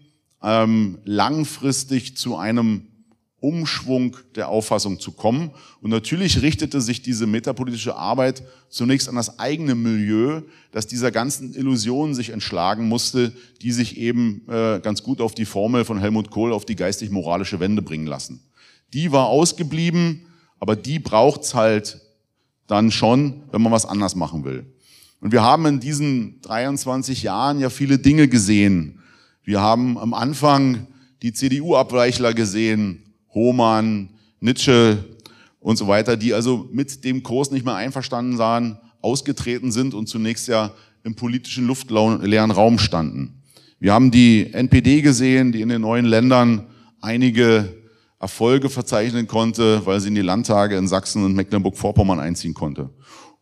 ähm, 0.42 0.98
langfristig 1.04 2.16
zu 2.16 2.36
einem 2.36 2.86
Umschwung 3.40 4.16
der 4.34 4.48
Auffassung 4.48 5.00
zu 5.00 5.12
kommen. 5.12 5.50
Und 5.80 5.90
natürlich 5.90 6.42
richtete 6.42 6.80
sich 6.80 7.02
diese 7.02 7.26
metapolitische 7.26 7.96
Arbeit 7.96 8.42
zunächst 8.68 9.08
an 9.08 9.16
das 9.16 9.38
eigene 9.38 9.74
Milieu, 9.74 10.42
das 10.72 10.86
dieser 10.86 11.10
ganzen 11.10 11.54
Illusion 11.54 12.14
sich 12.14 12.30
entschlagen 12.30 12.86
musste, 12.86 13.32
die 13.62 13.72
sich 13.72 13.96
eben 13.96 14.42
äh, 14.48 14.80
ganz 14.80 15.02
gut 15.02 15.20
auf 15.20 15.34
die 15.34 15.46
Formel 15.46 15.84
von 15.84 15.98
Helmut 15.98 16.30
Kohl 16.30 16.52
auf 16.52 16.66
die 16.66 16.76
geistig-moralische 16.76 17.60
Wende 17.60 17.82
bringen 17.82 18.06
lassen. 18.06 18.40
Die 18.92 19.10
war 19.10 19.26
ausgeblieben, 19.26 20.26
aber 20.58 20.76
die 20.76 20.98
braucht's 20.98 21.54
halt 21.54 22.00
dann 22.66 22.90
schon, 22.90 23.42
wenn 23.50 23.62
man 23.62 23.72
was 23.72 23.86
anders 23.86 24.14
machen 24.14 24.44
will. 24.44 24.66
Und 25.20 25.32
wir 25.32 25.42
haben 25.42 25.66
in 25.66 25.80
diesen 25.80 26.40
23 26.42 27.22
Jahren 27.22 27.60
ja 27.60 27.70
viele 27.70 27.98
Dinge 27.98 28.28
gesehen. 28.28 29.00
Wir 29.44 29.60
haben 29.60 29.98
am 29.98 30.14
Anfang 30.14 30.86
die 31.22 31.32
CDU-Abweichler 31.32 32.34
gesehen, 32.34 33.02
Hohmann, 33.34 34.10
Nietzsche, 34.40 35.04
und 35.60 35.76
so 35.76 35.86
weiter, 35.86 36.16
die 36.16 36.34
also 36.34 36.68
mit 36.72 37.04
dem 37.04 37.22
Kurs 37.22 37.50
nicht 37.50 37.64
mehr 37.64 37.74
einverstanden 37.74 38.36
sahen, 38.36 38.78
ausgetreten 39.02 39.70
sind 39.70 39.94
und 39.94 40.08
zunächst 40.08 40.48
ja 40.48 40.72
im 41.04 41.14
politischen 41.14 41.66
luftleeren 41.66 42.50
Raum 42.50 42.78
standen. 42.78 43.42
Wir 43.78 43.92
haben 43.92 44.10
die 44.10 44.52
NPD 44.52 45.02
gesehen, 45.02 45.52
die 45.52 45.60
in 45.60 45.68
den 45.68 45.82
neuen 45.82 46.04
Ländern 46.04 46.66
einige 47.00 47.76
Erfolge 48.18 48.68
verzeichnen 48.68 49.26
konnte, 49.26 49.84
weil 49.86 50.00
sie 50.00 50.08
in 50.08 50.14
die 50.14 50.20
Landtage 50.20 50.76
in 50.76 50.88
Sachsen 50.88 51.24
und 51.24 51.34
Mecklenburg-Vorpommern 51.34 52.20
einziehen 52.20 52.52
konnte. 52.52 52.90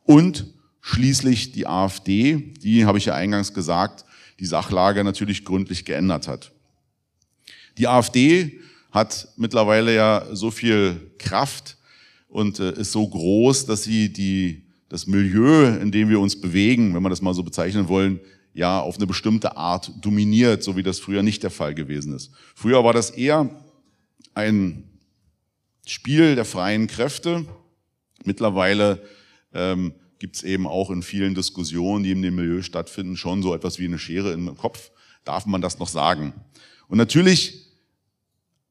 Und 0.04 0.54
schließlich 0.80 1.52
die 1.52 1.66
AfD, 1.66 2.54
die, 2.62 2.84
habe 2.86 2.98
ich 2.98 3.06
ja 3.06 3.14
eingangs 3.14 3.52
gesagt, 3.52 4.04
die 4.40 4.46
Sachlage 4.46 5.04
natürlich 5.04 5.44
gründlich 5.44 5.84
geändert 5.84 6.28
hat. 6.28 6.52
Die 7.76 7.88
AfD 7.88 8.60
hat 8.90 9.28
mittlerweile 9.36 9.94
ja 9.94 10.26
so 10.32 10.50
viel 10.50 11.12
Kraft 11.18 11.76
und 12.28 12.60
äh, 12.60 12.72
ist 12.72 12.92
so 12.92 13.06
groß, 13.06 13.66
dass 13.66 13.84
sie 13.84 14.12
die, 14.12 14.64
das 14.88 15.06
Milieu, 15.06 15.76
in 15.76 15.90
dem 15.90 16.08
wir 16.08 16.20
uns 16.20 16.40
bewegen, 16.40 16.94
wenn 16.94 17.02
wir 17.02 17.10
das 17.10 17.22
mal 17.22 17.34
so 17.34 17.42
bezeichnen 17.42 17.88
wollen, 17.88 18.20
ja 18.54 18.80
auf 18.80 18.96
eine 18.96 19.06
bestimmte 19.06 19.56
Art 19.56 19.92
dominiert, 20.00 20.62
so 20.62 20.76
wie 20.76 20.82
das 20.82 20.98
früher 20.98 21.22
nicht 21.22 21.42
der 21.42 21.50
Fall 21.50 21.74
gewesen 21.74 22.14
ist. 22.14 22.30
Früher 22.54 22.82
war 22.82 22.92
das 22.92 23.10
eher 23.10 23.50
ein 24.34 24.84
Spiel 25.86 26.34
der 26.34 26.44
freien 26.44 26.86
Kräfte. 26.86 27.46
Mittlerweile 28.24 29.02
ähm, 29.54 29.94
gibt 30.18 30.36
es 30.36 30.42
eben 30.42 30.66
auch 30.66 30.90
in 30.90 31.02
vielen 31.02 31.34
Diskussionen, 31.34 32.02
die 32.04 32.12
in 32.12 32.22
dem 32.22 32.34
Milieu 32.34 32.62
stattfinden, 32.62 33.16
schon 33.16 33.42
so 33.42 33.54
etwas 33.54 33.78
wie 33.78 33.86
eine 33.86 33.98
Schere 33.98 34.32
im 34.32 34.56
Kopf. 34.56 34.90
Darf 35.24 35.46
man 35.46 35.60
das 35.60 35.78
noch 35.78 35.88
sagen? 35.88 36.32
Und 36.88 36.98
natürlich 36.98 37.66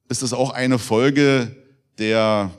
ist 0.09 0.23
es 0.23 0.33
auch 0.33 0.51
eine 0.51 0.79
Folge 0.79 1.55
der 1.97 2.51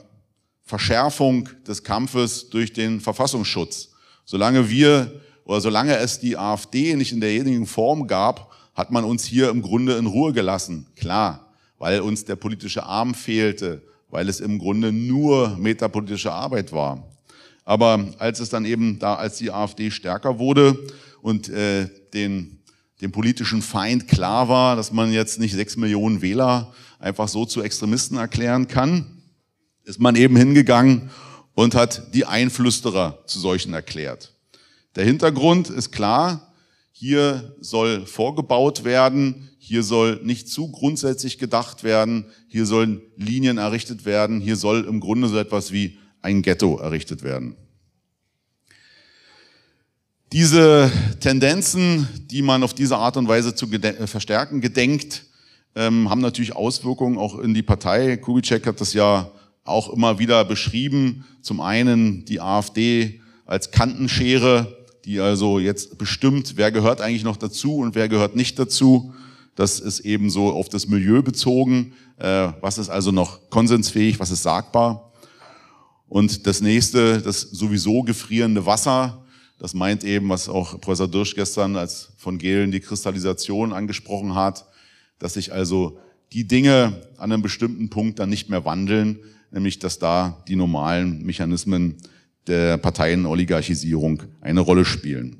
Verschärfung 0.63 1.49
des 1.67 1.83
Kampfes 1.83 2.49
durch 2.49 2.73
den 2.73 3.01
Verfassungsschutz. 3.01 3.89
Solange 4.25 4.69
wir 4.69 5.21
oder 5.43 5.61
solange 5.61 5.97
es 5.97 6.19
die 6.19 6.37
AfD 6.37 6.95
nicht 6.95 7.11
in 7.11 7.21
derjenigen 7.21 7.65
Form 7.65 8.05
gab, 8.05 8.51
hat 8.75 8.91
man 8.91 9.03
uns 9.03 9.25
hier 9.25 9.49
im 9.49 9.61
Grunde 9.61 9.97
in 9.97 10.05
Ruhe 10.05 10.31
gelassen. 10.31 10.85
Klar, 10.95 11.53
weil 11.79 12.01
uns 12.01 12.25
der 12.25 12.35
politische 12.35 12.83
Arm 12.83 13.15
fehlte, 13.15 13.81
weil 14.09 14.29
es 14.29 14.39
im 14.39 14.59
Grunde 14.59 14.91
nur 14.91 15.57
metapolitische 15.57 16.31
Arbeit 16.31 16.71
war. 16.71 17.08
Aber 17.69 18.03
als 18.17 18.39
es 18.39 18.49
dann 18.49 18.65
eben 18.65 18.97
da, 18.97 19.13
als 19.13 19.37
die 19.37 19.51
AfD 19.51 19.91
stärker 19.91 20.39
wurde 20.39 20.75
und 21.21 21.49
äh, 21.49 21.87
den, 22.15 22.63
dem 22.99 23.11
politischen 23.11 23.61
Feind 23.61 24.07
klar 24.07 24.49
war, 24.49 24.75
dass 24.75 24.91
man 24.91 25.11
jetzt 25.11 25.39
nicht 25.39 25.53
sechs 25.53 25.77
Millionen 25.77 26.23
Wähler 26.23 26.73
einfach 26.97 27.27
so 27.27 27.45
zu 27.45 27.61
Extremisten 27.61 28.17
erklären 28.17 28.67
kann, 28.67 29.21
ist 29.83 29.99
man 29.99 30.15
eben 30.15 30.35
hingegangen 30.35 31.11
und 31.53 31.75
hat 31.75 32.15
die 32.15 32.25
Einflüsterer 32.25 33.19
zu 33.27 33.39
solchen 33.39 33.71
erklärt. 33.75 34.33
Der 34.95 35.05
Hintergrund 35.05 35.69
ist 35.69 35.91
klar, 35.91 36.51
hier 36.91 37.55
soll 37.61 38.07
vorgebaut 38.07 38.83
werden, 38.83 39.47
hier 39.59 39.83
soll 39.83 40.19
nicht 40.23 40.49
zu 40.49 40.71
grundsätzlich 40.71 41.37
gedacht 41.37 41.83
werden, 41.83 42.25
hier 42.47 42.65
sollen 42.65 43.03
Linien 43.15 43.59
errichtet 43.59 44.05
werden, 44.05 44.41
hier 44.41 44.55
soll 44.55 44.85
im 44.85 44.99
Grunde 44.99 45.27
so 45.27 45.37
etwas 45.37 45.71
wie 45.71 45.99
ein 46.21 46.41
Ghetto 46.41 46.77
errichtet 46.77 47.23
werden. 47.23 47.55
Diese 50.31 50.91
Tendenzen, 51.19 52.07
die 52.29 52.41
man 52.41 52.61
auf 52.61 52.73
diese 52.73 52.97
Art 52.97 53.17
und 53.17 53.27
Weise 53.27 53.55
zu 53.55 53.67
verstärken 54.05 54.61
gedenkt, 54.61 55.25
ähm, 55.75 56.09
haben 56.09 56.21
natürlich 56.21 56.55
Auswirkungen 56.55 57.17
auch 57.17 57.39
in 57.39 57.53
die 57.53 57.63
Partei. 57.63 58.17
Kubitschek 58.17 58.67
hat 58.67 58.79
das 58.79 58.93
ja 58.93 59.31
auch 59.63 59.91
immer 59.91 60.19
wieder 60.19 60.45
beschrieben. 60.45 61.25
Zum 61.41 61.61
einen 61.61 62.25
die 62.25 62.41
AfD 62.41 63.21
als 63.45 63.71
Kantenschere, 63.71 64.77
die 65.05 65.19
also 65.19 65.57
jetzt 65.57 65.97
bestimmt, 65.97 66.57
wer 66.57 66.71
gehört 66.71 67.01
eigentlich 67.01 67.23
noch 67.23 67.37
dazu 67.37 67.77
und 67.77 67.95
wer 67.95 68.07
gehört 68.09 68.35
nicht 68.35 68.59
dazu. 68.59 69.13
Das 69.55 69.79
ist 69.79 70.01
eben 70.01 70.29
so 70.29 70.51
auf 70.51 70.69
das 70.69 70.87
Milieu 70.87 71.23
bezogen. 71.23 71.93
Äh, 72.17 72.49
was 72.61 72.77
ist 72.77 72.89
also 72.89 73.11
noch 73.11 73.49
konsensfähig, 73.49 74.19
was 74.19 74.31
ist 74.31 74.43
sagbar? 74.43 75.08
Und 76.09 76.47
das 76.47 76.59
nächste, 76.59 77.21
das 77.21 77.41
sowieso 77.41 78.01
gefrierende 78.01 78.65
Wasser, 78.65 79.23
das 79.59 79.75
meint 79.75 80.03
eben, 80.03 80.27
was 80.29 80.49
auch 80.49 80.81
Professor 80.81 81.07
Dirsch 81.07 81.35
gestern 81.35 81.75
als 81.75 82.11
von 82.17 82.39
Gehlen 82.39 82.71
die 82.71 82.79
Kristallisation 82.79 83.73
angesprochen 83.73 84.33
hat, 84.33 84.65
dass 85.19 85.35
sich 85.35 85.53
also 85.53 85.99
die 86.33 86.47
Dinge 86.47 87.01
an 87.17 87.31
einem 87.31 87.43
bestimmten 87.43 87.89
Punkt 87.89 88.17
dann 88.19 88.29
nicht 88.29 88.49
mehr 88.49 88.65
wandeln, 88.65 89.19
nämlich 89.51 89.77
dass 89.79 89.99
da 89.99 90.43
die 90.47 90.55
normalen 90.55 91.23
Mechanismen 91.23 91.97
der 92.47 92.77
Parteienoligarchisierung 92.77 94.23
eine 94.41 94.61
Rolle 94.61 94.85
spielen. 94.85 95.35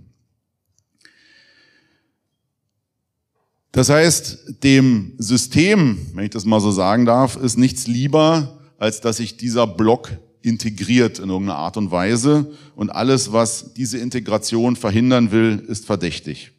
Das 3.72 3.90
heißt, 3.90 4.64
dem 4.64 5.14
System, 5.18 5.98
wenn 6.14 6.26
ich 6.26 6.32
das 6.32 6.46
mal 6.46 6.60
so 6.60 6.72
sagen 6.72 7.06
darf, 7.06 7.38
ist 7.38 7.58
nichts 7.58 7.88
lieber, 7.88 8.60
als 8.78 9.02
dass 9.02 9.18
sich 9.18 9.38
dieser 9.38 9.66
Block 9.66 10.12
integriert 10.42 11.20
in 11.20 11.30
irgendeiner 11.30 11.60
Art 11.60 11.78
und 11.78 11.92
Weise 11.92 12.54
und 12.76 12.90
alles, 12.90 13.34
was 13.34 13.74
diese 13.74 13.98
Integration 13.98 14.76
verhindern 14.76 15.32
will, 15.32 15.64
ist 15.68 15.86
verdächtig. 15.86 16.52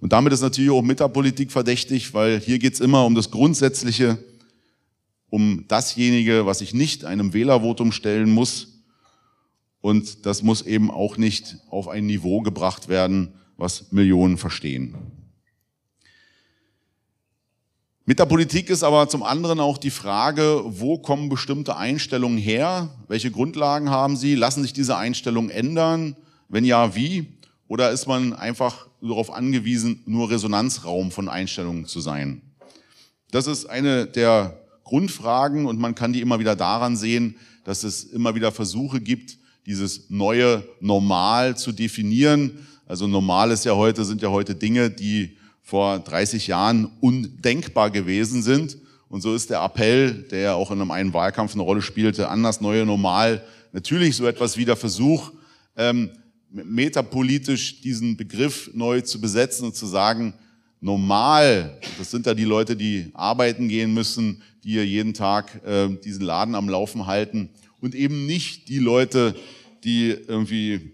Und 0.00 0.12
damit 0.12 0.32
ist 0.32 0.42
natürlich 0.42 0.70
auch 0.70 0.82
Metapolitik 0.82 1.50
verdächtig, 1.50 2.14
weil 2.14 2.38
hier 2.38 2.58
geht's 2.58 2.80
immer 2.80 3.04
um 3.04 3.14
das 3.14 3.30
Grundsätzliche, 3.30 4.18
um 5.28 5.64
dasjenige, 5.68 6.46
was 6.46 6.60
ich 6.60 6.72
nicht 6.72 7.04
einem 7.04 7.32
Wählervotum 7.32 7.92
stellen 7.92 8.30
muss. 8.30 8.84
Und 9.80 10.24
das 10.26 10.42
muss 10.42 10.62
eben 10.62 10.90
auch 10.90 11.16
nicht 11.16 11.56
auf 11.68 11.88
ein 11.88 12.06
Niveau 12.06 12.42
gebracht 12.42 12.88
werden, 12.88 13.34
was 13.56 13.90
Millionen 13.90 14.38
verstehen. 14.38 14.94
Mit 18.08 18.18
der 18.18 18.24
Politik 18.24 18.70
ist 18.70 18.84
aber 18.84 19.06
zum 19.10 19.22
anderen 19.22 19.60
auch 19.60 19.76
die 19.76 19.90
Frage, 19.90 20.62
wo 20.64 20.96
kommen 20.96 21.28
bestimmte 21.28 21.76
Einstellungen 21.76 22.38
her? 22.38 22.88
Welche 23.06 23.30
Grundlagen 23.30 23.90
haben 23.90 24.16
sie? 24.16 24.34
Lassen 24.34 24.62
sich 24.62 24.72
diese 24.72 24.96
Einstellungen 24.96 25.50
ändern? 25.50 26.16
Wenn 26.48 26.64
ja, 26.64 26.94
wie? 26.94 27.26
Oder 27.66 27.90
ist 27.90 28.06
man 28.06 28.32
einfach 28.32 28.86
darauf 29.02 29.30
angewiesen, 29.30 30.04
nur 30.06 30.30
Resonanzraum 30.30 31.10
von 31.10 31.28
Einstellungen 31.28 31.84
zu 31.84 32.00
sein? 32.00 32.40
Das 33.30 33.46
ist 33.46 33.66
eine 33.66 34.06
der 34.06 34.58
Grundfragen 34.84 35.66
und 35.66 35.78
man 35.78 35.94
kann 35.94 36.14
die 36.14 36.22
immer 36.22 36.40
wieder 36.40 36.56
daran 36.56 36.96
sehen, 36.96 37.36
dass 37.64 37.84
es 37.84 38.04
immer 38.04 38.34
wieder 38.34 38.52
Versuche 38.52 39.02
gibt, 39.02 39.36
dieses 39.66 40.08
neue 40.08 40.66
Normal 40.80 41.58
zu 41.58 41.72
definieren. 41.72 42.66
Also 42.86 43.06
normal 43.06 43.50
ist 43.50 43.66
ja 43.66 43.76
heute, 43.76 44.06
sind 44.06 44.22
ja 44.22 44.30
heute 44.30 44.54
Dinge, 44.54 44.88
die 44.88 45.36
vor 45.68 45.98
30 45.98 46.46
Jahren 46.46 46.90
undenkbar 47.00 47.90
gewesen 47.90 48.42
sind. 48.42 48.78
Und 49.10 49.20
so 49.20 49.34
ist 49.34 49.50
der 49.50 49.60
Appell, 49.60 50.22
der 50.30 50.40
ja 50.40 50.54
auch 50.54 50.70
in 50.70 50.80
einem 50.80 50.90
einen 50.90 51.12
Wahlkampf 51.12 51.52
eine 51.52 51.62
Rolle 51.62 51.82
spielte, 51.82 52.30
an 52.30 52.42
das 52.42 52.62
neue 52.62 52.86
Normal, 52.86 53.44
natürlich 53.72 54.16
so 54.16 54.26
etwas 54.26 54.56
wie 54.56 54.64
der 54.64 54.76
Versuch, 54.76 55.30
ähm, 55.76 56.08
metapolitisch 56.50 57.82
diesen 57.82 58.16
Begriff 58.16 58.70
neu 58.72 59.02
zu 59.02 59.20
besetzen 59.20 59.66
und 59.66 59.76
zu 59.76 59.84
sagen, 59.84 60.32
normal, 60.80 61.78
das 61.98 62.12
sind 62.12 62.26
da 62.26 62.32
die 62.32 62.44
Leute, 62.44 62.74
die 62.74 63.10
arbeiten 63.12 63.68
gehen 63.68 63.92
müssen, 63.92 64.42
die 64.64 64.70
hier 64.70 64.86
jeden 64.86 65.12
Tag 65.12 65.62
äh, 65.66 65.88
diesen 66.02 66.24
Laden 66.24 66.54
am 66.54 66.70
Laufen 66.70 67.04
halten 67.04 67.50
und 67.82 67.94
eben 67.94 68.24
nicht 68.24 68.70
die 68.70 68.78
Leute, 68.78 69.34
die 69.84 70.12
irgendwie 70.12 70.92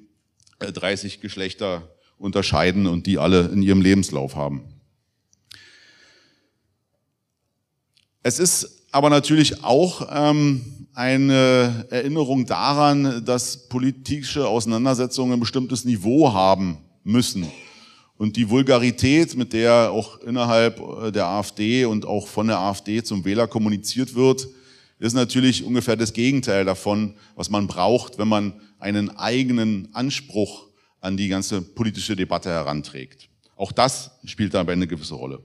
30 0.58 1.14
äh, 1.14 1.20
Geschlechter 1.20 1.93
unterscheiden 2.24 2.86
und 2.86 3.06
die 3.06 3.18
alle 3.18 3.48
in 3.48 3.62
ihrem 3.62 3.82
Lebenslauf 3.82 4.34
haben. 4.34 4.62
Es 8.22 8.38
ist 8.38 8.86
aber 8.90 9.10
natürlich 9.10 9.62
auch 9.62 10.08
ähm, 10.10 10.62
eine 10.94 11.86
Erinnerung 11.90 12.46
daran, 12.46 13.24
dass 13.24 13.68
politische 13.68 14.48
Auseinandersetzungen 14.48 15.34
ein 15.34 15.40
bestimmtes 15.40 15.84
Niveau 15.84 16.32
haben 16.32 16.78
müssen. 17.02 17.46
Und 18.16 18.36
die 18.36 18.48
Vulgarität, 18.48 19.36
mit 19.36 19.52
der 19.52 19.90
auch 19.90 20.20
innerhalb 20.20 20.80
äh, 20.80 21.12
der 21.12 21.26
AfD 21.26 21.84
und 21.84 22.06
auch 22.06 22.26
von 22.26 22.46
der 22.46 22.58
AfD 22.58 23.02
zum 23.02 23.24
Wähler 23.24 23.46
kommuniziert 23.46 24.14
wird, 24.14 24.48
ist 24.98 25.12
natürlich 25.12 25.64
ungefähr 25.64 25.96
das 25.96 26.14
Gegenteil 26.14 26.64
davon, 26.64 27.14
was 27.34 27.50
man 27.50 27.66
braucht, 27.66 28.16
wenn 28.16 28.28
man 28.28 28.54
einen 28.78 29.10
eigenen 29.10 29.88
Anspruch 29.92 30.68
an 31.05 31.16
die 31.16 31.28
ganze 31.28 31.61
politische 31.61 32.16
Debatte 32.16 32.48
heranträgt. 32.48 33.28
Auch 33.57 33.72
das 33.72 34.11
spielt 34.24 34.55
dabei 34.55 34.72
eine 34.72 34.86
gewisse 34.86 35.14
Rolle. 35.14 35.40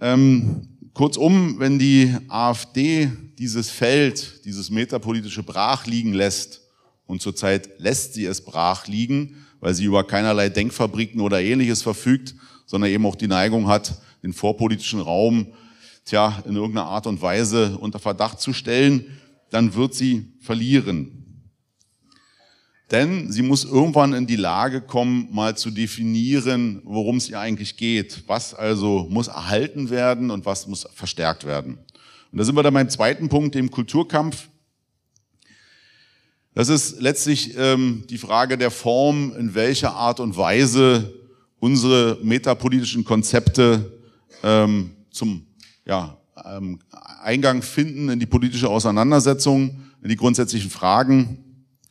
Ähm, 0.00 0.68
kurzum, 0.92 1.60
wenn 1.60 1.78
die 1.78 2.14
AfD 2.26 3.10
dieses 3.38 3.70
Feld, 3.70 4.44
dieses 4.44 4.70
metapolitische 4.70 5.42
brach 5.42 5.86
liegen 5.86 6.12
lässt, 6.12 6.62
und 7.06 7.22
zurzeit 7.22 7.70
lässt 7.78 8.14
sie 8.14 8.26
es 8.26 8.44
brach 8.44 8.86
liegen, 8.86 9.36
weil 9.60 9.72
sie 9.74 9.84
über 9.84 10.06
keinerlei 10.06 10.50
Denkfabriken 10.50 11.20
oder 11.20 11.40
ähnliches 11.40 11.82
verfügt, 11.82 12.34
sondern 12.66 12.90
eben 12.90 13.06
auch 13.06 13.16
die 13.16 13.28
Neigung 13.28 13.68
hat, 13.68 14.02
den 14.22 14.32
vorpolitischen 14.32 15.00
Raum 15.00 15.46
tja, 16.04 16.42
in 16.44 16.56
irgendeiner 16.56 16.88
Art 16.88 17.06
und 17.06 17.22
Weise 17.22 17.78
unter 17.78 17.98
Verdacht 17.98 18.40
zu 18.40 18.52
stellen, 18.52 19.18
dann 19.50 19.74
wird 19.74 19.94
sie 19.94 20.32
verlieren. 20.40 21.27
Denn 22.90 23.30
sie 23.30 23.42
muss 23.42 23.64
irgendwann 23.64 24.14
in 24.14 24.26
die 24.26 24.36
Lage 24.36 24.80
kommen, 24.80 25.28
mal 25.30 25.56
zu 25.56 25.70
definieren, 25.70 26.80
worum 26.84 27.18
es 27.18 27.28
ihr 27.28 27.38
eigentlich 27.38 27.76
geht. 27.76 28.24
Was 28.26 28.54
also 28.54 29.06
muss 29.10 29.28
erhalten 29.28 29.90
werden 29.90 30.30
und 30.30 30.46
was 30.46 30.66
muss 30.66 30.86
verstärkt 30.94 31.44
werden. 31.44 31.78
Und 32.32 32.38
da 32.38 32.44
sind 32.44 32.56
wir 32.56 32.62
dann 32.62 32.74
beim 32.74 32.88
zweiten 32.88 33.28
Punkt, 33.28 33.54
dem 33.54 33.70
Kulturkampf. 33.70 34.48
Das 36.54 36.68
ist 36.68 37.00
letztlich 37.00 37.56
ähm, 37.56 38.04
die 38.08 38.18
Frage 38.18 38.56
der 38.56 38.70
Form, 38.70 39.34
in 39.38 39.54
welcher 39.54 39.92
Art 39.92 40.18
und 40.18 40.36
Weise 40.36 41.14
unsere 41.60 42.18
metapolitischen 42.22 43.04
Konzepte 43.04 43.92
ähm, 44.42 44.92
zum 45.10 45.46
ja, 45.84 46.16
ähm, 46.44 46.78
Eingang 47.22 47.62
finden 47.62 48.08
in 48.08 48.18
die 48.18 48.26
politische 48.26 48.68
Auseinandersetzung, 48.68 49.82
in 50.02 50.08
die 50.08 50.16
grundsätzlichen 50.16 50.70
Fragen. 50.70 51.44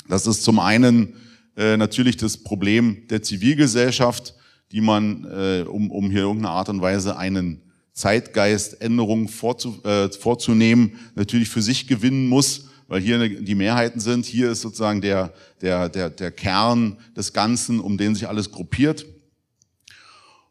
Das 0.08 0.28
ist 0.28 0.44
zum 0.44 0.60
einen 0.60 1.16
äh, 1.56 1.76
natürlich 1.78 2.18
das 2.18 2.38
Problem 2.38 3.08
der 3.10 3.22
Zivilgesellschaft, 3.22 4.36
die 4.72 4.82
man, 4.82 5.26
äh, 5.26 5.66
um, 5.68 5.92
um 5.92 6.10
hier 6.10 6.22
irgendeine 6.22 6.50
Art 6.50 6.70
und 6.70 6.82
Weise 6.82 7.18
einen 7.18 7.62
Zeitgeiständerung 7.94 9.28
vorzu, 9.28 9.84
äh, 9.84 10.10
vorzunehmen, 10.10 10.94
natürlich 11.16 11.50
für 11.50 11.62
sich 11.62 11.88
gewinnen 11.88 12.28
muss, 12.28 12.68
weil 12.88 13.02
hier 13.02 13.28
die 13.28 13.56
Mehrheiten 13.56 14.00
sind. 14.00 14.26
Hier 14.26 14.52
ist 14.52 14.62
sozusagen 14.62 15.02
der, 15.02 15.34
der, 15.62 15.90
der, 15.90 16.10
der 16.10 16.32
Kern 16.32 16.98
des 17.16 17.34
Ganzen, 17.34 17.80
um 17.80 17.98
den 17.98 18.14
sich 18.14 18.28
alles 18.28 18.52
gruppiert. 18.52 19.06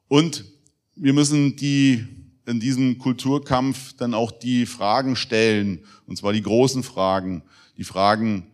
Und 0.09 0.45
wir 0.97 1.13
müssen 1.13 1.57
die 1.57 2.05
in 2.47 2.61
diesem 2.61 2.99
Kulturkampf 2.99 3.95
dann 3.97 4.15
auch 4.15 4.31
die 4.31 4.67
Fragen 4.67 5.17
stellen, 5.17 5.81
und 6.07 6.17
zwar 6.17 6.33
die 6.33 6.43
großen 6.43 6.83
Fragen, 6.83 7.43
die 7.77 7.85
Fragen, 7.85 8.47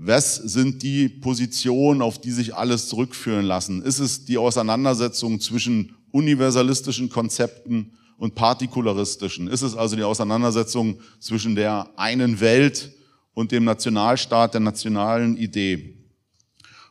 was 0.00 0.36
sind 0.36 0.84
die 0.84 1.08
Positionen, 1.08 2.02
auf 2.02 2.20
die 2.20 2.30
sich 2.30 2.54
alles 2.54 2.88
zurückführen 2.88 3.44
lassen? 3.44 3.82
Ist 3.82 3.98
es 3.98 4.24
die 4.24 4.38
Auseinandersetzung 4.38 5.40
zwischen 5.40 5.96
universalistischen 6.12 7.08
Konzepten 7.08 7.92
und 8.16 8.36
partikularistischen? 8.36 9.48
Ist 9.48 9.62
es 9.62 9.76
also 9.76 9.96
die 9.96 10.04
Auseinandersetzung 10.04 11.00
zwischen 11.18 11.56
der 11.56 11.90
einen 11.96 12.38
Welt 12.38 12.92
und 13.34 13.50
dem 13.50 13.64
Nationalstaat, 13.64 14.54
der 14.54 14.60
nationalen 14.60 15.36
Idee? 15.36 15.96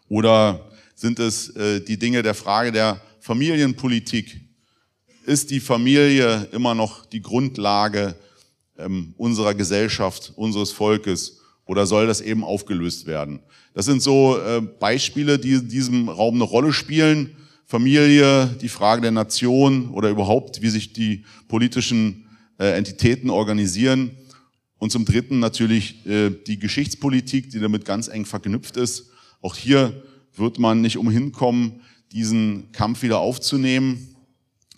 Oder 0.10 0.70
sind 0.94 1.20
es 1.20 1.50
äh, 1.56 1.80
die 1.80 1.98
Dinge 1.98 2.24
der 2.24 2.34
Frage 2.34 2.74
der 2.74 3.02
Familienpolitik? 3.22 4.42
Ist 5.26 5.50
die 5.50 5.62
Familie 5.62 6.50
immer 6.52 6.76
noch 6.76 7.06
die 7.06 7.22
Grundlage 7.22 8.16
ähm, 8.78 9.14
unserer 9.18 9.54
Gesellschaft, 9.54 10.34
unseres 10.36 10.72
Volkes? 10.72 11.38
Oder 11.68 11.86
soll 11.86 12.08
das 12.08 12.22
eben 12.22 12.44
aufgelöst 12.44 13.06
werden? 13.06 13.42
Das 13.74 13.86
sind 13.86 14.02
so 14.02 14.40
äh, 14.40 14.62
Beispiele, 14.62 15.38
die 15.38 15.54
in 15.54 15.70
diesem 15.70 16.10
Raum 16.10 16.36
eine 16.36 16.46
Rolle 16.46 16.74
spielen. 16.74 17.36
Familie, 17.66 18.48
die 18.62 18.70
Frage 18.70 19.02
der 19.02 19.12
Nation 19.12 19.90
oder 19.90 20.10
überhaupt, 20.10 20.62
wie 20.62 20.70
sich 20.70 20.94
die 20.94 21.26
politischen 21.50 22.26
äh, 22.58 22.78
Entitäten 22.78 23.30
organisieren. 23.30 24.12
Und 24.80 24.92
zum 24.92 25.06
Dritten 25.06 25.40
natürlich 25.40 26.06
äh, 26.06 26.30
die 26.30 26.60
Geschichtspolitik, 26.60 27.50
die 27.50 27.60
damit 27.60 27.84
ganz 27.84 28.08
eng 28.08 28.26
verknüpft 28.26 28.78
ist. 28.78 29.10
Auch 29.42 29.56
hier 29.56 30.02
wird 30.36 30.60
man 30.60 30.82
nicht 30.82 30.98
umhin 30.98 31.34
kommen, 31.34 31.82
diesen 32.12 32.72
Kampf 32.72 33.02
wieder 33.02 33.20
aufzunehmen. 33.20 34.16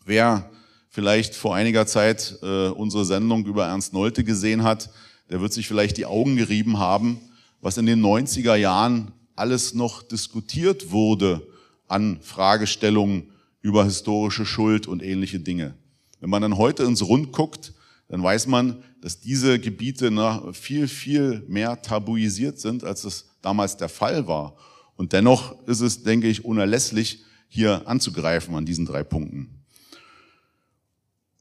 Wer 0.05 0.49
vielleicht 0.89 1.35
vor 1.35 1.55
einiger 1.55 1.85
Zeit 1.85 2.39
äh, 2.41 2.69
unsere 2.69 3.05
Sendung 3.05 3.45
über 3.45 3.67
Ernst 3.67 3.93
Nolte 3.93 4.23
gesehen 4.23 4.63
hat, 4.63 4.89
der 5.29 5.41
wird 5.41 5.53
sich 5.53 5.67
vielleicht 5.67 5.97
die 5.97 6.05
Augen 6.05 6.35
gerieben 6.35 6.79
haben, 6.79 7.19
was 7.61 7.77
in 7.77 7.85
den 7.85 8.01
90er 8.01 8.55
Jahren 8.55 9.11
alles 9.35 9.73
noch 9.73 10.03
diskutiert 10.03 10.91
wurde 10.91 11.47
an 11.87 12.19
Fragestellungen 12.21 13.31
über 13.61 13.85
historische 13.85 14.45
Schuld 14.45 14.87
und 14.87 15.03
ähnliche 15.03 15.39
Dinge. 15.39 15.75
Wenn 16.19 16.29
man 16.29 16.41
dann 16.41 16.57
heute 16.57 16.83
ins 16.83 17.07
Rund 17.07 17.31
guckt, 17.31 17.73
dann 18.07 18.23
weiß 18.23 18.47
man, 18.47 18.83
dass 19.01 19.19
diese 19.19 19.59
Gebiete 19.59 20.11
viel, 20.53 20.87
viel 20.87 21.43
mehr 21.47 21.81
tabuisiert 21.81 22.59
sind, 22.59 22.83
als 22.83 23.03
es 23.03 23.29
damals 23.41 23.77
der 23.77 23.89
Fall 23.89 24.27
war. 24.27 24.55
Und 24.95 25.13
dennoch 25.13 25.55
ist 25.67 25.79
es, 25.79 26.03
denke 26.03 26.27
ich, 26.27 26.43
unerlässlich, 26.43 27.23
hier 27.47 27.87
anzugreifen 27.87 28.53
an 28.55 28.65
diesen 28.65 28.85
drei 28.85 29.03
Punkten. 29.03 29.63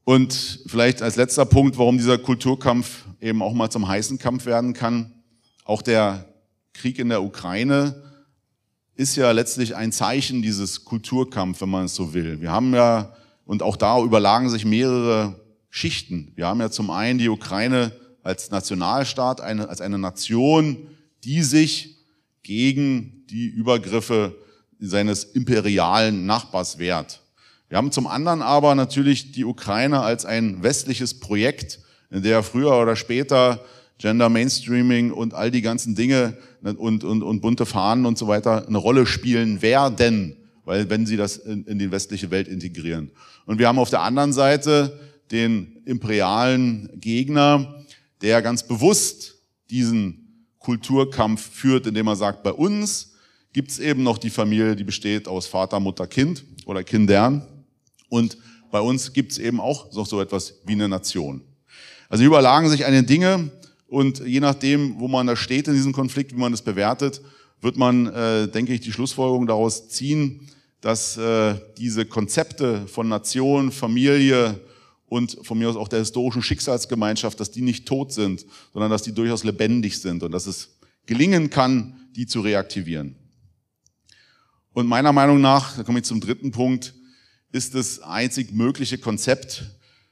Und 0.05 0.63
vielleicht 0.65 1.01
als 1.01 1.17
letzter 1.17 1.45
Punkt, 1.45 1.77
warum 1.77 1.97
dieser 1.97 2.17
Kulturkampf 2.17 3.05
eben 3.21 3.41
auch 3.41 3.53
mal 3.53 3.69
zum 3.69 3.87
heißen 3.87 4.19
Kampf 4.19 4.45
werden 4.45 4.73
kann. 4.73 5.13
Auch 5.65 5.81
der 5.81 6.25
Krieg 6.73 6.99
in 6.99 7.09
der 7.09 7.23
Ukraine 7.23 8.03
ist 8.95 9.15
ja 9.15 9.31
letztlich 9.31 9.75
ein 9.75 9.91
Zeichen 9.91 10.41
dieses 10.41 10.85
Kulturkampf, 10.85 11.61
wenn 11.61 11.69
man 11.69 11.85
es 11.85 11.95
so 11.95 12.13
will. 12.13 12.41
Wir 12.41 12.51
haben 12.51 12.73
ja, 12.73 13.13
und 13.45 13.63
auch 13.63 13.77
da 13.77 14.01
überlagen 14.01 14.49
sich 14.49 14.65
mehrere 14.65 15.39
Schichten. 15.69 16.31
Wir 16.35 16.47
haben 16.47 16.59
ja 16.59 16.69
zum 16.69 16.89
einen 16.89 17.19
die 17.19 17.29
Ukraine 17.29 17.91
als 18.23 18.51
Nationalstaat, 18.51 19.41
eine, 19.41 19.69
als 19.69 19.81
eine 19.81 19.97
Nation, 19.97 20.89
die 21.23 21.43
sich 21.43 21.97
gegen 22.43 23.25
die 23.29 23.47
Übergriffe 23.47 24.35
seines 24.79 25.23
imperialen 25.23 26.25
Nachbars 26.25 26.77
wehrt. 26.79 27.21
Wir 27.67 27.77
haben 27.77 27.91
zum 27.91 28.07
anderen 28.07 28.41
aber 28.41 28.73
natürlich 28.75 29.31
die 29.31 29.45
Ukraine 29.45 30.01
als 30.01 30.25
ein 30.25 30.63
westliches 30.63 31.19
Projekt, 31.19 31.79
in 32.11 32.23
der 32.23 32.43
früher 32.43 32.79
oder 32.79 32.95
später 32.95 33.63
Gender 33.97 34.29
Mainstreaming 34.29 35.11
und 35.11 35.33
all 35.33 35.51
die 35.51 35.61
ganzen 35.61 35.93
Dinge 35.93 36.37
und, 36.63 37.03
und, 37.03 37.21
und 37.21 37.41
bunte 37.41 37.65
Fahnen 37.65 38.05
und 38.05 38.17
so 38.17 38.27
weiter 38.27 38.65
eine 38.65 38.77
Rolle 38.77 39.05
spielen 39.05 39.61
werden, 39.61 40.37
weil 40.63 40.89
wenn 40.89 41.05
sie 41.05 41.17
das 41.17 41.37
in, 41.37 41.65
in 41.65 41.79
die 41.79 41.91
westliche 41.91 42.31
Welt 42.31 42.47
integrieren. 42.47 43.11
Und 43.45 43.59
wir 43.59 43.67
haben 43.67 43.79
auf 43.79 43.89
der 43.89 44.01
anderen 44.01 44.31
Seite 44.31 44.97
den 45.31 45.81
imperialen 45.85 46.89
Gegner, 46.95 47.83
der 48.21 48.41
ganz 48.41 48.65
bewusst 48.65 49.35
diesen 49.69 50.47
Kulturkampf 50.59 51.41
führt, 51.41 51.87
indem 51.87 52.07
er 52.07 52.15
sagt, 52.15 52.43
bei 52.43 52.53
uns 52.53 53.13
gibt 53.53 53.71
es 53.71 53.79
eben 53.79 54.03
noch 54.03 54.17
die 54.17 54.29
Familie, 54.29 54.75
die 54.75 54.83
besteht 54.83 55.27
aus 55.27 55.47
Vater, 55.47 55.79
Mutter, 55.79 56.07
Kind 56.07 56.45
oder 56.65 56.83
Kindern. 56.83 57.45
Und 58.07 58.37
bei 58.71 58.79
uns 58.79 59.11
gibt 59.13 59.31
es 59.31 59.37
eben 59.39 59.59
auch 59.59 59.91
noch 59.93 60.05
so 60.05 60.21
etwas 60.21 60.61
wie 60.65 60.73
eine 60.73 60.87
Nation. 60.87 61.41
Also 62.09 62.23
überlagen 62.23 62.69
sich 62.69 62.85
eine 62.85 63.03
Dinge 63.03 63.51
und 63.87 64.19
je 64.19 64.39
nachdem, 64.39 64.99
wo 64.99 65.07
man 65.07 65.27
da 65.27 65.35
steht 65.35 65.67
in 65.67 65.75
diesem 65.75 65.93
Konflikt, 65.93 66.33
wie 66.33 66.39
man 66.39 66.51
das 66.51 66.63
bewertet, 66.63 67.21
wird 67.61 67.77
man, 67.77 68.07
äh, 68.07 68.47
denke 68.47 68.73
ich, 68.73 68.81
die 68.81 68.91
Schlussfolgerung 68.91 69.45
daraus 69.45 69.89
ziehen, 69.89 70.47
dass 70.81 71.17
äh, 71.17 71.55
diese 71.77 72.05
Konzepte 72.05 72.87
von 72.87 73.07
Nation, 73.07 73.71
Familie 73.71 74.59
und 75.07 75.39
von 75.43 75.57
mir 75.57 75.69
aus 75.69 75.75
auch 75.75 75.87
der 75.87 75.99
historischen 75.99 76.41
Schicksalsgemeinschaft, 76.41 77.39
dass 77.39 77.51
die 77.51 77.61
nicht 77.61 77.87
tot 77.87 78.13
sind, 78.13 78.45
sondern 78.73 78.89
dass 78.89 79.03
die 79.03 79.13
durchaus 79.13 79.43
lebendig 79.43 79.99
sind 79.99 80.23
und 80.23 80.31
dass 80.31 80.47
es 80.47 80.77
gelingen 81.05 81.49
kann, 81.49 82.07
die 82.15 82.25
zu 82.25 82.41
reaktivieren. 82.41 83.15
Und 84.73 84.87
meiner 84.87 85.11
Meinung 85.11 85.41
nach, 85.41 85.75
da 85.75 85.83
komme 85.83 85.99
ich 85.99 86.05
zum 86.05 86.21
dritten 86.21 86.51
Punkt, 86.51 86.93
ist 87.51 87.75
das 87.75 87.99
einzig 87.99 88.51
mögliche 88.51 88.97
Konzept, 88.97 89.63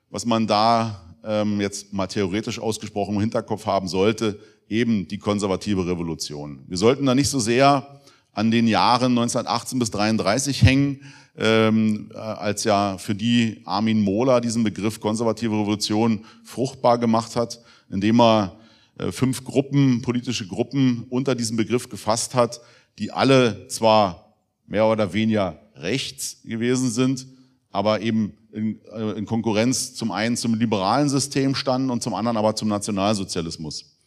was 0.10 0.26
man 0.26 0.48
da 0.48 1.07
ähm, 1.24 1.62
jetzt 1.62 1.94
mal 1.94 2.08
theoretisch 2.08 2.60
ausgesprochen 2.60 3.16
im 3.16 3.22
Hinterkopf 3.22 3.66
haben 3.66 3.88
sollte, 3.88 4.40
eben 4.70 5.08
die 5.08 5.18
konservative 5.18 5.86
Revolution. 5.88 6.64
Wir 6.68 6.78
sollten 6.78 7.06
da 7.06 7.16
nicht 7.16 7.30
so 7.30 7.40
sehr 7.40 8.02
an 8.34 8.52
den 8.52 8.68
Jahren 8.68 9.18
1918 9.18 9.80
bis 9.80 9.92
33 9.92 10.62
hängen, 10.62 11.02
ähm, 11.38 12.12
äh, 12.14 12.18
als 12.18 12.64
ja 12.64 12.98
für 12.98 13.16
die 13.16 13.62
Armin 13.66 14.02
Mohler 14.02 14.42
diesen 14.42 14.64
Begriff 14.64 15.00
konservative 15.00 15.54
Revolution 15.54 16.26
fruchtbar 16.44 16.98
gemacht 16.98 17.36
hat, 17.36 17.62
indem 17.90 18.20
er 18.22 18.58
äh, 18.98 19.12
fünf 19.12 19.44
Gruppen, 19.44 20.02
politische 20.02 20.48
Gruppen 20.48 21.06
unter 21.10 21.36
diesem 21.36 21.58
Begriff 21.58 21.90
gefasst 21.90 22.36
hat, 22.36 22.60
die 23.00 23.12
alle 23.12 23.68
zwar 23.68 24.36
mehr 24.66 24.86
oder 24.86 25.14
weniger 25.14 25.60
rechts 25.76 26.42
gewesen 26.44 26.90
sind, 26.90 27.28
aber 27.72 28.02
eben 28.02 28.34
in, 28.52 28.80
äh, 28.92 29.12
in, 29.12 29.26
Konkurrenz 29.26 29.94
zum 29.94 30.12
einen 30.12 30.38
zum 30.38 30.56
liberalen 30.56 31.10
System 31.10 31.56
standen 31.56 31.90
und 31.90 32.02
zum 32.02 32.14
anderen 32.14 32.38
aber 32.38 32.56
zum 32.56 32.70
Nationalsozialismus. 32.70 33.98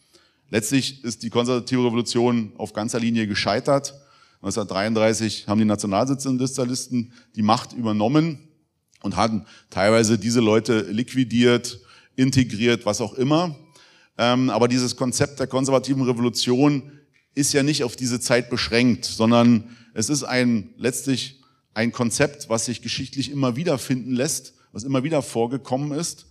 Letztlich 0.48 1.04
ist 1.04 1.22
die 1.22 1.30
konservative 1.30 1.84
Revolution 1.84 2.52
auf 2.56 2.72
ganzer 2.72 2.98
Linie 2.98 3.26
gescheitert. 3.26 3.94
1933 4.42 5.46
haben 5.46 5.58
die 5.58 5.66
Nationalsozialisten 5.66 7.12
die 7.36 7.42
Macht 7.42 7.72
übernommen 7.72 8.48
und 9.02 9.16
hatten 9.16 9.44
teilweise 9.68 10.18
diese 10.18 10.40
Leute 10.40 10.80
liquidiert, 10.90 11.80
integriert, 12.16 12.86
was 12.86 13.00
auch 13.00 13.14
immer. 13.14 13.54
Ähm, 14.18 14.50
aber 14.50 14.66
dieses 14.66 14.96
Konzept 14.96 15.40
der 15.40 15.46
konservativen 15.46 16.02
Revolution 16.02 16.92
ist 17.34 17.52
ja 17.52 17.62
nicht 17.62 17.84
auf 17.84 17.96
diese 17.96 18.20
Zeit 18.20 18.50
beschränkt, 18.50 19.04
sondern 19.04 19.76
es 19.94 20.08
ist 20.08 20.24
ein 20.24 20.74
letztlich 20.76 21.39
ein 21.74 21.92
Konzept, 21.92 22.48
was 22.48 22.66
sich 22.66 22.82
geschichtlich 22.82 23.30
immer 23.30 23.56
wieder 23.56 23.78
finden 23.78 24.12
lässt, 24.12 24.54
was 24.72 24.84
immer 24.84 25.02
wieder 25.02 25.22
vorgekommen 25.22 25.92
ist. 25.92 26.26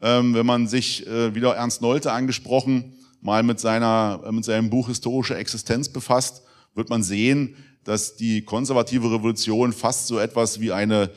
Ähm, 0.00 0.34
wenn 0.34 0.46
man 0.46 0.68
sich 0.68 1.06
äh, 1.06 1.34
wieder 1.34 1.54
Ernst 1.54 1.82
Nolte 1.82 2.12
angesprochen, 2.12 2.94
mal 3.20 3.42
mit, 3.42 3.58
seiner, 3.60 4.22
mit 4.30 4.44
seinem 4.44 4.70
Buch 4.70 4.88
Historische 4.88 5.36
Existenz 5.36 5.88
befasst, 5.88 6.42
wird 6.74 6.88
man 6.88 7.02
sehen, 7.02 7.56
dass 7.84 8.16
die 8.16 8.42
konservative 8.42 9.10
Revolution 9.10 9.72
fast 9.72 10.06
so 10.06 10.18
etwas 10.18 10.60
wie 10.60 10.72
eine 10.72 11.10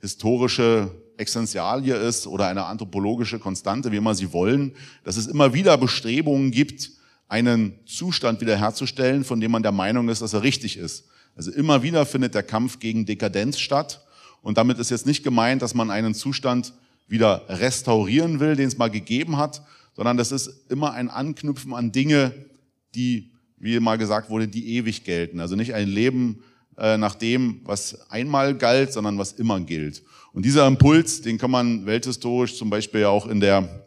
historische 0.00 0.90
Essentialie 1.16 1.94
ist 1.94 2.26
oder 2.26 2.46
eine 2.46 2.64
anthropologische 2.64 3.38
Konstante, 3.38 3.92
wie 3.92 3.96
immer 3.96 4.14
Sie 4.14 4.32
wollen, 4.32 4.74
dass 5.04 5.16
es 5.16 5.26
immer 5.26 5.52
wieder 5.52 5.76
Bestrebungen 5.76 6.50
gibt, 6.50 6.90
einen 7.28 7.78
Zustand 7.86 8.40
wiederherzustellen, 8.40 9.24
von 9.24 9.40
dem 9.40 9.50
man 9.52 9.62
der 9.62 9.72
Meinung 9.72 10.08
ist, 10.08 10.22
dass 10.22 10.32
er 10.32 10.42
richtig 10.42 10.76
ist. 10.76 11.04
Also 11.40 11.52
immer 11.52 11.82
wieder 11.82 12.04
findet 12.04 12.34
der 12.34 12.42
Kampf 12.42 12.80
gegen 12.80 13.06
Dekadenz 13.06 13.58
statt. 13.58 14.04
Und 14.42 14.58
damit 14.58 14.78
ist 14.78 14.90
jetzt 14.90 15.06
nicht 15.06 15.24
gemeint, 15.24 15.62
dass 15.62 15.72
man 15.72 15.90
einen 15.90 16.12
Zustand 16.12 16.74
wieder 17.08 17.46
restaurieren 17.48 18.40
will, 18.40 18.56
den 18.56 18.68
es 18.68 18.76
mal 18.76 18.90
gegeben 18.90 19.38
hat, 19.38 19.62
sondern 19.96 20.18
das 20.18 20.32
ist 20.32 20.70
immer 20.70 20.92
ein 20.92 21.08
Anknüpfen 21.08 21.72
an 21.72 21.92
Dinge, 21.92 22.34
die, 22.94 23.30
wie 23.56 23.80
mal 23.80 23.96
gesagt 23.96 24.28
wurde, 24.28 24.48
die 24.48 24.76
ewig 24.76 25.04
gelten. 25.04 25.40
Also 25.40 25.56
nicht 25.56 25.72
ein 25.72 25.88
Leben 25.88 26.42
äh, 26.76 26.98
nach 26.98 27.14
dem, 27.14 27.62
was 27.64 28.10
einmal 28.10 28.54
galt, 28.54 28.92
sondern 28.92 29.16
was 29.16 29.32
immer 29.32 29.60
gilt. 29.60 30.02
Und 30.34 30.44
dieser 30.44 30.66
Impuls, 30.66 31.22
den 31.22 31.38
kann 31.38 31.50
man 31.50 31.86
welthistorisch 31.86 32.58
zum 32.58 32.68
Beispiel 32.68 33.06
auch 33.06 33.26
in 33.26 33.40
der, 33.40 33.86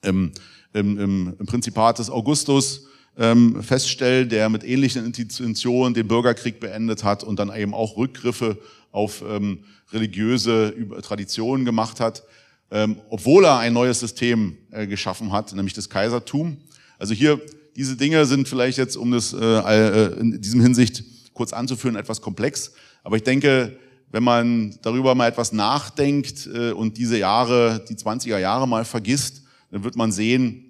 im, 0.00 0.32
im, 0.72 1.36
im 1.38 1.44
Prinzipat 1.44 1.98
des 1.98 2.08
Augustus 2.08 2.86
ähm, 3.18 3.62
feststellen, 3.62 4.28
der 4.28 4.48
mit 4.48 4.64
ähnlichen 4.64 5.04
Intentionen 5.04 5.94
den 5.94 6.08
Bürgerkrieg 6.08 6.60
beendet 6.60 7.04
hat 7.04 7.24
und 7.24 7.38
dann 7.38 7.54
eben 7.54 7.74
auch 7.74 7.96
Rückgriffe 7.96 8.58
auf 8.92 9.22
ähm, 9.28 9.60
religiöse 9.92 10.74
Traditionen 11.02 11.64
gemacht 11.64 12.00
hat 12.00 12.22
ähm, 12.70 12.96
obwohl 13.10 13.44
er 13.44 13.58
ein 13.58 13.72
neues 13.72 14.00
System 14.00 14.56
äh, 14.70 14.86
geschaffen 14.86 15.32
hat, 15.32 15.52
nämlich 15.54 15.74
das 15.74 15.88
Kaisertum. 15.88 16.56
Also 16.98 17.14
hier, 17.14 17.40
diese 17.76 17.96
Dinge 17.96 18.24
sind 18.26 18.48
vielleicht 18.48 18.78
jetzt, 18.78 18.96
um 18.96 19.12
das 19.12 19.32
äh, 19.32 19.38
äh, 19.38 20.18
in 20.18 20.40
diesem 20.40 20.60
Hinsicht 20.60 21.04
kurz 21.32 21.52
anzuführen, 21.52 21.96
etwas 21.96 22.20
komplex. 22.20 22.72
Aber 23.04 23.16
ich 23.16 23.22
denke, 23.22 23.78
wenn 24.10 24.24
man 24.24 24.78
darüber 24.82 25.14
mal 25.14 25.28
etwas 25.28 25.52
nachdenkt 25.52 26.48
äh, 26.52 26.72
und 26.72 26.96
diese 26.96 27.18
Jahre, 27.18 27.84
die 27.88 27.94
20er 27.94 28.38
Jahre 28.38 28.66
mal 28.66 28.84
vergisst, 28.84 29.42
dann 29.70 29.84
wird 29.84 29.96
man 29.96 30.10
sehen, 30.10 30.65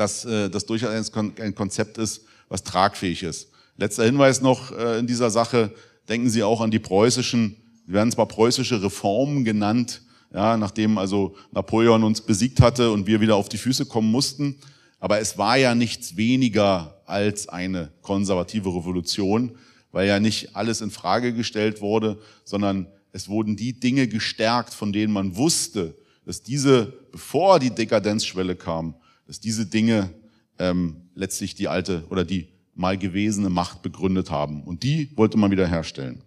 dass 0.00 0.24
äh, 0.24 0.48
das 0.48 0.64
durchaus 0.64 1.12
ein 1.14 1.54
Konzept 1.54 1.98
ist, 1.98 2.24
was 2.48 2.64
tragfähig 2.64 3.22
ist. 3.22 3.50
Letzter 3.76 4.04
Hinweis 4.04 4.40
noch 4.40 4.72
äh, 4.72 4.98
in 4.98 5.06
dieser 5.06 5.28
Sache, 5.28 5.74
denken 6.08 6.30
Sie 6.30 6.42
auch 6.42 6.62
an 6.62 6.70
die 6.70 6.78
preußischen, 6.78 7.54
die 7.86 7.92
werden 7.92 8.10
zwar 8.10 8.26
preußische 8.26 8.82
Reformen 8.82 9.44
genannt, 9.44 10.00
ja, 10.32 10.56
nachdem 10.56 10.96
also 10.96 11.36
Napoleon 11.52 12.02
uns 12.02 12.22
besiegt 12.22 12.62
hatte 12.62 12.92
und 12.92 13.06
wir 13.06 13.20
wieder 13.20 13.36
auf 13.36 13.50
die 13.50 13.58
Füße 13.58 13.84
kommen 13.84 14.10
mussten. 14.10 14.56
Aber 15.00 15.18
es 15.18 15.36
war 15.36 15.58
ja 15.58 15.74
nichts 15.74 16.16
weniger 16.16 17.02
als 17.04 17.48
eine 17.48 17.92
konservative 18.00 18.70
Revolution, 18.70 19.58
weil 19.92 20.08
ja 20.08 20.18
nicht 20.18 20.56
alles 20.56 20.80
in 20.80 20.90
Frage 20.90 21.34
gestellt 21.34 21.82
wurde, 21.82 22.18
sondern 22.44 22.86
es 23.12 23.28
wurden 23.28 23.54
die 23.54 23.78
Dinge 23.78 24.08
gestärkt, 24.08 24.72
von 24.72 24.94
denen 24.94 25.12
man 25.12 25.36
wusste, 25.36 25.94
dass 26.24 26.42
diese, 26.42 26.86
bevor 27.12 27.58
die 27.58 27.74
Dekadenzschwelle 27.74 28.56
kam, 28.56 28.94
dass 29.30 29.38
diese 29.38 29.64
Dinge 29.64 30.10
ähm, 30.58 31.02
letztlich 31.14 31.54
die 31.54 31.68
alte 31.68 32.02
oder 32.10 32.24
die 32.24 32.48
mal 32.74 32.98
gewesene 32.98 33.48
Macht 33.48 33.80
begründet 33.80 34.28
haben. 34.28 34.64
Und 34.64 34.82
die 34.82 35.16
wollte 35.16 35.38
man 35.38 35.52
wieder 35.52 35.68
herstellen. 35.68 36.22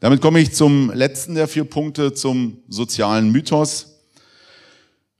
Damit 0.00 0.20
komme 0.20 0.40
ich 0.40 0.50
zum 0.50 0.90
letzten 0.92 1.36
der 1.36 1.46
vier 1.46 1.62
Punkte, 1.62 2.12
zum 2.12 2.56
sozialen 2.66 3.30
Mythos. 3.30 4.00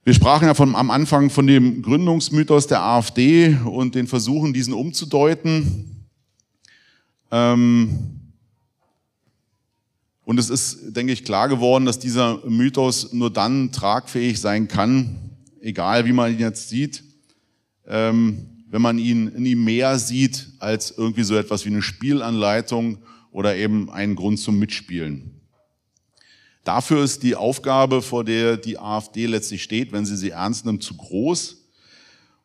Wir 0.03 0.13
sprachen 0.13 0.45
ja 0.45 0.55
von, 0.55 0.75
am 0.75 0.91
Anfang 0.91 1.29
von 1.29 1.47
dem 1.47 1.83
Gründungsmythos 1.83 2.67
der 2.67 2.81
AfD 2.81 3.57
und 3.63 3.95
den 3.95 4.07
Versuchen, 4.07 4.51
diesen 4.51 4.73
umzudeuten. 4.73 6.05
Ähm 7.31 8.19
und 10.25 10.37
es 10.37 10.49
ist, 10.49 10.97
denke 10.97 11.13
ich, 11.13 11.23
klar 11.23 11.47
geworden, 11.47 11.85
dass 11.85 11.97
dieser 11.97 12.41
Mythos 12.45 13.13
nur 13.13 13.29
dann 13.29 13.71
tragfähig 13.71 14.41
sein 14.41 14.67
kann, 14.67 15.32
egal 15.63 16.05
wie 16.05 16.13
man 16.13 16.31
ihn 16.31 16.39
jetzt 16.39 16.69
sieht, 16.69 17.03
ähm, 17.87 18.49
wenn 18.69 18.81
man 18.81 18.97
ihn 18.97 19.45
ihm 19.45 19.63
mehr 19.63 19.97
sieht 19.97 20.49
als 20.59 20.91
irgendwie 20.91 21.23
so 21.23 21.35
etwas 21.35 21.65
wie 21.65 21.69
eine 21.69 21.81
Spielanleitung 21.81 22.99
oder 23.31 23.55
eben 23.55 23.89
einen 23.89 24.15
Grund 24.15 24.39
zum 24.39 24.59
Mitspielen. 24.59 25.31
Dafür 26.63 27.03
ist 27.03 27.23
die 27.23 27.35
Aufgabe, 27.35 28.01
vor 28.01 28.23
der 28.23 28.57
die 28.57 28.77
AfD 28.77 29.25
letztlich 29.25 29.63
steht, 29.63 29.91
wenn 29.91 30.05
sie 30.05 30.15
sie 30.15 30.29
ernst 30.29 30.65
nimmt, 30.65 30.83
zu 30.83 30.95
groß. 30.95 31.57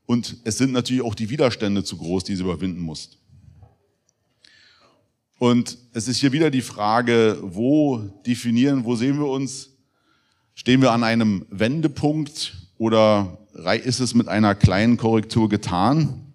Und 0.07 0.39
es 0.45 0.59
sind 0.59 0.73
natürlich 0.73 1.03
auch 1.03 1.15
die 1.15 1.31
Widerstände 1.31 1.85
zu 1.85 1.99
groß, 1.99 2.25
die 2.25 2.35
sie 2.35 2.43
überwinden 2.43 2.81
muss. 2.81 3.11
Und 5.39 5.79
es 5.93 6.09
ist 6.09 6.19
hier 6.19 6.33
wieder 6.33 6.51
die 6.51 6.63
Frage, 6.63 7.39
wo 7.43 7.99
definieren, 8.27 8.85
wo 8.85 8.97
sehen 8.97 9.19
wir 9.19 9.29
uns? 9.29 9.71
Stehen 10.55 10.83
wir 10.83 10.91
an 10.91 11.05
einem 11.05 11.47
Wendepunkt 11.51 12.68
oder 12.79 13.39
ist 13.85 14.01
es 14.01 14.15
mit 14.15 14.29
einer 14.29 14.55
kleinen 14.55 14.97
Korrektur 14.97 15.49
getan? 15.49 16.33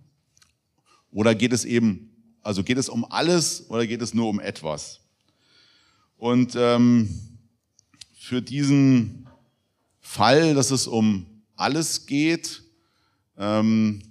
Oder 1.12 1.34
geht 1.36 1.54
es 1.54 1.66
eben 1.66 2.14
also 2.44 2.62
geht 2.62 2.78
es 2.78 2.90
um 2.90 3.06
alles 3.10 3.66
oder 3.70 3.88
geht 3.88 4.02
es 4.02 4.14
nur 4.14 4.28
um 4.28 4.40
etwas? 4.40 5.00
Und 6.18 6.56
ähm, 6.56 7.10
für 8.14 8.42
diesen 8.42 9.28
Fall, 10.02 10.54
dass 10.54 10.70
es 10.70 10.86
um 10.86 11.26
alles 11.56 12.06
geht, 12.06 12.64
ähm, 13.38 14.02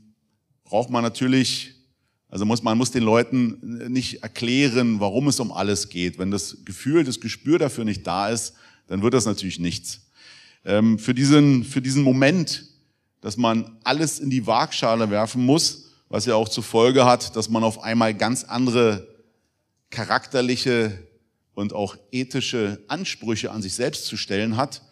braucht 0.65 0.89
man 0.91 1.03
natürlich, 1.03 1.75
also 2.29 2.47
muss 2.47 2.63
man 2.63 2.79
muss 2.79 2.91
den 2.91 3.03
Leuten 3.03 3.93
nicht 3.93 4.23
erklären, 4.23 4.99
warum 4.99 5.29
es 5.29 5.39
um 5.39 5.53
alles 5.53 5.91
geht. 5.91 6.19
Wenn 6.19 6.31
das 6.31 6.65
Gefühl, 6.65 7.05
das 7.05 7.21
Gespür 7.21 7.59
dafür 7.59 7.85
nicht 7.85 8.07
da 8.07 8.31
ist, 8.31 8.55
dann 8.87 9.03
wird 9.03 9.13
das 9.15 9.27
natürlich 9.27 9.59
nichts. 9.59 10.01
Ähm, 10.65 10.99
für 10.99 11.15
diesen 11.15 11.65
für 11.65 11.83
diesen 11.83 12.03
Moment, 12.03 12.65
dass 13.21 13.37
man 13.37 13.79
alles 13.85 14.21
in 14.21 14.31
die 14.31 14.47
Waagschale 14.47 15.11
werfen 15.11 15.45
muss, 15.45 15.93
was 16.09 16.27
ja 16.27 16.35
auch 16.35 16.49
zur 16.49 16.63
Folge 16.63 17.05
hat, 17.05 17.35
dass 17.37 17.49
man 17.49 17.65
auf 17.65 17.83
einmal 17.83 18.15
ganz 18.15 18.45
andere 18.45 19.09
charakterliche 19.91 20.99
und 21.55 21.73
auch 21.73 21.97
ethische 22.11 22.83
Ansprüche 22.89 23.51
an 23.51 23.63
sich 23.63 23.75
selbst 23.75 24.07
zu 24.07 24.17
stellen 24.17 24.57
hat. 24.57 24.83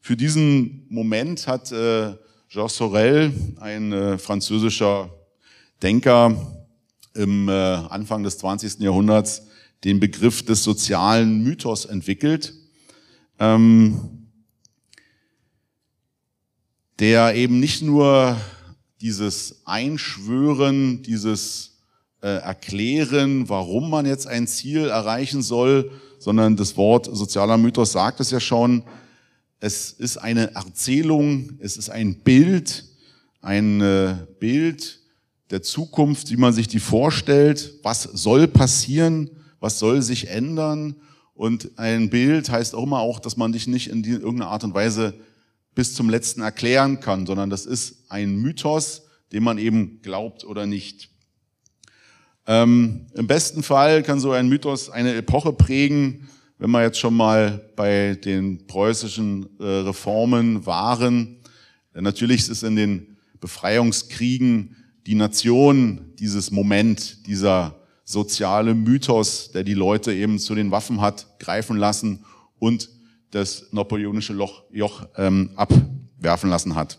Für 0.00 0.16
diesen 0.16 0.86
Moment 0.88 1.46
hat 1.46 1.72
äh, 1.72 2.14
Georges 2.48 2.76
Sorel, 2.76 3.32
ein 3.60 3.92
äh, 3.92 4.18
französischer 4.18 5.10
Denker 5.82 6.34
im 7.14 7.48
äh, 7.48 7.52
Anfang 7.52 8.22
des 8.22 8.38
20. 8.38 8.80
Jahrhunderts, 8.80 9.42
den 9.84 10.00
Begriff 10.00 10.44
des 10.44 10.62
sozialen 10.64 11.42
Mythos 11.42 11.84
entwickelt, 11.84 12.54
ähm, 13.38 14.19
der 17.00 17.34
eben 17.34 17.58
nicht 17.58 17.80
nur 17.82 18.36
dieses 19.00 19.62
Einschwören, 19.64 21.02
dieses 21.02 21.78
äh, 22.20 22.28
Erklären, 22.28 23.48
warum 23.48 23.88
man 23.88 24.04
jetzt 24.04 24.26
ein 24.26 24.46
Ziel 24.46 24.88
erreichen 24.88 25.40
soll, 25.42 25.90
sondern 26.18 26.56
das 26.56 26.76
Wort 26.76 27.08
sozialer 27.10 27.56
Mythos 27.56 27.92
sagt 27.92 28.20
es 28.20 28.30
ja 28.30 28.38
schon. 28.38 28.84
Es 29.60 29.92
ist 29.92 30.18
eine 30.18 30.54
Erzählung, 30.54 31.52
es 31.60 31.78
ist 31.78 31.88
ein 31.88 32.16
Bild, 32.16 32.84
ein 33.40 33.80
äh, 33.80 34.16
Bild 34.38 35.00
der 35.48 35.62
Zukunft, 35.62 36.30
wie 36.30 36.36
man 36.36 36.52
sich 36.52 36.68
die 36.68 36.80
vorstellt. 36.80 37.78
Was 37.82 38.02
soll 38.02 38.46
passieren? 38.46 39.30
Was 39.58 39.78
soll 39.78 40.02
sich 40.02 40.28
ändern? 40.28 40.96
Und 41.32 41.70
ein 41.78 42.10
Bild 42.10 42.50
heißt 42.50 42.74
auch 42.74 42.82
immer 42.82 43.00
auch, 43.00 43.20
dass 43.20 43.38
man 43.38 43.52
dich 43.52 43.66
nicht 43.66 43.88
in 43.88 44.04
irgendeiner 44.04 44.50
Art 44.50 44.64
und 44.64 44.74
Weise 44.74 45.14
bis 45.74 45.94
zum 45.94 46.10
letzten 46.10 46.42
erklären 46.42 47.00
kann, 47.00 47.26
sondern 47.26 47.50
das 47.50 47.66
ist 47.66 48.04
ein 48.08 48.36
Mythos, 48.36 49.02
den 49.32 49.42
man 49.42 49.58
eben 49.58 50.00
glaubt 50.02 50.44
oder 50.44 50.66
nicht. 50.66 51.10
Ähm, 52.46 53.06
Im 53.14 53.26
besten 53.26 53.62
Fall 53.62 54.02
kann 54.02 54.18
so 54.18 54.32
ein 54.32 54.48
Mythos 54.48 54.90
eine 54.90 55.14
Epoche 55.14 55.52
prägen, 55.52 56.28
wenn 56.58 56.70
wir 56.70 56.82
jetzt 56.82 56.98
schon 56.98 57.14
mal 57.14 57.70
bei 57.76 58.18
den 58.22 58.66
preußischen 58.66 59.48
äh, 59.58 59.64
Reformen 59.64 60.66
waren. 60.66 61.38
Denn 61.94 62.04
natürlich 62.04 62.40
ist 62.40 62.50
es 62.50 62.62
in 62.62 62.76
den 62.76 63.16
Befreiungskriegen 63.40 64.76
die 65.06 65.14
Nation 65.14 66.12
dieses 66.18 66.50
Moment, 66.50 67.26
dieser 67.26 67.76
soziale 68.04 68.74
Mythos, 68.74 69.52
der 69.52 69.64
die 69.64 69.74
Leute 69.74 70.12
eben 70.12 70.38
zu 70.38 70.54
den 70.54 70.70
Waffen 70.70 71.00
hat 71.00 71.38
greifen 71.38 71.76
lassen 71.76 72.24
und 72.58 72.90
das 73.30 73.66
napoleonische 73.72 74.32
Loch, 74.32 74.64
Joch 74.70 75.06
ähm, 75.16 75.50
abwerfen 75.56 76.50
lassen 76.50 76.74
hat. 76.74 76.98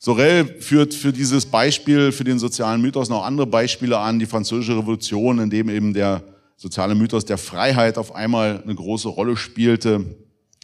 Sorel 0.00 0.60
führt 0.60 0.94
für 0.94 1.12
dieses 1.12 1.46
Beispiel, 1.46 2.12
für 2.12 2.24
den 2.24 2.38
sozialen 2.38 2.80
Mythos 2.80 3.08
noch 3.08 3.24
andere 3.24 3.46
Beispiele 3.46 3.98
an, 3.98 4.18
die 4.18 4.26
französische 4.26 4.78
Revolution, 4.78 5.40
in 5.40 5.50
dem 5.50 5.68
eben 5.68 5.92
der 5.92 6.22
soziale 6.56 6.94
Mythos 6.94 7.24
der 7.24 7.38
Freiheit 7.38 7.98
auf 7.98 8.14
einmal 8.14 8.62
eine 8.62 8.74
große 8.74 9.08
Rolle 9.08 9.36
spielte. 9.36 10.04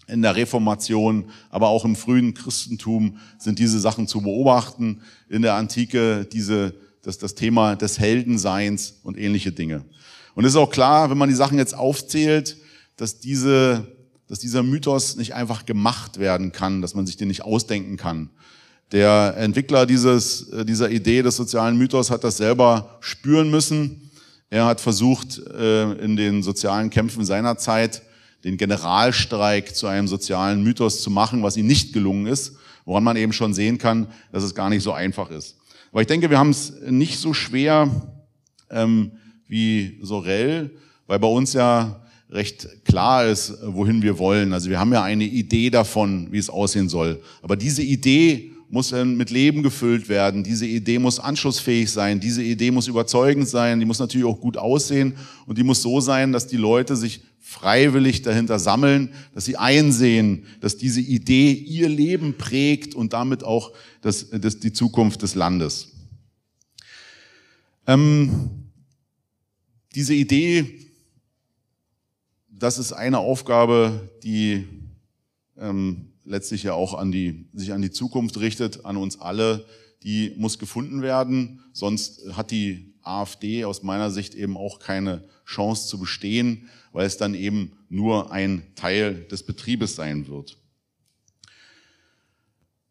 in 0.06 0.20
der 0.20 0.36
Reformation, 0.36 1.30
aber 1.48 1.68
auch 1.68 1.86
im 1.86 1.96
frühen 1.96 2.34
Christentum 2.34 3.16
sind 3.38 3.58
diese 3.58 3.80
Sachen 3.80 4.06
zu 4.06 4.20
beobachten. 4.20 5.00
In 5.30 5.40
der 5.40 5.54
Antike 5.54 6.26
diese, 6.30 6.74
das, 7.00 7.16
das 7.16 7.34
Thema 7.34 7.74
des 7.74 7.98
Heldenseins 7.98 9.00
und 9.02 9.16
ähnliche 9.16 9.50
Dinge. 9.50 9.82
Und 10.34 10.44
es 10.44 10.52
ist 10.52 10.58
auch 10.58 10.70
klar, 10.70 11.08
wenn 11.08 11.16
man 11.16 11.30
die 11.30 11.34
Sachen 11.34 11.56
jetzt 11.56 11.74
aufzählt, 11.74 12.58
dass 12.96 13.18
diese, 13.18 13.86
dass 14.28 14.38
dieser 14.38 14.62
Mythos 14.62 15.16
nicht 15.16 15.34
einfach 15.34 15.66
gemacht 15.66 16.18
werden 16.18 16.52
kann, 16.52 16.82
dass 16.82 16.94
man 16.94 17.06
sich 17.06 17.16
den 17.16 17.28
nicht 17.28 17.42
ausdenken 17.42 17.96
kann. 17.96 18.30
Der 18.92 19.34
Entwickler 19.36 19.86
dieses, 19.86 20.50
dieser 20.66 20.90
Idee 20.90 21.22
des 21.22 21.36
sozialen 21.36 21.76
Mythos 21.76 22.10
hat 22.10 22.24
das 22.24 22.36
selber 22.36 22.98
spüren 23.00 23.50
müssen. 23.50 24.10
Er 24.50 24.66
hat 24.66 24.80
versucht, 24.80 25.38
äh, 25.38 25.92
in 25.94 26.16
den 26.16 26.42
sozialen 26.42 26.90
Kämpfen 26.90 27.24
seiner 27.24 27.56
Zeit 27.58 28.02
den 28.44 28.56
Generalstreik 28.56 29.74
zu 29.74 29.86
einem 29.86 30.06
sozialen 30.06 30.62
Mythos 30.62 31.02
zu 31.02 31.10
machen, 31.10 31.42
was 31.42 31.56
ihm 31.56 31.66
nicht 31.66 31.92
gelungen 31.92 32.26
ist, 32.26 32.56
woran 32.84 33.02
man 33.02 33.16
eben 33.16 33.32
schon 33.32 33.54
sehen 33.54 33.78
kann, 33.78 34.06
dass 34.32 34.44
es 34.44 34.54
gar 34.54 34.68
nicht 34.68 34.82
so 34.82 34.92
einfach 34.92 35.30
ist. 35.30 35.56
Aber 35.90 36.02
ich 36.02 36.06
denke, 36.06 36.28
wir 36.28 36.38
haben 36.38 36.50
es 36.50 36.72
nicht 36.88 37.18
so 37.18 37.32
schwer 37.32 37.88
ähm, 38.70 39.12
wie 39.48 39.98
Sorel, 40.02 40.76
weil 41.06 41.18
bei 41.18 41.28
uns 41.28 41.52
ja 41.52 42.03
recht 42.34 42.84
klar 42.84 43.26
ist, 43.26 43.54
wohin 43.64 44.02
wir 44.02 44.18
wollen. 44.18 44.52
Also 44.52 44.68
wir 44.68 44.80
haben 44.80 44.92
ja 44.92 45.02
eine 45.02 45.24
Idee 45.24 45.70
davon, 45.70 46.28
wie 46.32 46.38
es 46.38 46.50
aussehen 46.50 46.88
soll. 46.88 47.22
Aber 47.42 47.56
diese 47.56 47.82
Idee 47.82 48.50
muss 48.68 48.90
mit 48.90 49.30
Leben 49.30 49.62
gefüllt 49.62 50.08
werden. 50.08 50.42
Diese 50.42 50.66
Idee 50.66 50.98
muss 50.98 51.20
anschlussfähig 51.20 51.90
sein. 51.90 52.18
Diese 52.18 52.42
Idee 52.42 52.72
muss 52.72 52.88
überzeugend 52.88 53.48
sein. 53.48 53.78
Die 53.78 53.86
muss 53.86 54.00
natürlich 54.00 54.26
auch 54.26 54.40
gut 54.40 54.56
aussehen. 54.56 55.14
Und 55.46 55.58
die 55.58 55.62
muss 55.62 55.80
so 55.80 56.00
sein, 56.00 56.32
dass 56.32 56.48
die 56.48 56.56
Leute 56.56 56.96
sich 56.96 57.20
freiwillig 57.40 58.22
dahinter 58.22 58.58
sammeln, 58.58 59.10
dass 59.32 59.44
sie 59.44 59.56
einsehen, 59.56 60.46
dass 60.60 60.76
diese 60.76 61.00
Idee 61.00 61.52
ihr 61.52 61.88
Leben 61.88 62.36
prägt 62.36 62.96
und 62.96 63.12
damit 63.12 63.44
auch 63.44 63.72
das, 64.00 64.30
das, 64.30 64.58
die 64.58 64.72
Zukunft 64.72 65.22
des 65.22 65.36
Landes. 65.36 65.92
Ähm, 67.86 68.50
diese 69.94 70.14
Idee, 70.14 70.83
das 72.58 72.78
ist 72.78 72.92
eine 72.92 73.18
Aufgabe, 73.18 74.10
die 74.22 74.66
ähm, 75.56 76.12
letztlich 76.24 76.62
ja 76.62 76.72
auch 76.74 76.94
an 76.94 77.12
die, 77.12 77.46
sich 77.52 77.72
an 77.72 77.82
die 77.82 77.90
Zukunft 77.90 78.38
richtet, 78.38 78.84
an 78.84 78.96
uns 78.96 79.20
alle, 79.20 79.66
die 80.02 80.32
muss 80.36 80.58
gefunden 80.58 81.02
werden. 81.02 81.60
Sonst 81.72 82.22
hat 82.36 82.50
die 82.50 82.94
AfD 83.02 83.64
aus 83.64 83.82
meiner 83.82 84.10
Sicht 84.10 84.34
eben 84.34 84.56
auch 84.56 84.78
keine 84.78 85.24
Chance 85.44 85.88
zu 85.88 85.98
bestehen, 85.98 86.68
weil 86.92 87.06
es 87.06 87.16
dann 87.16 87.34
eben 87.34 87.72
nur 87.88 88.32
ein 88.32 88.62
Teil 88.76 89.24
des 89.24 89.42
Betriebes 89.42 89.96
sein 89.96 90.26
wird. 90.28 90.56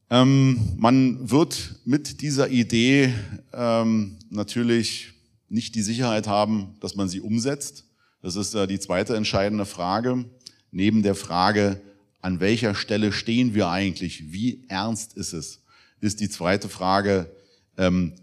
Ähm, 0.09 0.59
man 0.77 1.31
wird 1.31 1.75
mit 1.85 2.21
dieser 2.21 2.49
Idee 2.49 3.13
ähm, 3.53 4.17
natürlich 4.29 5.13
nicht 5.49 5.75
die 5.75 5.81
Sicherheit 5.81 6.27
haben, 6.27 6.75
dass 6.81 6.95
man 6.95 7.09
sie 7.09 7.21
umsetzt. 7.21 7.85
Das 8.23 8.37
ist 8.37 8.55
äh, 8.55 8.67
die 8.67 8.79
zweite 8.79 9.17
entscheidende 9.17 9.65
Frage. 9.65 10.25
Neben 10.71 11.03
der 11.03 11.13
Frage, 11.13 11.81
an 12.21 12.39
welcher 12.39 12.73
Stelle 12.73 13.11
stehen 13.11 13.53
wir 13.53 13.67
eigentlich? 13.67 14.31
Wie 14.31 14.63
ernst 14.69 15.15
ist 15.15 15.33
es? 15.33 15.61
Ist 15.99 16.21
die 16.21 16.29
zweite 16.29 16.69
Frage, 16.69 17.29
ähm, 17.77 18.13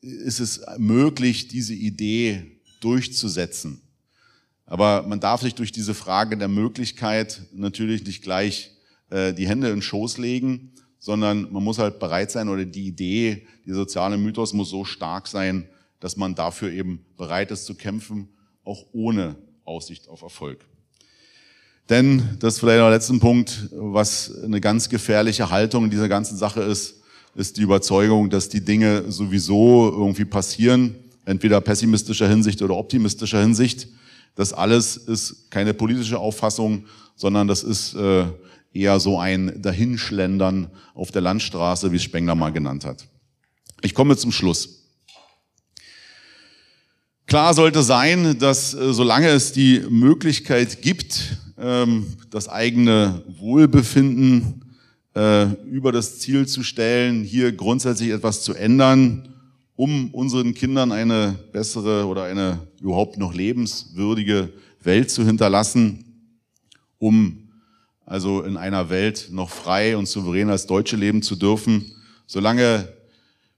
ist 0.00 0.38
es 0.38 0.60
möglich, 0.78 1.48
diese 1.48 1.74
Idee 1.74 2.60
durchzusetzen? 2.80 3.82
Aber 4.64 5.02
man 5.08 5.18
darf 5.18 5.42
sich 5.42 5.56
durch 5.56 5.72
diese 5.72 5.92
Frage 5.92 6.36
der 6.36 6.48
Möglichkeit 6.48 7.42
natürlich 7.52 8.04
nicht 8.04 8.22
gleich 8.22 8.70
äh, 9.10 9.34
die 9.34 9.48
Hände 9.48 9.70
in 9.70 9.76
den 9.76 9.82
Schoß 9.82 10.18
legen, 10.18 10.72
sondern 11.00 11.52
man 11.52 11.64
muss 11.64 11.78
halt 11.78 11.98
bereit 11.98 12.30
sein 12.30 12.48
oder 12.48 12.64
die 12.64 12.86
Idee, 12.86 13.44
die 13.66 13.72
soziale 13.72 14.16
Mythos 14.16 14.52
muss 14.52 14.70
so 14.70 14.84
stark 14.84 15.26
sein, 15.26 15.68
dass 15.98 16.16
man 16.16 16.36
dafür 16.36 16.70
eben 16.70 17.04
bereit 17.16 17.50
ist 17.50 17.64
zu 17.64 17.74
kämpfen, 17.74 18.28
auch 18.64 18.86
ohne 18.92 19.36
Aussicht 19.64 20.08
auf 20.08 20.22
Erfolg. 20.22 20.64
Denn, 21.88 22.36
das 22.38 22.54
ist 22.54 22.60
vielleicht 22.60 22.78
noch 22.78 22.86
der 22.86 22.96
letzte 22.96 23.18
Punkt, 23.18 23.68
was 23.72 24.32
eine 24.42 24.60
ganz 24.60 24.88
gefährliche 24.88 25.50
Haltung 25.50 25.84
in 25.84 25.90
dieser 25.90 26.08
ganzen 26.08 26.36
Sache 26.36 26.62
ist, 26.62 27.02
ist 27.34 27.56
die 27.56 27.62
Überzeugung, 27.62 28.30
dass 28.30 28.48
die 28.48 28.64
Dinge 28.64 29.10
sowieso 29.10 29.90
irgendwie 29.90 30.24
passieren, 30.24 30.94
entweder 31.24 31.60
pessimistischer 31.60 32.28
Hinsicht 32.28 32.62
oder 32.62 32.76
optimistischer 32.76 33.40
Hinsicht. 33.40 33.88
Das 34.34 34.52
alles 34.52 34.96
ist 34.96 35.50
keine 35.50 35.74
politische 35.74 36.18
Auffassung, 36.18 36.86
sondern 37.16 37.48
das 37.48 37.62
ist 37.62 37.94
äh, 37.94 38.26
eher 38.72 39.00
so 39.00 39.18
ein 39.18 39.60
Dahinschlendern 39.60 40.70
auf 40.94 41.10
der 41.10 41.22
Landstraße, 41.22 41.92
wie 41.92 41.98
Spengler 41.98 42.34
mal 42.34 42.52
genannt 42.52 42.84
hat. 42.84 43.06
Ich 43.82 43.94
komme 43.94 44.16
zum 44.16 44.32
Schluss. 44.32 44.81
Klar 47.32 47.54
sollte 47.54 47.82
sein, 47.82 48.38
dass 48.38 48.74
äh, 48.74 48.92
solange 48.92 49.28
es 49.28 49.52
die 49.52 49.80
Möglichkeit 49.88 50.82
gibt, 50.82 51.38
ähm, 51.56 52.08
das 52.28 52.46
eigene 52.46 53.22
Wohlbefinden 53.38 54.66
äh, 55.14 55.46
über 55.64 55.92
das 55.92 56.18
Ziel 56.18 56.46
zu 56.46 56.62
stellen, 56.62 57.24
hier 57.24 57.52
grundsätzlich 57.52 58.10
etwas 58.10 58.42
zu 58.42 58.52
ändern, 58.52 59.30
um 59.76 60.10
unseren 60.10 60.52
Kindern 60.52 60.92
eine 60.92 61.38
bessere 61.52 62.04
oder 62.04 62.24
eine 62.24 62.58
überhaupt 62.82 63.16
noch 63.16 63.32
lebenswürdige 63.32 64.52
Welt 64.82 65.10
zu 65.10 65.24
hinterlassen, 65.24 66.04
um 66.98 67.48
also 68.04 68.42
in 68.42 68.58
einer 68.58 68.90
Welt 68.90 69.28
noch 69.30 69.48
frei 69.48 69.96
und 69.96 70.06
souverän 70.06 70.50
als 70.50 70.66
Deutsche 70.66 70.96
leben 70.96 71.22
zu 71.22 71.36
dürfen. 71.36 71.92
Solange 72.26 72.88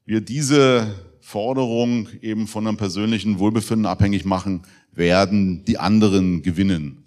wir 0.06 0.20
diese 0.20 0.94
Forderung 1.26 2.08
eben 2.20 2.46
von 2.46 2.66
einem 2.66 2.76
persönlichen 2.76 3.38
Wohlbefinden 3.38 3.86
abhängig 3.86 4.26
machen, 4.26 4.60
werden 4.92 5.64
die 5.64 5.78
anderen 5.78 6.42
gewinnen. 6.42 7.02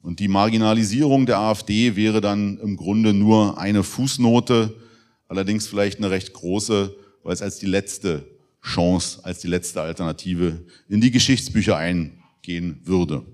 Und 0.00 0.20
die 0.20 0.28
Marginalisierung 0.28 1.26
der 1.26 1.38
AfD 1.38 1.96
wäre 1.96 2.20
dann 2.20 2.58
im 2.58 2.76
Grunde 2.76 3.12
nur 3.12 3.58
eine 3.58 3.82
Fußnote, 3.82 4.76
allerdings 5.26 5.66
vielleicht 5.66 5.98
eine 5.98 6.12
recht 6.12 6.32
große, 6.32 6.94
weil 7.24 7.34
es 7.34 7.42
als 7.42 7.58
die 7.58 7.66
letzte 7.66 8.24
Chance, 8.62 9.18
als 9.24 9.40
die 9.40 9.48
letzte 9.48 9.80
Alternative 9.80 10.62
in 10.88 11.00
die 11.00 11.10
Geschichtsbücher 11.10 11.76
eingehen 11.76 12.80
würde. 12.84 13.24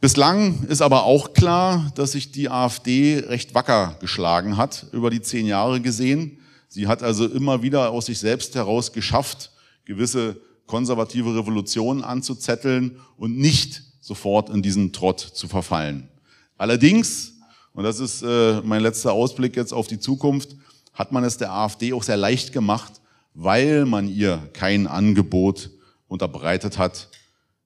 Bislang 0.00 0.64
ist 0.64 0.80
aber 0.80 1.04
auch 1.04 1.34
klar, 1.34 1.92
dass 1.94 2.12
sich 2.12 2.32
die 2.32 2.48
AfD 2.48 3.18
recht 3.18 3.54
wacker 3.54 3.98
geschlagen 4.00 4.56
hat, 4.56 4.86
über 4.92 5.10
die 5.10 5.20
zehn 5.20 5.46
Jahre 5.46 5.82
gesehen. 5.82 6.37
Sie 6.68 6.86
hat 6.86 7.02
also 7.02 7.26
immer 7.26 7.62
wieder 7.62 7.90
aus 7.90 8.06
sich 8.06 8.18
selbst 8.18 8.54
heraus 8.54 8.92
geschafft, 8.92 9.50
gewisse 9.84 10.36
konservative 10.66 11.34
Revolutionen 11.34 12.04
anzuzetteln 12.04 13.00
und 13.16 13.38
nicht 13.38 13.82
sofort 14.00 14.50
in 14.50 14.62
diesen 14.62 14.92
Trott 14.92 15.20
zu 15.20 15.48
verfallen. 15.48 16.08
Allerdings, 16.56 17.34
und 17.72 17.84
das 17.84 18.00
ist 18.00 18.22
äh, 18.22 18.60
mein 18.62 18.82
letzter 18.82 19.12
Ausblick 19.12 19.56
jetzt 19.56 19.72
auf 19.72 19.86
die 19.86 19.98
Zukunft, 19.98 20.56
hat 20.92 21.12
man 21.12 21.24
es 21.24 21.38
der 21.38 21.52
AfD 21.52 21.92
auch 21.92 22.02
sehr 22.02 22.16
leicht 22.16 22.52
gemacht, 22.52 23.00
weil 23.34 23.86
man 23.86 24.08
ihr 24.08 24.48
kein 24.52 24.86
Angebot 24.86 25.70
unterbreitet 26.08 26.76
hat, 26.76 27.08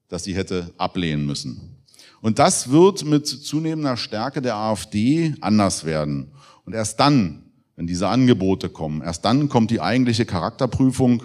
das 0.09 0.25
sie 0.25 0.35
hätte 0.35 0.73
ablehnen 0.77 1.25
müssen. 1.25 1.83
Und 2.21 2.39
das 2.39 2.71
wird 2.71 3.05
mit 3.05 3.27
zunehmender 3.27 3.97
Stärke 3.97 4.43
der 4.43 4.57
AfD 4.57 5.35
anders 5.41 5.85
werden. 5.85 6.31
Und 6.65 6.75
erst 6.75 7.01
dann, 7.01 7.42
wenn 7.77 7.87
diese 7.87 8.09
Angebote 8.09 8.69
kommen, 8.69 9.03
erst 9.03 9.25
dann 9.25 9.49
kommt 9.49 9.71
die 9.71 9.81
eigentliche 9.81 10.27
Charakterprüfung, 10.27 11.25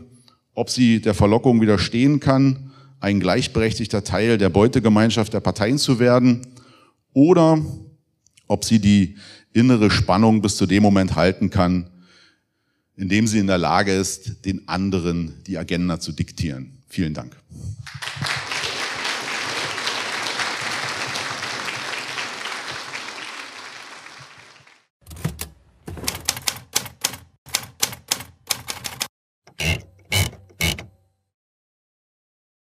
ob 0.54 0.70
sie 0.70 1.02
der 1.02 1.14
Verlockung 1.14 1.62
widerstehen 1.62 2.20
kann 2.20 2.68
ein 3.00 3.20
gleichberechtigter 3.20 4.04
Teil 4.04 4.38
der 4.38 4.50
Beutegemeinschaft 4.50 5.34
der 5.34 5.40
Parteien 5.40 5.78
zu 5.78 6.00
werden 6.00 6.48
oder 7.14 7.64
ob 8.48 8.66
sie 8.66 8.80
die 8.80 9.18
innere 9.54 9.92
Spannung 9.92 10.42
bis 10.42 10.58
zu 10.58 10.66
dem 10.66 10.84
Moment 10.84 11.16
halten 11.16 11.50
kann, 11.50 11.90
in 12.96 13.10
dem 13.10 13.28
sie 13.28 13.40
in 13.40 13.48
der 13.48 13.58
Lage 13.58 13.94
ist, 13.94 14.46
den 14.46 14.68
anderen 14.68 15.44
die 15.46 15.58
Agenda 15.58 16.00
zu 16.00 16.12
diktieren. 16.12 16.84
Vielen 16.88 17.14
Dank. 17.14 17.36